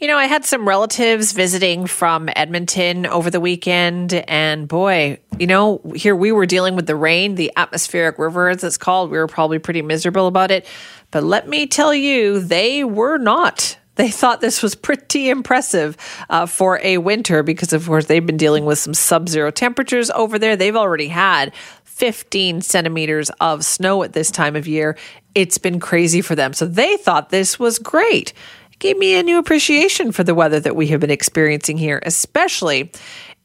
You 0.00 0.06
know, 0.06 0.16
I 0.16 0.26
had 0.26 0.44
some 0.44 0.68
relatives 0.68 1.32
visiting 1.32 1.86
from 1.86 2.30
Edmonton 2.36 3.04
over 3.04 3.30
the 3.30 3.40
weekend, 3.40 4.14
and 4.14 4.68
boy, 4.68 5.18
you 5.40 5.48
know, 5.48 5.80
here 5.96 6.14
we 6.14 6.30
were 6.30 6.46
dealing 6.46 6.76
with 6.76 6.86
the 6.86 6.94
rain, 6.94 7.34
the 7.34 7.50
atmospheric 7.56 8.16
river, 8.16 8.48
as 8.48 8.62
it's 8.62 8.78
called. 8.78 9.10
We 9.10 9.18
were 9.18 9.26
probably 9.26 9.58
pretty 9.58 9.82
miserable 9.82 10.28
about 10.28 10.52
it. 10.52 10.66
But 11.10 11.24
let 11.24 11.48
me 11.48 11.66
tell 11.66 11.92
you, 11.92 12.38
they 12.38 12.84
were 12.84 13.18
not. 13.18 13.76
They 13.96 14.08
thought 14.08 14.40
this 14.40 14.62
was 14.62 14.76
pretty 14.76 15.30
impressive 15.30 15.96
uh, 16.30 16.46
for 16.46 16.78
a 16.84 16.98
winter 16.98 17.42
because, 17.42 17.72
of 17.72 17.84
course, 17.84 18.06
they've 18.06 18.24
been 18.24 18.36
dealing 18.36 18.64
with 18.64 18.78
some 18.78 18.94
sub 18.94 19.28
zero 19.28 19.50
temperatures 19.50 20.12
over 20.12 20.38
there. 20.38 20.54
They've 20.54 20.76
already 20.76 21.08
had 21.08 21.52
15 21.82 22.60
centimeters 22.60 23.30
of 23.40 23.64
snow 23.64 24.04
at 24.04 24.12
this 24.12 24.30
time 24.30 24.54
of 24.54 24.68
year. 24.68 24.96
It's 25.34 25.58
been 25.58 25.80
crazy 25.80 26.20
for 26.20 26.36
them. 26.36 26.52
So 26.52 26.66
they 26.66 26.96
thought 26.98 27.30
this 27.30 27.58
was 27.58 27.80
great 27.80 28.32
gave 28.78 28.98
me 28.98 29.16
a 29.16 29.22
new 29.22 29.38
appreciation 29.38 30.12
for 30.12 30.24
the 30.24 30.34
weather 30.34 30.60
that 30.60 30.76
we 30.76 30.88
have 30.88 31.00
been 31.00 31.10
experiencing 31.10 31.78
here, 31.78 32.00
especially 32.04 32.92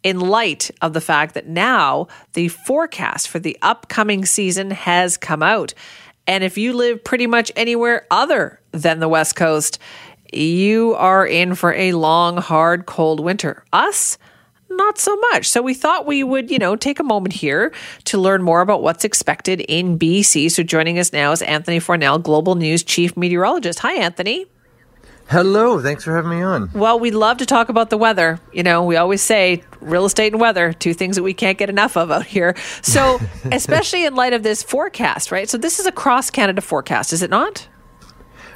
in 0.04 0.20
light 0.20 0.70
of 0.82 0.94
the 0.94 1.02
fact 1.02 1.34
that 1.34 1.48
now 1.48 2.08
the 2.34 2.50
forecast 2.50 3.30
for 3.30 3.40
the 3.40 3.58
upcoming 3.62 4.26
season 4.26 4.72
has 4.72 5.18
come 5.18 5.42
out. 5.42 5.74
And 6.28 6.44
if 6.44 6.58
you 6.58 6.74
live 6.74 7.04
pretty 7.04 7.28
much 7.28 7.52
anywhere 7.56 8.06
other 8.12 8.60
than 8.72 9.00
the 9.00 9.10
West 9.10 9.36
Coast, 9.36 9.80
you 10.32 10.94
are 10.96 11.26
in 11.26 11.56
for 11.56 11.74
a 11.74 11.94
long, 11.94 12.38
hard, 12.38 12.86
cold 12.86 13.20
winter. 13.20 13.64
Us, 13.72 14.18
not 14.70 14.98
so 14.98 15.16
much. 15.32 15.48
So 15.48 15.62
we 15.62 15.74
thought 15.74 16.06
we 16.06 16.24
would, 16.24 16.50
you 16.50 16.60
know, 16.60 16.76
take 16.76 17.00
a 17.00 17.04
moment 17.04 17.34
here 17.34 17.72
to 18.06 18.18
learn 18.18 18.42
more 18.42 18.62
about 18.62 18.82
what's 18.82 19.06
expected 19.06 19.62
in 19.62 20.00
BC. 20.00 20.52
So 20.52 20.64
joining 20.64 20.98
us 20.98 21.14
now 21.14 21.32
is 21.32 21.42
Anthony 21.42 21.80
Farnell, 21.80 22.20
Global 22.20 22.56
News 22.56 22.84
Chief 22.84 23.16
Meteorologist. 23.16 23.80
Hi, 23.80 23.94
Anthony. 23.94 24.48
Hello, 25.30 25.82
thanks 25.82 26.04
for 26.04 26.16
having 26.16 26.32
me 26.32 26.42
on. 26.42 26.70
Well, 26.74 27.00
we 27.00 27.12
love 27.12 27.38
to 27.38 27.46
talk 27.46 27.70
about 27.70 27.90
the 27.90 27.98
weather. 27.98 28.40
You 28.52 28.64
know, 28.64 28.84
we 28.84 28.98
always 28.98 29.22
say 29.22 29.64
real 29.82 30.06
estate 30.06 30.34
and 30.34 30.42
weather, 30.42 30.74
two 30.74 30.94
things 30.94 31.16
that 31.16 31.24
we 31.24 31.34
can't 31.34 31.58
get 31.58 31.70
enough 31.70 31.98
of 31.98 32.12
out 32.12 32.26
here. 32.26 32.56
So, 32.82 33.20
especially 33.52 34.06
in 34.06 34.16
light 34.16 34.34
of 34.34 34.44
this 34.44 34.62
forecast, 34.62 35.32
right? 35.32 35.50
So, 35.50 35.58
this 35.58 35.80
is 35.80 35.86
a 35.86 35.92
cross 35.92 36.30
Canada 36.30 36.62
forecast, 36.62 37.14
is 37.14 37.22
it 37.22 37.30
not? 37.30 37.68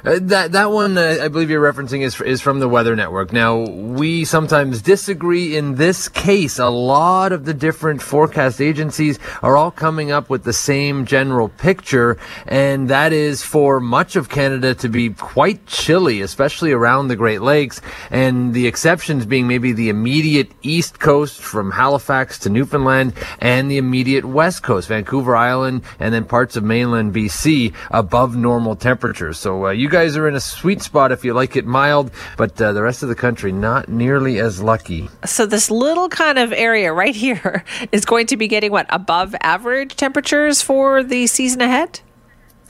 Uh, 0.04 0.18
that 0.22 0.52
that 0.52 0.70
one 0.70 0.96
uh, 0.96 1.18
I 1.20 1.28
believe 1.28 1.50
you're 1.50 1.72
referencing 1.72 2.02
is 2.02 2.20
is 2.20 2.40
from 2.40 2.60
the 2.60 2.68
Weather 2.68 2.94
Network. 2.94 3.32
Now 3.32 3.58
we 3.58 4.24
sometimes 4.24 4.80
disagree. 4.80 5.56
In 5.56 5.74
this 5.74 6.08
case, 6.08 6.58
a 6.58 6.68
lot 6.68 7.32
of 7.32 7.44
the 7.44 7.54
different 7.54 8.00
forecast 8.00 8.60
agencies 8.60 9.18
are 9.42 9.56
all 9.56 9.72
coming 9.72 10.12
up 10.12 10.30
with 10.30 10.44
the 10.44 10.52
same 10.52 11.04
general 11.04 11.48
picture, 11.48 12.16
and 12.46 12.88
that 12.88 13.12
is 13.12 13.42
for 13.42 13.80
much 13.80 14.14
of 14.14 14.28
Canada 14.28 14.72
to 14.76 14.88
be 14.88 15.10
quite 15.10 15.66
chilly, 15.66 16.20
especially 16.20 16.70
around 16.70 17.08
the 17.08 17.16
Great 17.16 17.42
Lakes, 17.42 17.80
and 18.10 18.54
the 18.54 18.68
exceptions 18.68 19.26
being 19.26 19.48
maybe 19.48 19.72
the 19.72 19.88
immediate 19.88 20.52
east 20.62 21.00
coast 21.00 21.40
from 21.40 21.72
Halifax 21.72 22.38
to 22.40 22.50
Newfoundland, 22.50 23.14
and 23.40 23.68
the 23.68 23.78
immediate 23.78 24.24
west 24.24 24.62
coast, 24.62 24.86
Vancouver 24.86 25.34
Island, 25.34 25.82
and 25.98 26.14
then 26.14 26.24
parts 26.24 26.56
of 26.56 26.62
mainland 26.62 27.14
BC 27.14 27.74
above 27.90 28.36
normal 28.36 28.76
temperatures. 28.76 29.38
So 29.38 29.66
uh, 29.66 29.70
you 29.70 29.87
guys 29.88 30.16
are 30.16 30.28
in 30.28 30.34
a 30.34 30.40
sweet 30.40 30.82
spot 30.82 31.12
if 31.12 31.24
you 31.24 31.34
like 31.34 31.56
it 31.56 31.66
mild, 31.66 32.10
but 32.36 32.60
uh, 32.60 32.72
the 32.72 32.82
rest 32.82 33.02
of 33.02 33.08
the 33.08 33.14
country 33.14 33.52
not 33.52 33.88
nearly 33.88 34.38
as 34.38 34.62
lucky. 34.62 35.08
So 35.24 35.46
this 35.46 35.70
little 35.70 36.08
kind 36.08 36.38
of 36.38 36.52
area 36.52 36.92
right 36.92 37.14
here 37.14 37.64
is 37.92 38.04
going 38.04 38.26
to 38.28 38.36
be 38.36 38.48
getting 38.48 38.70
what 38.70 38.86
above 38.90 39.34
average 39.40 39.96
temperatures 39.96 40.62
for 40.62 41.02
the 41.02 41.26
season 41.26 41.60
ahead. 41.60 42.00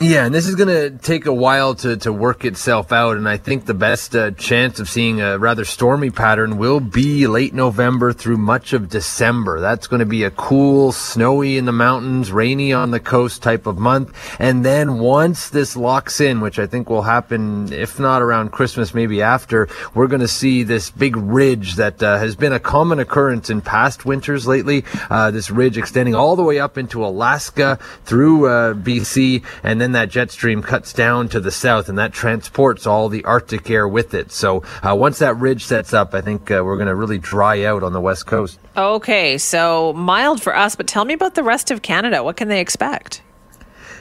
Yeah, 0.00 0.26
and 0.26 0.32
this 0.32 0.46
is 0.46 0.54
going 0.54 0.68
to 0.68 0.96
take 0.96 1.26
a 1.26 1.34
while 1.34 1.74
to, 1.74 1.96
to 1.96 2.12
work 2.12 2.44
itself 2.44 2.92
out. 2.92 3.16
And 3.16 3.28
I 3.28 3.36
think 3.36 3.66
the 3.66 3.74
best 3.74 4.14
uh, 4.14 4.30
chance 4.30 4.78
of 4.78 4.88
seeing 4.88 5.20
a 5.20 5.38
rather 5.38 5.64
stormy 5.64 6.10
pattern 6.10 6.56
will 6.56 6.78
be 6.78 7.26
late 7.26 7.52
November 7.52 8.12
through 8.12 8.36
much 8.36 8.72
of 8.72 8.88
December. 8.88 9.58
That's 9.58 9.88
going 9.88 9.98
to 9.98 10.06
be 10.06 10.22
a 10.22 10.30
cool, 10.30 10.92
snowy 10.92 11.58
in 11.58 11.64
the 11.64 11.72
mountains, 11.72 12.30
rainy 12.30 12.72
on 12.72 12.92
the 12.92 13.00
coast 13.00 13.42
type 13.42 13.66
of 13.66 13.76
month. 13.76 14.16
And 14.38 14.64
then 14.64 15.00
once 15.00 15.48
this 15.48 15.74
locks 15.76 16.20
in, 16.20 16.40
which 16.40 16.60
I 16.60 16.68
think 16.68 16.88
will 16.88 17.02
happen, 17.02 17.72
if 17.72 17.98
not 17.98 18.22
around 18.22 18.52
Christmas, 18.52 18.94
maybe 18.94 19.20
after, 19.20 19.68
we're 19.94 20.06
going 20.06 20.20
to 20.20 20.28
see 20.28 20.62
this 20.62 20.90
big 20.90 21.16
ridge 21.16 21.74
that 21.74 22.00
uh, 22.00 22.18
has 22.18 22.36
been 22.36 22.52
a 22.52 22.60
common 22.60 23.00
occurrence 23.00 23.50
in 23.50 23.62
past 23.62 24.04
winters 24.04 24.46
lately. 24.46 24.84
Uh, 25.10 25.32
this 25.32 25.50
ridge 25.50 25.76
extending 25.76 26.14
all 26.14 26.36
the 26.36 26.44
way 26.44 26.60
up 26.60 26.78
into 26.78 27.04
Alaska 27.04 27.80
through 28.04 28.46
uh, 28.46 28.74
BC 28.74 29.44
and 29.64 29.80
then 29.80 29.87
then 29.88 29.92
that 30.02 30.10
jet 30.10 30.30
stream 30.30 30.62
cuts 30.62 30.92
down 30.92 31.28
to 31.30 31.40
the 31.40 31.50
south 31.50 31.88
and 31.88 31.96
that 31.96 32.12
transports 32.12 32.86
all 32.86 33.08
the 33.08 33.24
Arctic 33.24 33.70
air 33.70 33.88
with 33.88 34.12
it. 34.12 34.30
So 34.30 34.62
uh, 34.82 34.94
once 34.94 35.18
that 35.20 35.36
ridge 35.36 35.64
sets 35.64 35.94
up, 35.94 36.12
I 36.12 36.20
think 36.20 36.50
uh, 36.50 36.62
we're 36.62 36.76
going 36.76 36.88
to 36.88 36.94
really 36.94 37.18
dry 37.18 37.64
out 37.64 37.82
on 37.82 37.94
the 37.94 38.00
west 38.00 38.26
coast. 38.26 38.58
Okay, 38.76 39.38
so 39.38 39.94
mild 39.94 40.42
for 40.42 40.54
us, 40.54 40.76
but 40.76 40.86
tell 40.86 41.06
me 41.06 41.14
about 41.14 41.34
the 41.34 41.42
rest 41.42 41.70
of 41.70 41.80
Canada. 41.80 42.22
What 42.22 42.36
can 42.36 42.48
they 42.48 42.60
expect? 42.60 43.22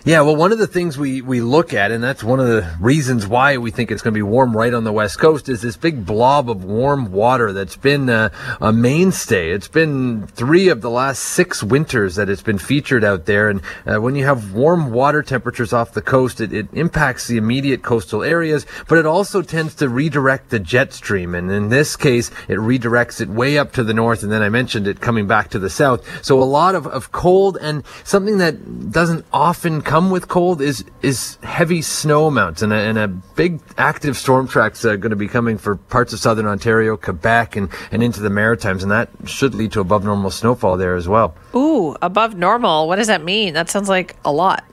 Yeah, 0.08 0.22
well, 0.22 0.38
one 0.38 0.54
of 0.54 0.58
the 0.58 0.68
things 0.68 0.98
we, 0.98 1.22
we 1.22 1.42
look 1.42 1.74
at, 1.74 1.92
and 1.92 2.02
that's 2.02 2.24
one 2.24 2.40
of 2.40 2.48
the 2.48 2.78
reasons 2.80 3.28
why 3.28 3.58
we 3.58 3.72
think 3.72 3.92
it's 3.92 4.02
going 4.02 4.14
to 4.14 4.18
be 4.18 4.22
warm 4.22 4.56
right 4.56 4.74
on 4.74 4.86
the 4.86 4.94
west 4.94 5.20
coast, 5.20 5.50
is 5.50 5.62
this 5.62 5.76
big 5.76 6.06
blob 6.06 6.50
of 6.50 6.64
warm 6.64 7.12
water 7.12 7.52
that's 7.52 7.76
been 7.76 8.10
uh, 8.10 8.30
a 8.62 8.72
mainstay. 8.72 9.52
It's 9.52 9.68
been 9.68 10.26
three 10.28 10.70
of 10.70 10.80
the 10.80 10.90
last 10.90 11.20
six 11.20 11.62
winters 11.62 12.16
that 12.16 12.30
it's 12.30 12.42
been 12.42 12.58
featured 12.58 13.04
out 13.04 13.26
there. 13.26 13.50
And 13.50 13.62
uh, 13.86 14.00
when 14.00 14.16
you 14.16 14.24
have 14.24 14.54
warm 14.54 14.94
water 14.94 15.22
temperatures 15.22 15.74
off 15.74 15.92
the 15.92 16.02
coast, 16.02 16.40
it, 16.40 16.54
it 16.54 16.70
impacts 16.72 17.28
the 17.28 17.36
immediate 17.36 17.84
coastal 17.84 18.24
areas, 18.24 18.66
but 18.88 18.98
it 18.98 19.06
also 19.06 19.42
tends 19.42 19.76
to 19.76 19.90
redirect 19.90 20.52
the 20.52 20.60
jet 20.60 20.94
stream. 20.94 21.36
And 21.36 21.52
in 21.52 21.68
this 21.68 21.98
case, 21.98 22.30
it 22.48 22.60
redirects 22.60 23.20
it 23.20 23.28
way 23.28 23.58
up 23.58 23.74
to 23.74 23.84
the 23.84 23.94
north. 23.94 24.24
And 24.24 24.32
then 24.32 24.42
I 24.42 24.48
mentioned 24.48 24.88
it 24.88 25.02
coming 25.02 25.28
back 25.28 25.50
to 25.50 25.60
the 25.60 25.70
south. 25.70 26.24
So 26.24 26.42
a 26.42 26.46
lot 26.46 26.76
of, 26.76 26.88
of 26.88 27.12
cold 27.12 27.58
and 27.60 27.84
something 28.06 28.38
that 28.38 28.90
doesn't 28.94 29.26
often 29.34 29.82
come 29.82 29.97
come 29.98 30.12
with 30.12 30.28
cold 30.28 30.62
is 30.62 30.86
is 31.02 31.40
heavy 31.42 31.82
snow 31.82 32.28
amounts, 32.28 32.62
and 32.62 32.72
a, 32.72 32.76
and 32.76 33.00
a 33.00 33.08
big 33.08 33.60
active 33.80 34.16
storm 34.16 34.48
track's 34.48 34.86
uh, 34.86 34.96
going 34.96 35.10
to 35.10 35.16
be 35.16 35.28
coming 35.28 35.58
for 35.58 35.76
parts 35.76 36.14
of 36.14 36.20
southern 36.20 36.46
Ontario, 36.46 36.96
Quebec, 36.96 37.56
and, 37.56 37.68
and 37.92 38.04
into 38.04 38.22
the 38.22 38.30
Maritimes, 38.30 38.84
and 38.84 38.92
that 38.92 39.10
should 39.26 39.56
lead 39.56 39.72
to 39.72 39.80
above 39.80 40.06
normal 40.06 40.30
snowfall 40.30 40.78
there 40.78 40.96
as 40.96 41.08
well. 41.08 41.34
Ooh, 41.56 41.96
above 42.00 42.36
normal. 42.36 42.88
What 42.88 42.98
does 42.98 43.08
that 43.08 43.24
mean? 43.24 43.56
That 43.56 43.72
sounds 43.72 43.90
like 43.90 44.16
a 44.24 44.32
lot. 44.32 44.64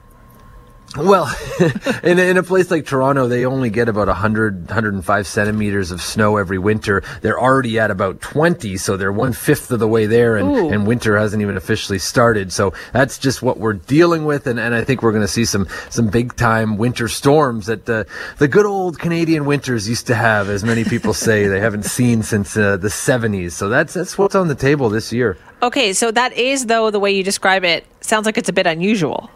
Well, 0.96 1.28
in, 2.04 2.20
a, 2.20 2.22
in 2.22 2.36
a 2.36 2.44
place 2.44 2.70
like 2.70 2.86
Toronto, 2.86 3.26
they 3.26 3.44
only 3.44 3.68
get 3.68 3.88
about 3.88 4.06
100, 4.06 4.68
105 4.68 5.26
centimeters 5.26 5.90
of 5.90 6.00
snow 6.00 6.36
every 6.36 6.58
winter. 6.58 7.02
They're 7.20 7.38
already 7.38 7.80
at 7.80 7.90
about 7.90 8.20
20, 8.20 8.76
so 8.76 8.96
they're 8.96 9.12
one 9.12 9.32
fifth 9.32 9.72
of 9.72 9.80
the 9.80 9.88
way 9.88 10.06
there, 10.06 10.36
and, 10.36 10.72
and 10.72 10.86
winter 10.86 11.18
hasn't 11.18 11.42
even 11.42 11.56
officially 11.56 11.98
started. 11.98 12.52
So 12.52 12.72
that's 12.92 13.18
just 13.18 13.42
what 13.42 13.58
we're 13.58 13.72
dealing 13.72 14.24
with, 14.24 14.46
and, 14.46 14.60
and 14.60 14.72
I 14.72 14.84
think 14.84 15.02
we're 15.02 15.10
going 15.10 15.22
to 15.22 15.28
see 15.28 15.44
some 15.44 15.66
some 15.90 16.08
big 16.08 16.36
time 16.36 16.76
winter 16.76 17.08
storms 17.08 17.66
that 17.66 17.86
the 17.86 18.06
the 18.38 18.46
good 18.46 18.66
old 18.66 18.98
Canadian 19.00 19.46
winters 19.46 19.88
used 19.88 20.06
to 20.06 20.14
have, 20.14 20.48
as 20.48 20.62
many 20.62 20.84
people 20.84 21.12
say 21.12 21.48
they 21.48 21.60
haven't 21.60 21.84
seen 21.84 22.22
since 22.22 22.56
uh, 22.56 22.76
the 22.76 22.88
70s. 22.88 23.52
So 23.52 23.68
that's 23.68 23.94
that's 23.94 24.16
what's 24.16 24.36
on 24.36 24.46
the 24.46 24.54
table 24.54 24.88
this 24.90 25.12
year. 25.12 25.36
Okay, 25.60 25.92
so 25.92 26.12
that 26.12 26.32
is 26.34 26.66
though 26.66 26.90
the 26.90 27.00
way 27.00 27.10
you 27.10 27.24
describe 27.24 27.64
it 27.64 27.84
sounds 28.00 28.26
like 28.26 28.38
it's 28.38 28.48
a 28.48 28.52
bit 28.52 28.66
unusual. 28.66 29.30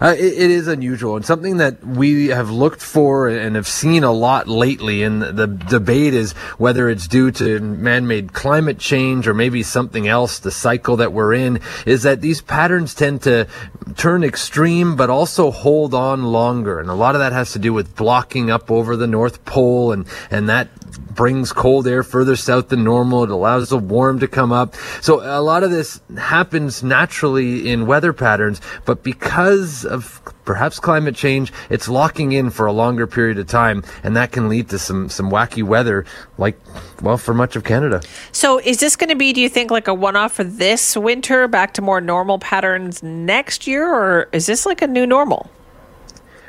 Uh, 0.00 0.14
it, 0.18 0.32
it 0.32 0.50
is 0.50 0.66
unusual 0.68 1.16
and 1.16 1.24
something 1.24 1.58
that 1.58 1.84
we 1.84 2.28
have 2.28 2.50
looked 2.50 2.82
for 2.82 3.28
and 3.28 3.56
have 3.56 3.68
seen 3.68 4.04
a 4.04 4.12
lot 4.12 4.48
lately. 4.48 5.02
And 5.02 5.22
the 5.22 5.46
debate 5.46 6.14
is 6.14 6.32
whether 6.58 6.88
it's 6.88 7.06
due 7.06 7.30
to 7.32 7.60
man-made 7.60 8.32
climate 8.32 8.78
change 8.78 9.28
or 9.28 9.34
maybe 9.34 9.62
something 9.62 10.08
else. 10.08 10.38
The 10.38 10.50
cycle 10.50 10.96
that 10.96 11.12
we're 11.12 11.34
in 11.34 11.60
is 11.86 12.02
that 12.02 12.20
these 12.20 12.40
patterns 12.40 12.94
tend 12.94 13.22
to 13.22 13.46
turn 13.96 14.24
extreme, 14.24 14.96
but 14.96 15.10
also 15.10 15.50
hold 15.50 15.94
on 15.94 16.24
longer. 16.24 16.80
And 16.80 16.88
a 16.88 16.94
lot 16.94 17.14
of 17.14 17.20
that 17.20 17.32
has 17.32 17.52
to 17.52 17.58
do 17.58 17.72
with 17.72 17.96
blocking 17.96 18.50
up 18.50 18.70
over 18.70 18.96
the 18.96 19.06
North 19.06 19.44
Pole 19.44 19.92
and, 19.92 20.06
and 20.30 20.48
that 20.48 20.68
brings 21.14 21.52
cold 21.52 21.86
air 21.86 22.02
further 22.02 22.36
south 22.36 22.68
than 22.68 22.84
normal. 22.84 23.24
It 23.24 23.30
allows 23.30 23.68
the 23.68 23.78
warm 23.78 24.20
to 24.20 24.28
come 24.28 24.52
up. 24.52 24.74
So 25.00 25.20
a 25.20 25.40
lot 25.42 25.62
of 25.62 25.70
this 25.70 26.00
happens 26.18 26.82
naturally 26.82 27.68
in 27.70 27.86
weather 27.86 28.12
patterns, 28.12 28.60
but 28.84 29.02
because 29.02 29.81
of 29.84 30.20
perhaps 30.44 30.78
climate 30.78 31.14
change, 31.14 31.52
it's 31.70 31.88
locking 31.88 32.32
in 32.32 32.50
for 32.50 32.66
a 32.66 32.72
longer 32.72 33.06
period 33.06 33.38
of 33.38 33.46
time, 33.46 33.82
and 34.02 34.16
that 34.16 34.32
can 34.32 34.48
lead 34.48 34.68
to 34.70 34.78
some 34.78 35.08
some 35.08 35.30
wacky 35.30 35.62
weather, 35.62 36.04
like 36.38 36.58
well, 37.02 37.18
for 37.18 37.34
much 37.34 37.56
of 37.56 37.64
Canada. 37.64 38.00
So, 38.32 38.58
is 38.58 38.80
this 38.80 38.96
going 38.96 39.10
to 39.10 39.16
be, 39.16 39.32
do 39.32 39.40
you 39.40 39.48
think, 39.48 39.70
like 39.70 39.88
a 39.88 39.94
one-off 39.94 40.32
for 40.32 40.44
this 40.44 40.96
winter, 40.96 41.48
back 41.48 41.74
to 41.74 41.82
more 41.82 42.00
normal 42.00 42.38
patterns 42.38 43.02
next 43.02 43.66
year, 43.66 43.92
or 43.92 44.28
is 44.32 44.46
this 44.46 44.66
like 44.66 44.82
a 44.82 44.86
new 44.86 45.06
normal? 45.06 45.50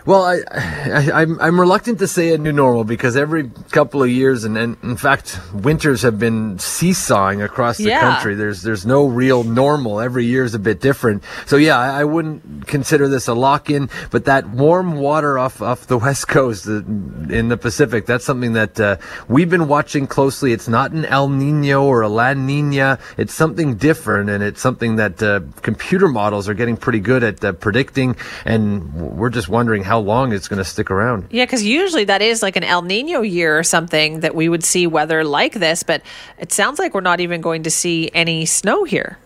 Well, 0.06 0.24
I, 0.26 0.39
I, 0.51 1.22
I'm, 1.22 1.39
I'm 1.39 1.58
reluctant 1.58 1.99
to 1.99 2.08
say 2.08 2.34
a 2.34 2.38
new 2.38 2.51
normal 2.51 2.84
because 2.84 3.16
every 3.16 3.49
couple 3.72 4.04
of 4.04 4.10
years, 4.10 4.43
and, 4.43 4.58
and 4.58 4.76
in 4.84 4.97
fact, 4.97 5.39
winters 5.54 6.01
have 6.01 6.20
been 6.20 6.60
seesawing 6.60 7.41
across 7.41 7.78
the 7.78 7.86
Yeah. 7.86 8.01
country. 8.01 8.36
There's 8.36 8.64
there's 8.64 8.86
no 8.86 9.06
real 9.06 9.45
normal. 9.45 10.01
Every 10.01 10.26
year 10.26 10.43
is 10.43 10.54
a 10.56 10.60
bit 10.60 10.82
different. 10.82 11.24
So 11.45 11.56
yeah, 11.56 11.80
I, 11.80 12.01
I 12.01 12.04
wouldn't 12.04 12.68
consider 12.68 13.08
this 13.08 13.30
a 13.30 13.34
lock 13.34 13.70
in. 13.70 13.89
But 14.12 14.26
that 14.26 14.49
warm 14.49 14.95
water 14.95 15.39
off 15.39 15.62
off 15.62 15.88
the 15.88 15.97
west 15.97 16.28
coast 16.28 16.68
uh, 16.68 16.84
in 17.30 17.47
the 17.47 17.58
Pacific, 17.58 18.06
that's 18.06 18.26
something 18.26 18.54
that 18.54 18.78
uh, 18.82 18.97
we've 19.30 19.49
been 19.49 19.70
watching 19.70 20.06
closely. 20.06 20.51
It's 20.51 20.68
not 20.68 20.91
an 20.91 21.06
El 21.06 21.30
Nino 21.30 21.82
or 21.86 22.01
a 22.01 22.10
La 22.10 22.34
Nina. 22.34 22.99
It's 23.16 23.34
something 23.34 23.76
different, 23.76 24.30
and 24.30 24.43
it's 24.43 24.60
something 24.60 24.97
that 24.97 25.24
uh, 25.24 25.39
computer 25.62 26.10
models 26.10 26.49
are 26.49 26.54
getting 26.54 26.76
pretty 26.76 26.99
good 26.99 27.24
at 27.24 27.41
uh, 27.45 27.54
predicting. 27.54 28.18
And 28.43 28.93
we're 28.93 29.30
just 29.30 29.47
wondering 29.47 29.84
how 29.84 29.92
long 29.99 30.33
it's 30.33 30.47
going 30.47 30.57
to 30.57 30.65
stick 30.65 30.91
around. 30.91 31.27
Yeah, 31.29 31.45
because 31.45 31.63
usually 31.63 32.05
that 32.05 32.21
is 32.21 32.41
like 32.41 32.55
an 32.55 32.63
El 32.63 32.81
Nino 32.81 33.21
year 33.21 33.57
or 33.57 33.63
something 33.63 34.21
that 34.21 34.35
we 34.35 34.49
would 34.49 34.63
see 34.63 34.87
weather 34.87 35.23
like 35.23 35.53
this, 35.53 35.83
but 35.83 36.01
it 36.37 36.51
sounds 36.51 36.79
like 36.79 36.93
we're 36.93 37.01
not 37.01 37.19
even 37.19 37.41
going 37.41 37.63
to 37.63 37.71
see 37.71 38.09
any 38.13 38.45
snow 38.45 38.83
here. 38.83 39.17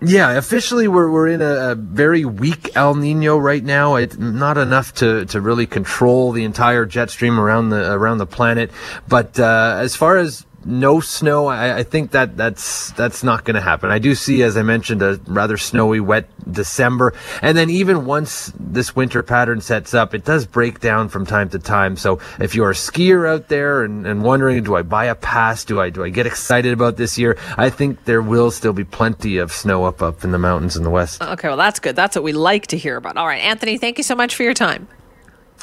Yeah, 0.00 0.36
officially 0.36 0.86
we're 0.86 1.10
we're 1.10 1.26
in 1.26 1.42
a, 1.42 1.72
a 1.72 1.74
very 1.74 2.24
weak 2.24 2.76
El 2.76 2.94
Nino 2.94 3.36
right 3.36 3.64
now. 3.64 3.96
It's 3.96 4.16
not 4.16 4.56
enough 4.56 4.94
to, 4.94 5.24
to 5.26 5.40
really 5.40 5.66
control 5.66 6.30
the 6.30 6.44
entire 6.44 6.86
jet 6.86 7.10
stream 7.10 7.40
around 7.40 7.70
the 7.70 7.92
around 7.92 8.18
the 8.18 8.26
planet. 8.26 8.70
But 9.08 9.40
uh, 9.40 9.78
as 9.80 9.96
far 9.96 10.16
as 10.16 10.46
no 10.64 11.00
snow. 11.00 11.46
I, 11.46 11.78
I 11.78 11.82
think 11.82 12.10
that 12.12 12.36
that's 12.36 12.90
that's 12.92 13.22
not 13.22 13.44
going 13.44 13.54
to 13.54 13.60
happen. 13.60 13.90
I 13.90 13.98
do 13.98 14.14
see, 14.14 14.42
as 14.42 14.56
I 14.56 14.62
mentioned, 14.62 15.02
a 15.02 15.20
rather 15.26 15.56
snowy, 15.56 16.00
wet 16.00 16.28
December, 16.50 17.14
and 17.42 17.56
then 17.56 17.70
even 17.70 18.04
once 18.04 18.52
this 18.58 18.94
winter 18.96 19.22
pattern 19.22 19.60
sets 19.60 19.94
up, 19.94 20.14
it 20.14 20.24
does 20.24 20.46
break 20.46 20.80
down 20.80 21.08
from 21.08 21.26
time 21.26 21.48
to 21.50 21.58
time. 21.58 21.96
So 21.96 22.20
if 22.38 22.54
you're 22.54 22.70
a 22.70 22.74
skier 22.74 23.28
out 23.28 23.48
there 23.48 23.84
and, 23.84 24.06
and 24.06 24.22
wondering, 24.22 24.62
do 24.64 24.76
I 24.76 24.82
buy 24.82 25.06
a 25.06 25.14
pass? 25.14 25.64
Do 25.64 25.80
I 25.80 25.90
do 25.90 26.04
I 26.04 26.08
get 26.08 26.26
excited 26.26 26.72
about 26.72 26.96
this 26.96 27.18
year? 27.18 27.38
I 27.56 27.70
think 27.70 28.04
there 28.04 28.22
will 28.22 28.50
still 28.50 28.72
be 28.72 28.84
plenty 28.84 29.38
of 29.38 29.52
snow 29.52 29.84
up 29.84 30.02
up 30.02 30.24
in 30.24 30.32
the 30.32 30.38
mountains 30.38 30.76
in 30.76 30.82
the 30.82 30.90
west. 30.90 31.22
Okay, 31.22 31.48
well 31.48 31.56
that's 31.56 31.78
good. 31.80 31.96
That's 31.96 32.16
what 32.16 32.24
we 32.24 32.32
like 32.32 32.66
to 32.68 32.76
hear 32.76 32.96
about. 32.96 33.16
All 33.16 33.26
right, 33.26 33.42
Anthony, 33.42 33.78
thank 33.78 33.98
you 33.98 34.04
so 34.04 34.14
much 34.14 34.34
for 34.34 34.42
your 34.42 34.54
time. 34.54 34.88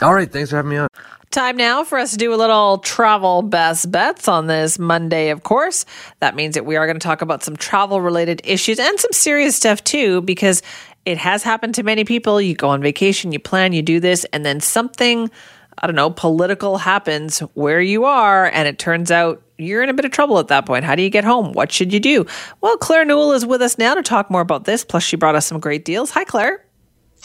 All 0.02 0.14
right, 0.14 0.30
thanks 0.32 0.50
for 0.50 0.58
having 0.58 0.72
me 0.72 0.78
on. 0.78 0.88
Time 1.32 1.58
now 1.58 1.84
for 1.84 1.98
us 1.98 2.12
to 2.12 2.18
do 2.18 2.34
a 2.34 2.38
little 2.38 2.78
travel 2.78 3.42
best 3.42 3.92
bets 3.92 4.30
on 4.30 4.48
this 4.48 4.80
Monday, 4.80 5.30
of 5.32 5.44
course. 5.44 5.86
That 6.22 6.34
means 6.34 6.56
that 6.56 6.66
we 6.66 6.78
are 6.78 6.86
going 6.86 6.98
to 6.98 7.06
talk 7.06 7.22
about 7.22 7.44
some 7.44 7.58
travel 7.58 8.00
related 8.00 8.42
issues 8.46 8.80
and 8.80 8.98
some 9.00 9.12
serious 9.12 9.56
stuff 9.56 9.84
too, 9.84 10.22
because 10.22 10.62
it 11.06 11.18
has 11.18 11.44
happened 11.44 11.76
to 11.76 11.84
many 11.84 12.06
people. 12.06 12.40
You 12.40 12.56
go 12.56 12.70
on 12.70 12.82
vacation, 12.82 13.34
you 13.34 13.40
plan, 13.40 13.74
you 13.74 13.82
do 13.82 14.00
this, 14.00 14.24
and 14.32 14.46
then 14.46 14.62
something, 14.62 15.30
I 15.78 15.88
don't 15.88 15.96
know, 15.96 16.10
political 16.10 16.78
happens 16.78 17.40
where 17.54 17.82
you 17.82 18.06
are, 18.06 18.46
and 18.46 18.68
it 18.68 18.80
turns 18.80 19.12
out 19.12 19.42
you're 19.58 19.84
in 19.84 19.90
a 19.90 19.94
bit 19.94 20.06
of 20.06 20.12
trouble 20.12 20.40
at 20.40 20.48
that 20.48 20.66
point. 20.66 20.86
How 20.86 20.96
do 20.96 21.02
you 21.02 21.10
get 21.10 21.26
home? 21.26 21.52
What 21.52 21.72
should 21.72 21.94
you 21.94 22.00
do? 22.00 22.26
Well, 22.62 22.78
Claire 22.78 23.06
Newell 23.06 23.34
is 23.34 23.46
with 23.46 23.62
us 23.62 23.78
now 23.78 23.94
to 23.94 24.02
talk 24.02 24.32
more 24.32 24.42
about 24.42 24.64
this. 24.64 24.84
Plus, 24.84 25.04
she 25.04 25.16
brought 25.16 25.36
us 25.36 25.46
some 25.46 25.60
great 25.60 25.86
deals. 25.86 26.12
Hi, 26.12 26.24
Claire. 26.24 26.65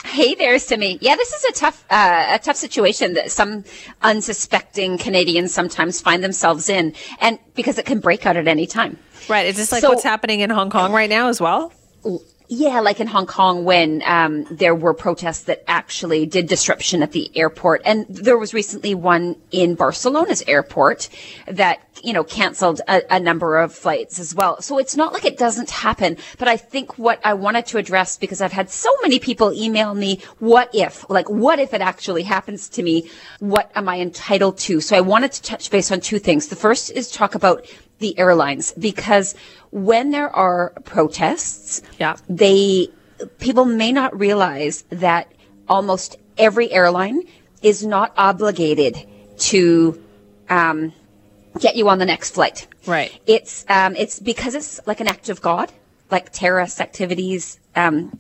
Hey 0.05 0.35
there, 0.35 0.59
Simi. 0.59 0.99
Yeah, 1.01 1.15
this 1.17 1.33
is 1.33 1.45
a 1.45 1.53
tough, 1.53 1.85
uh, 1.91 2.27
a 2.31 2.39
tough 2.39 2.57
situation 2.57 3.15
that 3.15 3.31
some 3.31 3.65
unsuspecting 4.03 4.99
Canadians 4.99 5.53
sometimes 5.53 6.01
find 6.01 6.25
themselves 6.25 6.69
in, 6.69 6.95
and 7.21 7.39
because 7.55 7.79
it 7.79 7.87
can 7.87 8.01
break 8.01 8.27
out 8.27 8.37
at 8.37 8.49
any 8.49 8.67
time. 8.67 8.99
Right. 9.29 9.47
Is 9.47 9.57
this 9.57 9.73
like 9.73 9.83
So- 9.83 9.91
what's 9.91 10.03
happening 10.03 10.41
in 10.41 10.51
Hong 10.51 10.71
Kong 10.71 10.93
right 10.93 11.11
now 11.11 11.29
as 11.29 11.41
well? 11.41 11.73
Yeah, 12.53 12.81
like 12.81 12.99
in 12.99 13.07
Hong 13.07 13.27
Kong 13.27 13.65
when 13.65 14.03
um, 14.05 14.45
there 14.51 14.75
were 14.75 14.93
protests 14.93 15.43
that 15.45 15.63
actually 15.69 16.27
did 16.27 16.49
disruption 16.49 17.01
at 17.01 17.13
the 17.13 17.31
airport, 17.37 17.83
and 17.85 18.07
there 18.09 18.37
was 18.37 18.53
recently 18.53 18.93
one 18.95 19.37
in 19.53 19.77
Barcelona's 19.77 20.43
airport 20.49 21.09
that 21.47 21.90
you 22.03 22.13
know 22.13 22.25
canceled 22.25 22.81
a, 22.89 23.03
a 23.11 23.21
number 23.21 23.57
of 23.59 23.75
flights 23.75 24.19
as 24.19 24.35
well. 24.35 24.61
So 24.63 24.79
it's 24.79 24.97
not 24.97 25.13
like 25.13 25.25
it 25.25 25.39
doesn't 25.39 25.71
happen, 25.71 26.17
but 26.39 26.49
I 26.49 26.57
think 26.57 26.99
what 26.99 27.21
I 27.25 27.35
wanted 27.35 27.67
to 27.67 27.79
address 27.79 28.19
because 28.19 28.41
I've 28.41 28.53
had 28.53 28.71
so 28.71 28.91
many 29.03 29.19
people 29.19 29.53
email 29.53 29.95
me, 29.95 30.21
what 30.39 30.71
if, 30.75 31.09
like 31.09 31.29
what 31.29 31.59
if 31.59 31.75
it 31.75 31.81
actually 31.81 32.23
happens 32.23 32.69
to 32.71 32.83
me? 32.83 33.11
What 33.39 33.71
am 33.75 33.89
I 33.89 34.01
entitled 34.01 34.59
to? 34.59 34.81
So 34.81 34.97
I 34.97 35.01
wanted 35.01 35.33
to 35.33 35.43
touch 35.43 35.71
base 35.71 35.91
on 35.91 36.01
two 36.01 36.19
things. 36.19 36.49
The 36.49 36.57
first 36.57 36.91
is 36.91 37.11
talk 37.11 37.35
about 37.35 37.67
the 37.99 38.19
airlines 38.19 38.73
because 38.73 39.35
when 39.71 40.11
there 40.11 40.35
are 40.35 40.71
protests, 40.85 41.83
yeah. 41.99 42.17
they 42.29 42.89
people 43.39 43.65
may 43.65 43.93
not 43.93 44.19
realize 44.19 44.83
that 44.91 45.31
almost 45.69 46.17
every 46.39 46.71
airline 46.73 47.23
is 47.63 47.85
not 47.85 48.13
obligated 48.17 49.07
to 49.37 50.03
um, 50.49 50.93
get 51.59 51.77
you 51.77 51.89
on 51.89 51.99
the 51.99 52.07
next 52.07 52.31
flight. 52.31 52.67
Right. 52.87 53.19
It's 53.27 53.65
um, 53.69 53.97
it's 53.97 54.19
because 54.19 54.55
it's 54.55 54.81
like 54.87 55.01
an 55.01 55.09
act 55.09 55.29
of 55.29 55.41
God, 55.41 55.73
like 56.11 56.33
terrorist 56.33 56.81
activities, 56.81 57.59
um, 57.75 58.19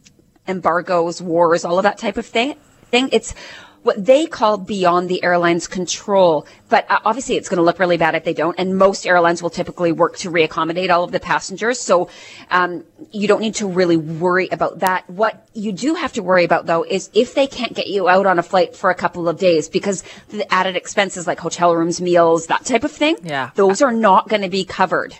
embargoes, 0.49 1.22
wars, 1.22 1.64
all 1.64 1.78
of 1.78 1.85
that 1.85 1.99
type 1.99 2.16
of 2.16 2.26
thing. 2.26 2.57
Thing. 2.91 3.09
It's 3.12 3.35
what 3.83 4.05
they 4.05 4.26
call 4.26 4.59
beyond 4.59 5.09
the 5.09 5.22
airline's 5.24 5.66
control. 5.66 6.47
But 6.68 6.91
uh, 6.91 7.01
obviously, 7.05 7.37
it's 7.37 7.49
going 7.49 7.57
to 7.59 7.62
look 7.62 7.78
really 7.78 7.97
bad 7.97 8.14
if 8.14 8.24
they 8.24 8.35
don't. 8.35 8.59
And 8.59 8.76
most 8.76 9.07
airlines 9.07 9.43
will 9.43 9.51
typically 9.51 9.91
work 9.93 10.16
to 10.18 10.31
reaccommodate 10.31 10.91
all 10.91 11.05
of 11.05 11.12
the 11.12 11.20
passengers. 11.20 11.78
So 11.81 12.11
um, 12.51 12.85
you 13.11 13.26
don't 13.26 13.41
need 13.41 13.55
to 13.57 13.66
really 13.66 13.97
worry 13.97 14.49
about 14.53 14.81
that. 14.81 15.09
What 15.09 15.49
you 15.55 15.72
do 15.72 15.95
have 15.95 16.12
to 16.14 16.22
worry 16.22 16.45
about, 16.45 16.66
though, 16.66 16.85
is 16.85 17.11
if 17.14 17.35
they 17.35 17.47
can't 17.47 17.74
get 17.74 17.87
you 17.87 18.09
out 18.09 18.26
on 18.26 18.39
a 18.39 18.43
flight 18.43 18.76
for 18.76 18.91
a 18.91 18.95
couple 18.95 19.28
of 19.28 19.39
days 19.39 19.68
because 19.68 20.05
the 20.28 20.51
added 20.53 20.76
expenses 20.76 21.26
like 21.26 21.41
hotel 21.41 21.74
rooms, 21.74 22.01
meals, 22.01 22.47
that 22.47 22.64
type 22.64 22.85
of 22.85 22.93
thing, 22.93 23.16
Yeah. 23.22 23.51
those 23.55 23.83
are 23.83 23.93
not 23.93 24.28
going 24.28 24.43
to 24.43 24.49
be 24.51 24.64
covered. 24.64 25.14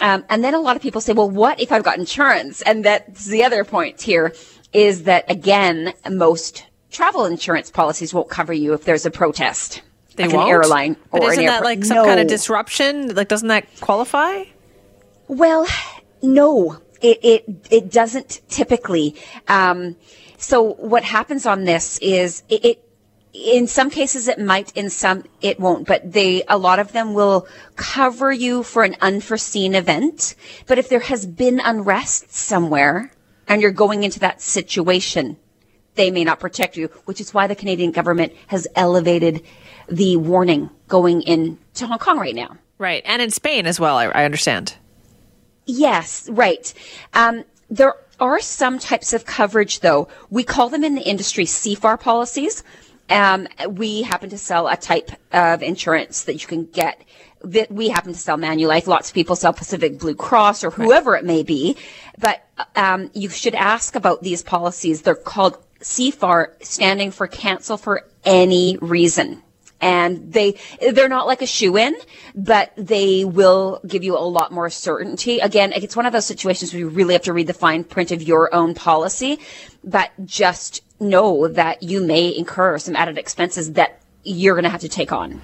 Um, 0.00 0.24
and 0.28 0.44
then 0.44 0.54
a 0.54 0.60
lot 0.60 0.76
of 0.76 0.82
people 0.82 1.00
say, 1.00 1.14
well, 1.14 1.30
what 1.30 1.58
if 1.58 1.72
I've 1.72 1.82
got 1.82 1.98
insurance? 1.98 2.60
And 2.62 2.84
that's 2.84 3.24
the 3.24 3.44
other 3.44 3.64
point 3.64 4.02
here 4.02 4.34
is 4.72 5.04
that 5.04 5.30
again, 5.30 5.94
most 6.10 6.65
travel 6.90 7.24
insurance 7.24 7.70
policies 7.70 8.12
won't 8.14 8.28
cover 8.28 8.52
you 8.52 8.72
if 8.72 8.84
there's 8.84 9.06
a 9.06 9.10
protest. 9.10 9.82
They 10.16 10.24
like 10.24 10.34
won't? 10.34 10.48
an 10.48 10.52
airline 10.54 10.96
But 11.10 11.22
or 11.22 11.32
isn't 11.32 11.44
that 11.44 11.56
airport. 11.56 11.64
like 11.64 11.84
some 11.84 12.06
kind 12.06 12.20
of 12.20 12.26
disruption? 12.26 13.14
Like, 13.14 13.28
doesn't 13.28 13.48
that 13.48 13.66
qualify? 13.80 14.44
Well, 15.28 15.66
no, 16.22 16.80
it 17.02 17.18
it 17.22 17.66
it 17.70 17.92
doesn't 17.92 18.40
typically. 18.48 19.14
Um, 19.48 19.96
so 20.38 20.62
what 20.74 21.02
happens 21.04 21.46
on 21.46 21.64
this 21.64 21.98
is 21.98 22.42
it, 22.48 22.64
it 22.64 22.82
in 23.34 23.66
some 23.66 23.90
cases 23.90 24.28
it 24.28 24.38
might 24.38 24.74
in 24.76 24.88
some 24.88 25.22
it 25.42 25.60
won't 25.60 25.86
but 25.86 26.10
they 26.10 26.42
a 26.48 26.56
lot 26.56 26.78
of 26.78 26.92
them 26.92 27.12
will 27.12 27.46
cover 27.76 28.32
you 28.32 28.62
for 28.62 28.82
an 28.82 28.96
unforeseen 29.02 29.74
event 29.74 30.34
but 30.66 30.78
if 30.78 30.88
there 30.88 31.00
has 31.00 31.26
been 31.26 31.60
unrest 31.60 32.32
somewhere 32.32 33.12
and 33.46 33.60
you're 33.60 33.70
going 33.70 34.04
into 34.04 34.18
that 34.18 34.40
situation 34.40 35.36
they 35.96 36.10
may 36.10 36.24
not 36.24 36.38
protect 36.40 36.76
you 36.76 36.86
which 37.06 37.20
is 37.20 37.34
why 37.34 37.46
the 37.46 37.56
Canadian 37.56 37.90
government 37.90 38.32
has 38.46 38.68
elevated 38.76 39.42
the 39.88 40.16
warning 40.16 40.70
going 40.88 41.22
into 41.22 41.86
Hong 41.86 41.98
Kong 41.98 42.18
right 42.18 42.34
now 42.34 42.56
Right. 42.78 43.02
And 43.06 43.22
in 43.22 43.30
Spain 43.30 43.66
as 43.66 43.80
well, 43.80 43.96
I, 43.96 44.06
I 44.06 44.24
understand. 44.24 44.74
Yes, 45.64 46.28
right. 46.30 46.72
Um, 47.14 47.44
there 47.70 47.94
are 48.20 48.40
some 48.40 48.78
types 48.78 49.12
of 49.12 49.24
coverage, 49.24 49.80
though. 49.80 50.08
We 50.30 50.44
call 50.44 50.68
them 50.68 50.84
in 50.84 50.94
the 50.94 51.02
industry 51.02 51.44
CFAR 51.44 51.98
policies. 51.98 52.62
Um, 53.08 53.48
we 53.68 54.02
happen 54.02 54.30
to 54.30 54.38
sell 54.38 54.68
a 54.68 54.76
type 54.76 55.10
of 55.32 55.62
insurance 55.62 56.24
that 56.24 56.34
you 56.34 56.46
can 56.46 56.66
get. 56.66 57.02
That 57.42 57.70
we 57.70 57.88
happen 57.88 58.12
to 58.12 58.18
sell 58.18 58.36
Manulife. 58.36 58.86
Lots 58.86 59.08
of 59.10 59.14
people 59.14 59.36
sell 59.36 59.52
Pacific 59.52 59.98
Blue 59.98 60.14
Cross 60.14 60.64
or 60.64 60.70
whoever 60.70 61.16
it 61.16 61.24
may 61.24 61.42
be. 61.42 61.76
But 62.18 62.44
um, 62.74 63.10
you 63.14 63.28
should 63.28 63.54
ask 63.54 63.94
about 63.94 64.22
these 64.22 64.42
policies. 64.42 65.02
They're 65.02 65.14
called 65.14 65.58
CFAR, 65.80 66.64
standing 66.64 67.10
for 67.10 67.26
cancel 67.26 67.76
for 67.76 68.06
any 68.24 68.78
reason 68.80 69.42
and 69.80 70.32
they 70.32 70.56
they're 70.92 71.08
not 71.08 71.26
like 71.26 71.42
a 71.42 71.46
shoe 71.46 71.76
in, 71.76 71.94
but 72.34 72.72
they 72.76 73.24
will 73.24 73.80
give 73.86 74.02
you 74.02 74.16
a 74.16 74.20
lot 74.20 74.52
more 74.52 74.70
certainty. 74.70 75.38
Again, 75.38 75.72
it's 75.72 75.96
one 75.96 76.06
of 76.06 76.12
those 76.12 76.26
situations 76.26 76.72
where 76.72 76.80
you 76.80 76.88
really 76.88 77.14
have 77.14 77.22
to 77.22 77.32
read 77.32 77.46
the 77.46 77.54
fine 77.54 77.84
print 77.84 78.10
of 78.10 78.22
your 78.22 78.54
own 78.54 78.74
policy, 78.74 79.38
but 79.84 80.10
just 80.24 80.82
know 80.98 81.48
that 81.48 81.82
you 81.82 82.02
may 82.04 82.34
incur 82.34 82.78
some 82.78 82.96
added 82.96 83.18
expenses 83.18 83.72
that 83.72 84.00
you're 84.24 84.54
going 84.54 84.64
to 84.64 84.70
have 84.70 84.80
to 84.80 84.88
take 84.88 85.12
on. 85.12 85.40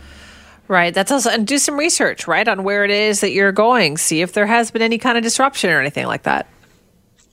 Right. 0.66 0.94
That's 0.94 1.12
also, 1.12 1.28
and 1.28 1.46
do 1.46 1.58
some 1.58 1.76
research, 1.76 2.26
right, 2.26 2.48
on 2.48 2.64
where 2.64 2.84
it 2.84 2.90
is 2.90 3.20
that 3.20 3.32
you're 3.32 3.52
going. 3.52 3.98
See 3.98 4.22
if 4.22 4.32
there 4.32 4.46
has 4.46 4.70
been 4.70 4.80
any 4.80 4.96
kind 4.96 5.18
of 5.18 5.22
disruption 5.22 5.70
or 5.70 5.80
anything 5.80 6.06
like 6.06 6.22
that. 6.22 6.48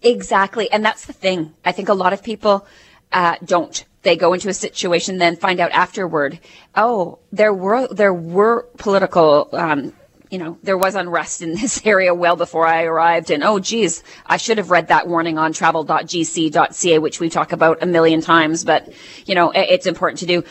Exactly. 0.02 0.70
And 0.72 0.84
that's 0.84 1.06
the 1.06 1.14
thing. 1.14 1.54
I 1.64 1.72
think 1.72 1.88
a 1.88 1.93
lot 1.93 2.12
of 2.12 2.22
people 2.22 2.68
uh, 3.12 3.36
don't. 3.43 3.86
They 4.01 4.16
go 4.16 4.34
into 4.34 4.47
a 4.49 4.53
situation, 4.53 5.18
then 5.18 5.36
find 5.36 5.60
out 5.60 5.72
afterward, 5.72 6.39
oh, 6.76 7.20
there 7.32 7.53
were 7.53 7.88
there 7.88 8.14
were 8.14 8.64
political, 8.78 9.49
um, 9.51 9.93
you 10.30 10.38
know, 10.38 10.57
there 10.64 10.78
was 10.78 10.95
unrest 10.95 11.41
in 11.41 11.51
this 11.55 11.86
area 11.86 12.14
well 12.14 12.36
before 12.38 12.66
I 12.66 12.84
arrived, 12.84 13.30
and 13.30 13.43
oh, 13.43 13.60
geez, 13.60 14.03
I 14.26 14.38
should 14.38 14.57
have 14.57 14.72
read 14.72 14.88
that 14.88 15.07
warning 15.07 15.38
on 15.38 15.51
travel.gc.ca, 15.53 16.99
which 16.99 17.20
we 17.20 17.30
talk 17.30 17.51
about 17.51 17.84
a 17.84 17.86
million 17.86 18.22
times, 18.22 18.64
but 18.64 18.88
you 19.26 19.36
know, 19.36 19.51
it's 19.53 19.86
important 19.86 20.20
to 20.20 20.26
do. 20.26 20.43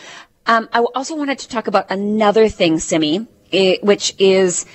Um, 0.45 0.69
I 0.73 0.79
also 0.79 1.15
wanted 1.15 1.39
to 1.39 1.49
talk 1.49 1.67
about 1.67 1.89
another 1.91 2.49
thing, 2.49 2.79
Simi, 2.79 3.27
i- 3.53 3.79
which 3.81 4.15
is 4.19 4.65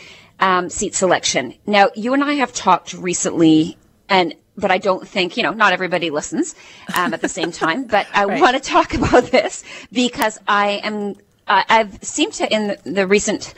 um, 0.41 0.69
seat 0.69 0.95
selection. 0.95 1.55
Now, 1.67 1.91
you 1.95 2.13
and 2.15 2.23
I 2.25 2.35
have 2.35 2.53
talked 2.53 2.93
recently, 2.95 3.77
and 4.09 4.35
but 4.57 4.71
I 4.71 4.79
don't 4.79 5.07
think 5.07 5.37
you 5.37 5.43
know 5.43 5.53
not 5.53 5.73
everybody 5.73 6.11
listens 6.11 6.55
um, 6.97 7.15
at 7.15 7.21
the 7.21 7.29
same 7.29 7.53
time. 7.63 7.85
But 7.85 8.07
I 8.15 8.25
Right. 8.25 8.41
want 8.41 8.57
to 8.57 8.63
talk 8.63 8.95
about 8.95 9.25
this 9.31 9.65
because 9.93 10.39
I 10.49 10.81
am 10.83 11.17
uh, 11.47 11.63
I've 11.69 12.03
seemed 12.03 12.33
to 12.35 12.53
in 12.53 12.69
the, 12.69 12.79
the 12.85 13.07
recent. 13.07 13.55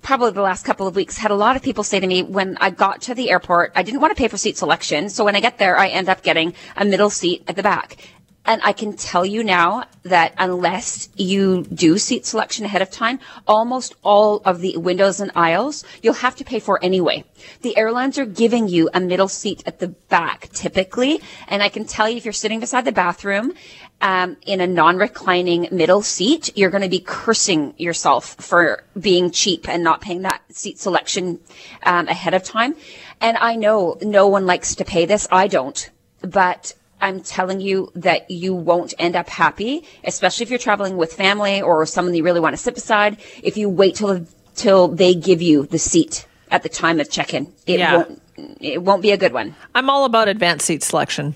Probably 0.00 0.30
the 0.30 0.42
last 0.42 0.64
couple 0.64 0.86
of 0.86 0.94
weeks, 0.94 1.18
had 1.18 1.32
a 1.32 1.34
lot 1.34 1.56
of 1.56 1.62
people 1.62 1.82
say 1.82 1.98
to 1.98 2.06
me 2.06 2.22
when 2.22 2.56
I 2.60 2.70
got 2.70 3.02
to 3.02 3.14
the 3.14 3.30
airport, 3.30 3.72
I 3.74 3.82
didn't 3.82 4.00
want 4.00 4.16
to 4.16 4.20
pay 4.20 4.28
for 4.28 4.36
seat 4.38 4.56
selection. 4.56 5.10
So 5.10 5.24
when 5.24 5.34
I 5.34 5.40
get 5.40 5.58
there, 5.58 5.76
I 5.76 5.88
end 5.88 6.08
up 6.08 6.22
getting 6.22 6.54
a 6.76 6.84
middle 6.84 7.10
seat 7.10 7.42
at 7.48 7.56
the 7.56 7.64
back. 7.64 7.96
And 8.48 8.62
I 8.64 8.72
can 8.72 8.96
tell 8.96 9.26
you 9.26 9.44
now 9.44 9.84
that 10.04 10.32
unless 10.38 11.10
you 11.16 11.64
do 11.64 11.98
seat 11.98 12.24
selection 12.24 12.64
ahead 12.64 12.80
of 12.80 12.90
time, 12.90 13.20
almost 13.46 13.94
all 14.02 14.40
of 14.42 14.62
the 14.62 14.78
windows 14.78 15.20
and 15.20 15.30
aisles 15.36 15.84
you'll 16.02 16.14
have 16.14 16.34
to 16.36 16.44
pay 16.44 16.58
for 16.58 16.82
anyway. 16.82 17.24
The 17.60 17.76
airlines 17.76 18.16
are 18.16 18.24
giving 18.24 18.66
you 18.66 18.88
a 18.94 19.00
middle 19.00 19.28
seat 19.28 19.62
at 19.66 19.80
the 19.80 19.88
back 19.88 20.48
typically. 20.54 21.20
And 21.46 21.62
I 21.62 21.68
can 21.68 21.84
tell 21.84 22.08
you 22.08 22.16
if 22.16 22.24
you're 22.24 22.32
sitting 22.32 22.58
beside 22.58 22.86
the 22.86 22.92
bathroom 22.92 23.52
um, 24.00 24.38
in 24.46 24.62
a 24.62 24.66
non-reclining 24.66 25.68
middle 25.70 26.00
seat, 26.00 26.56
you're 26.56 26.70
going 26.70 26.82
to 26.82 26.88
be 26.88 27.00
cursing 27.00 27.74
yourself 27.76 28.34
for 28.36 28.82
being 28.98 29.30
cheap 29.30 29.68
and 29.68 29.84
not 29.84 30.00
paying 30.00 30.22
that 30.22 30.40
seat 30.50 30.78
selection 30.78 31.38
um, 31.82 32.08
ahead 32.08 32.32
of 32.32 32.44
time. 32.44 32.76
And 33.20 33.36
I 33.36 33.56
know 33.56 33.98
no 34.00 34.26
one 34.28 34.46
likes 34.46 34.76
to 34.76 34.86
pay 34.86 35.04
this. 35.04 35.28
I 35.30 35.48
don't, 35.48 35.90
but 36.22 36.72
I'm 37.00 37.20
telling 37.20 37.60
you 37.60 37.92
that 37.94 38.30
you 38.30 38.54
won't 38.54 38.92
end 38.98 39.14
up 39.16 39.28
happy, 39.28 39.84
especially 40.04 40.44
if 40.44 40.50
you're 40.50 40.58
traveling 40.58 40.96
with 40.96 41.12
family 41.12 41.62
or 41.62 41.84
someone 41.86 42.14
you 42.14 42.24
really 42.24 42.40
want 42.40 42.54
to 42.54 42.62
sit 42.62 42.74
beside. 42.74 43.18
If 43.42 43.56
you 43.56 43.68
wait 43.68 43.94
till 43.96 44.26
till 44.56 44.88
they 44.88 45.14
give 45.14 45.40
you 45.40 45.66
the 45.66 45.78
seat 45.78 46.26
at 46.50 46.62
the 46.64 46.68
time 46.68 46.98
of 46.98 47.08
check-in, 47.10 47.52
it 47.66 47.78
Yeah. 47.78 47.96
won't 47.96 48.22
it 48.60 48.82
won't 48.82 49.02
be 49.02 49.10
a 49.12 49.16
good 49.16 49.32
one. 49.32 49.54
I'm 49.74 49.88
all 49.90 50.04
about 50.04 50.28
advanced 50.28 50.66
seat 50.66 50.82
selection. 50.82 51.34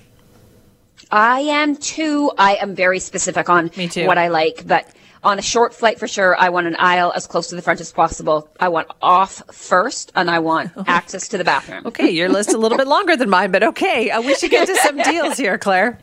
I 1.10 1.40
am 1.40 1.76
too. 1.76 2.30
I 2.38 2.54
am 2.56 2.74
very 2.74 2.98
specific 2.98 3.48
on 3.48 3.70
Me 3.76 3.88
too. 3.88 4.06
what 4.06 4.18
I 4.18 4.28
like, 4.28 4.66
but 4.66 4.86
on 5.24 5.38
a 5.38 5.42
short 5.42 5.74
flight 5.74 5.98
for 5.98 6.08
sure, 6.08 6.36
I 6.38 6.48
want 6.48 6.66
an 6.66 6.76
aisle 6.78 7.12
as 7.14 7.26
close 7.26 7.48
to 7.48 7.56
the 7.56 7.62
front 7.62 7.80
as 7.80 7.92
possible. 7.92 8.48
I 8.58 8.68
want 8.68 8.88
off 9.00 9.42
first, 9.52 10.12
and 10.14 10.30
I 10.30 10.40
want 10.40 10.72
access 10.86 11.28
to 11.28 11.38
the 11.38 11.44
bathroom. 11.44 11.86
Okay, 11.86 12.10
your 12.10 12.28
list 12.28 12.52
a 12.52 12.58
little 12.58 12.78
bit 12.78 12.88
longer 12.96 13.16
than 13.16 13.30
mine, 13.30 13.50
but 13.50 13.62
okay. 13.62 14.10
Uh, 14.10 14.20
we 14.22 14.34
should 14.34 14.50
get 14.50 14.66
to 14.66 14.74
some 14.76 14.96
deals 15.02 15.36
here, 15.36 15.58
Claire. 15.58 15.98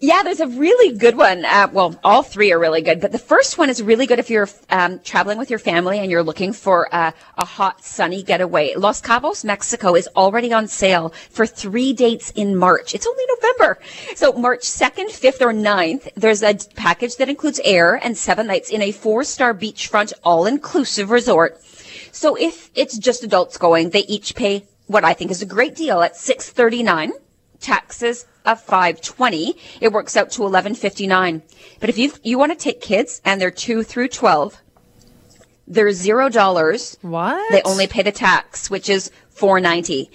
Yeah, 0.00 0.22
there's 0.22 0.40
a 0.40 0.46
really 0.46 0.96
good 0.96 1.16
one. 1.16 1.44
Uh, 1.44 1.68
well, 1.72 1.98
all 2.04 2.22
three 2.22 2.52
are 2.52 2.58
really 2.58 2.82
good, 2.82 3.00
but 3.00 3.10
the 3.10 3.18
first 3.18 3.58
one 3.58 3.68
is 3.68 3.82
really 3.82 4.06
good 4.06 4.20
if 4.20 4.30
you're 4.30 4.48
um, 4.70 5.00
traveling 5.00 5.38
with 5.38 5.50
your 5.50 5.58
family 5.58 5.98
and 5.98 6.10
you're 6.10 6.22
looking 6.22 6.52
for 6.52 6.88
uh, 6.94 7.10
a 7.36 7.44
hot, 7.44 7.84
sunny 7.84 8.22
getaway. 8.22 8.74
Los 8.74 9.00
Cabos, 9.02 9.44
Mexico 9.44 9.96
is 9.96 10.08
already 10.14 10.52
on 10.52 10.68
sale 10.68 11.12
for 11.30 11.46
three 11.46 11.92
dates 11.92 12.30
in 12.32 12.54
March. 12.54 12.94
It's 12.94 13.06
only 13.06 13.24
November. 13.36 13.80
So 14.14 14.32
March 14.34 14.60
2nd, 14.60 15.06
5th, 15.08 15.40
or 15.40 15.52
9th, 15.52 16.10
there's 16.14 16.42
a 16.44 16.54
package 16.76 17.16
that 17.16 17.28
includes 17.28 17.60
air 17.64 17.96
and 17.96 18.16
seven 18.28 18.46
nights 18.46 18.68
in 18.68 18.82
a 18.82 18.92
four-star 18.92 19.54
beachfront 19.54 20.12
all-inclusive 20.22 21.08
resort. 21.10 21.58
So 22.12 22.36
if 22.36 22.70
it's 22.74 22.98
just 22.98 23.24
adults 23.24 23.56
going, 23.56 23.88
they 23.88 24.00
each 24.00 24.34
pay 24.34 24.66
what 24.86 25.02
I 25.02 25.14
think 25.14 25.30
is 25.30 25.40
a 25.40 25.46
great 25.46 25.74
deal 25.74 26.02
at 26.02 26.14
639 26.14 27.12
taxes 27.58 28.26
of 28.44 28.60
520 28.60 29.56
it 29.80 29.92
works 29.92 30.16
out 30.16 30.30
to 30.30 30.42
1159 30.42 31.42
but 31.80 31.88
if 31.88 31.98
you 31.98 32.12
you 32.22 32.38
want 32.38 32.52
to 32.52 32.56
take 32.56 32.80
kids 32.80 33.20
and 33.24 33.40
they're 33.40 33.50
2 33.50 33.82
through 33.82 34.06
12 34.06 34.62
they're 35.66 35.92
zero 35.92 36.28
dollars. 36.28 36.96
What? 37.02 37.50
They 37.50 37.60
only 37.62 37.86
pay 37.88 38.02
the 38.02 38.12
tax 38.12 38.70
which 38.70 38.88
is 38.88 39.10
490 39.38 40.10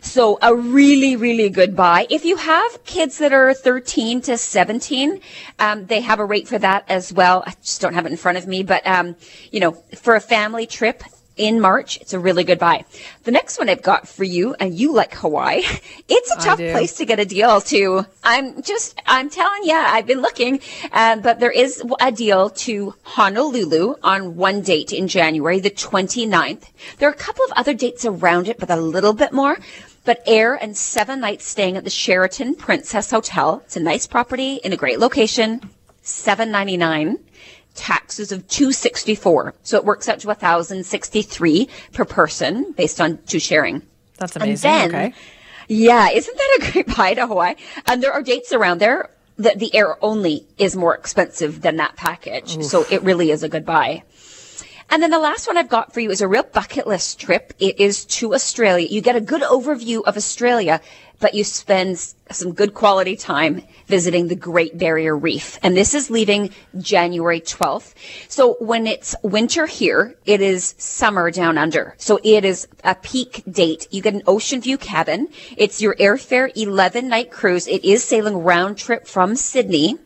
so 0.00 0.38
a 0.42 0.54
really 0.54 1.16
really 1.16 1.48
good 1.48 1.74
buy. 1.74 2.06
If 2.10 2.26
you 2.26 2.36
have 2.36 2.84
kids 2.84 3.18
that 3.18 3.32
are 3.32 3.54
13 3.54 4.20
to 4.22 4.36
17 4.36 5.20
um, 5.58 5.86
they 5.86 6.00
have 6.00 6.18
a 6.18 6.24
rate 6.24 6.46
for 6.46 6.58
that 6.58 6.84
as 6.88 7.12
well. 7.12 7.42
I 7.46 7.54
just 7.62 7.80
don't 7.80 7.94
have 7.94 8.04
it 8.04 8.12
in 8.12 8.18
front 8.18 8.38
of 8.38 8.46
me 8.46 8.62
but 8.62 8.86
um, 8.86 9.16
you 9.50 9.60
know 9.60 9.72
for 9.94 10.14
a 10.14 10.20
family 10.20 10.66
trip 10.66 11.02
in 11.36 11.60
March. 11.60 11.96
It's 12.00 12.12
a 12.12 12.18
really 12.18 12.44
good 12.44 12.58
buy. 12.58 12.84
The 13.24 13.30
next 13.30 13.58
one 13.58 13.68
I've 13.68 13.82
got 13.82 14.08
for 14.08 14.24
you, 14.24 14.54
and 14.60 14.74
you 14.74 14.92
like 14.92 15.14
Hawaii. 15.14 15.62
It's 16.06 16.30
a 16.30 16.36
tough 16.36 16.58
place 16.58 16.96
to 16.96 17.06
get 17.06 17.18
a 17.18 17.24
deal 17.24 17.60
to. 17.62 18.06
I'm 18.22 18.62
just, 18.62 19.00
I'm 19.06 19.30
telling 19.30 19.64
you, 19.64 19.74
I've 19.74 20.06
been 20.06 20.20
looking, 20.20 20.60
uh, 20.92 21.16
but 21.16 21.40
there 21.40 21.50
is 21.50 21.82
a 22.00 22.12
deal 22.12 22.50
to 22.50 22.94
Honolulu 23.02 23.94
on 24.02 24.36
one 24.36 24.60
date 24.60 24.92
in 24.92 25.08
January, 25.08 25.60
the 25.60 25.70
29th. 25.70 26.64
There 26.98 27.08
are 27.08 27.12
a 27.12 27.16
couple 27.16 27.44
of 27.46 27.52
other 27.52 27.72
dates 27.72 28.04
around 28.04 28.48
it, 28.48 28.58
but 28.58 28.70
a 28.70 28.76
little 28.76 29.14
bit 29.14 29.32
more. 29.32 29.58
But 30.04 30.22
air 30.26 30.54
and 30.54 30.76
seven 30.76 31.20
nights 31.20 31.46
staying 31.46 31.78
at 31.78 31.84
the 31.84 31.90
Sheraton 31.90 32.54
Princess 32.54 33.10
Hotel. 33.10 33.62
It's 33.64 33.76
a 33.76 33.80
nice 33.80 34.06
property 34.06 34.60
in 34.62 34.72
a 34.72 34.76
great 34.76 35.00
location. 35.00 35.70
799 36.02 37.18
taxes 37.74 38.32
of 38.32 38.46
264 38.48 39.54
so 39.62 39.76
it 39.76 39.84
works 39.84 40.08
out 40.08 40.20
to 40.20 40.26
1063 40.28 41.68
per 41.92 42.04
person 42.04 42.72
based 42.72 43.00
on 43.00 43.18
two 43.26 43.38
sharing 43.38 43.82
That's 44.18 44.36
and 44.36 44.44
amazing. 44.44 44.70
then, 44.70 44.88
okay. 44.94 45.14
yeah, 45.68 46.10
isn't 46.10 46.36
that 46.36 46.58
a 46.60 46.72
great 46.72 46.96
buy 46.96 47.14
to 47.14 47.26
Hawaii? 47.26 47.54
And 47.86 48.02
there 48.02 48.12
are 48.12 48.22
dates 48.22 48.52
around 48.52 48.80
there 48.80 49.10
that 49.38 49.58
the 49.58 49.74
air 49.74 50.02
only 50.02 50.46
is 50.58 50.76
more 50.76 50.94
expensive 50.94 51.60
than 51.62 51.76
that 51.76 51.96
package. 51.96 52.62
So 52.62 52.84
it 52.90 53.02
really 53.02 53.30
is 53.30 53.42
a 53.42 53.48
good 53.48 53.64
buy. 53.64 54.04
And 54.90 55.02
then 55.02 55.10
the 55.10 55.18
last 55.18 55.46
one 55.46 55.56
I've 55.56 55.68
got 55.68 55.92
for 55.92 56.00
you 56.00 56.10
is 56.10 56.20
a 56.20 56.28
real 56.28 56.42
bucket 56.44 56.86
list 56.86 57.18
trip. 57.18 57.52
It 57.58 57.80
is 57.80 58.04
to 58.06 58.34
Australia. 58.34 58.86
You 58.88 59.00
get 59.00 59.16
a 59.16 59.20
good 59.20 59.42
overview 59.42 60.04
of 60.04 60.16
Australia, 60.16 60.80
but 61.20 61.34
you 61.34 61.44
spend 61.44 62.14
some 62.30 62.52
good 62.52 62.74
quality 62.74 63.16
time 63.16 63.62
visiting 63.86 64.28
the 64.28 64.36
Great 64.36 64.76
Barrier 64.78 65.16
Reef. 65.16 65.58
And 65.62 65.76
this 65.76 65.94
is 65.94 66.10
leaving 66.10 66.50
January 66.78 67.40
12th. 67.40 67.94
So 68.28 68.56
when 68.60 68.86
it's 68.86 69.14
winter 69.22 69.66
here, 69.66 70.16
it 70.24 70.40
is 70.40 70.74
summer 70.78 71.30
down 71.30 71.58
under. 71.58 71.94
So 71.98 72.18
it 72.22 72.44
is 72.44 72.66
a 72.82 72.94
peak 72.94 73.42
date. 73.50 73.88
You 73.90 74.02
get 74.02 74.14
an 74.14 74.22
ocean 74.26 74.60
view 74.60 74.78
cabin. 74.78 75.28
It's 75.56 75.80
your 75.80 75.94
airfare 75.96 76.50
11 76.56 77.08
night 77.08 77.30
cruise. 77.30 77.66
It 77.68 77.84
is 77.84 78.04
sailing 78.04 78.38
round 78.38 78.78
trip 78.78 79.06
from 79.06 79.36
Sydney. 79.36 79.98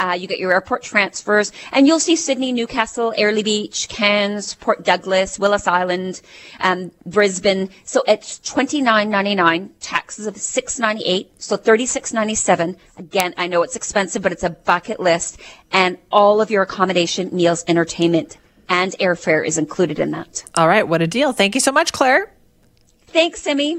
Uh, 0.00 0.14
you 0.14 0.26
get 0.26 0.38
your 0.38 0.52
airport 0.52 0.82
transfers, 0.82 1.52
and 1.72 1.86
you'll 1.86 2.00
see 2.00 2.16
Sydney, 2.16 2.52
Newcastle, 2.52 3.12
Airlie 3.18 3.42
Beach, 3.42 3.86
Cairns, 3.90 4.54
Port 4.54 4.82
Douglas, 4.82 5.38
Willis 5.38 5.66
Island, 5.66 6.22
um, 6.60 6.90
Brisbane. 7.04 7.68
So 7.84 8.02
it's 8.06 8.38
twenty 8.38 8.80
nine 8.80 9.10
ninety 9.10 9.34
nine, 9.34 9.70
taxes 9.80 10.26
of 10.26 10.38
six 10.38 10.78
ninety 10.78 11.04
eight, 11.04 11.30
so 11.36 11.56
thirty 11.58 11.84
six 11.84 12.14
ninety 12.14 12.34
seven. 12.34 12.78
Again, 12.96 13.34
I 13.36 13.46
know 13.46 13.62
it's 13.62 13.76
expensive, 13.76 14.22
but 14.22 14.32
it's 14.32 14.42
a 14.42 14.50
bucket 14.50 15.00
list, 15.00 15.38
and 15.70 15.98
all 16.10 16.40
of 16.40 16.50
your 16.50 16.62
accommodation, 16.62 17.28
meals, 17.36 17.62
entertainment, 17.68 18.38
and 18.68 18.92
airfare 19.00 19.46
is 19.46 19.58
included 19.58 19.98
in 19.98 20.12
that. 20.12 20.44
All 20.54 20.66
right, 20.66 20.88
what 20.88 21.02
a 21.02 21.06
deal. 21.06 21.32
Thank 21.32 21.54
you 21.54 21.60
so 21.60 21.72
much, 21.72 21.92
Claire. 21.92 22.32
Thanks, 23.08 23.42
Simi. 23.42 23.78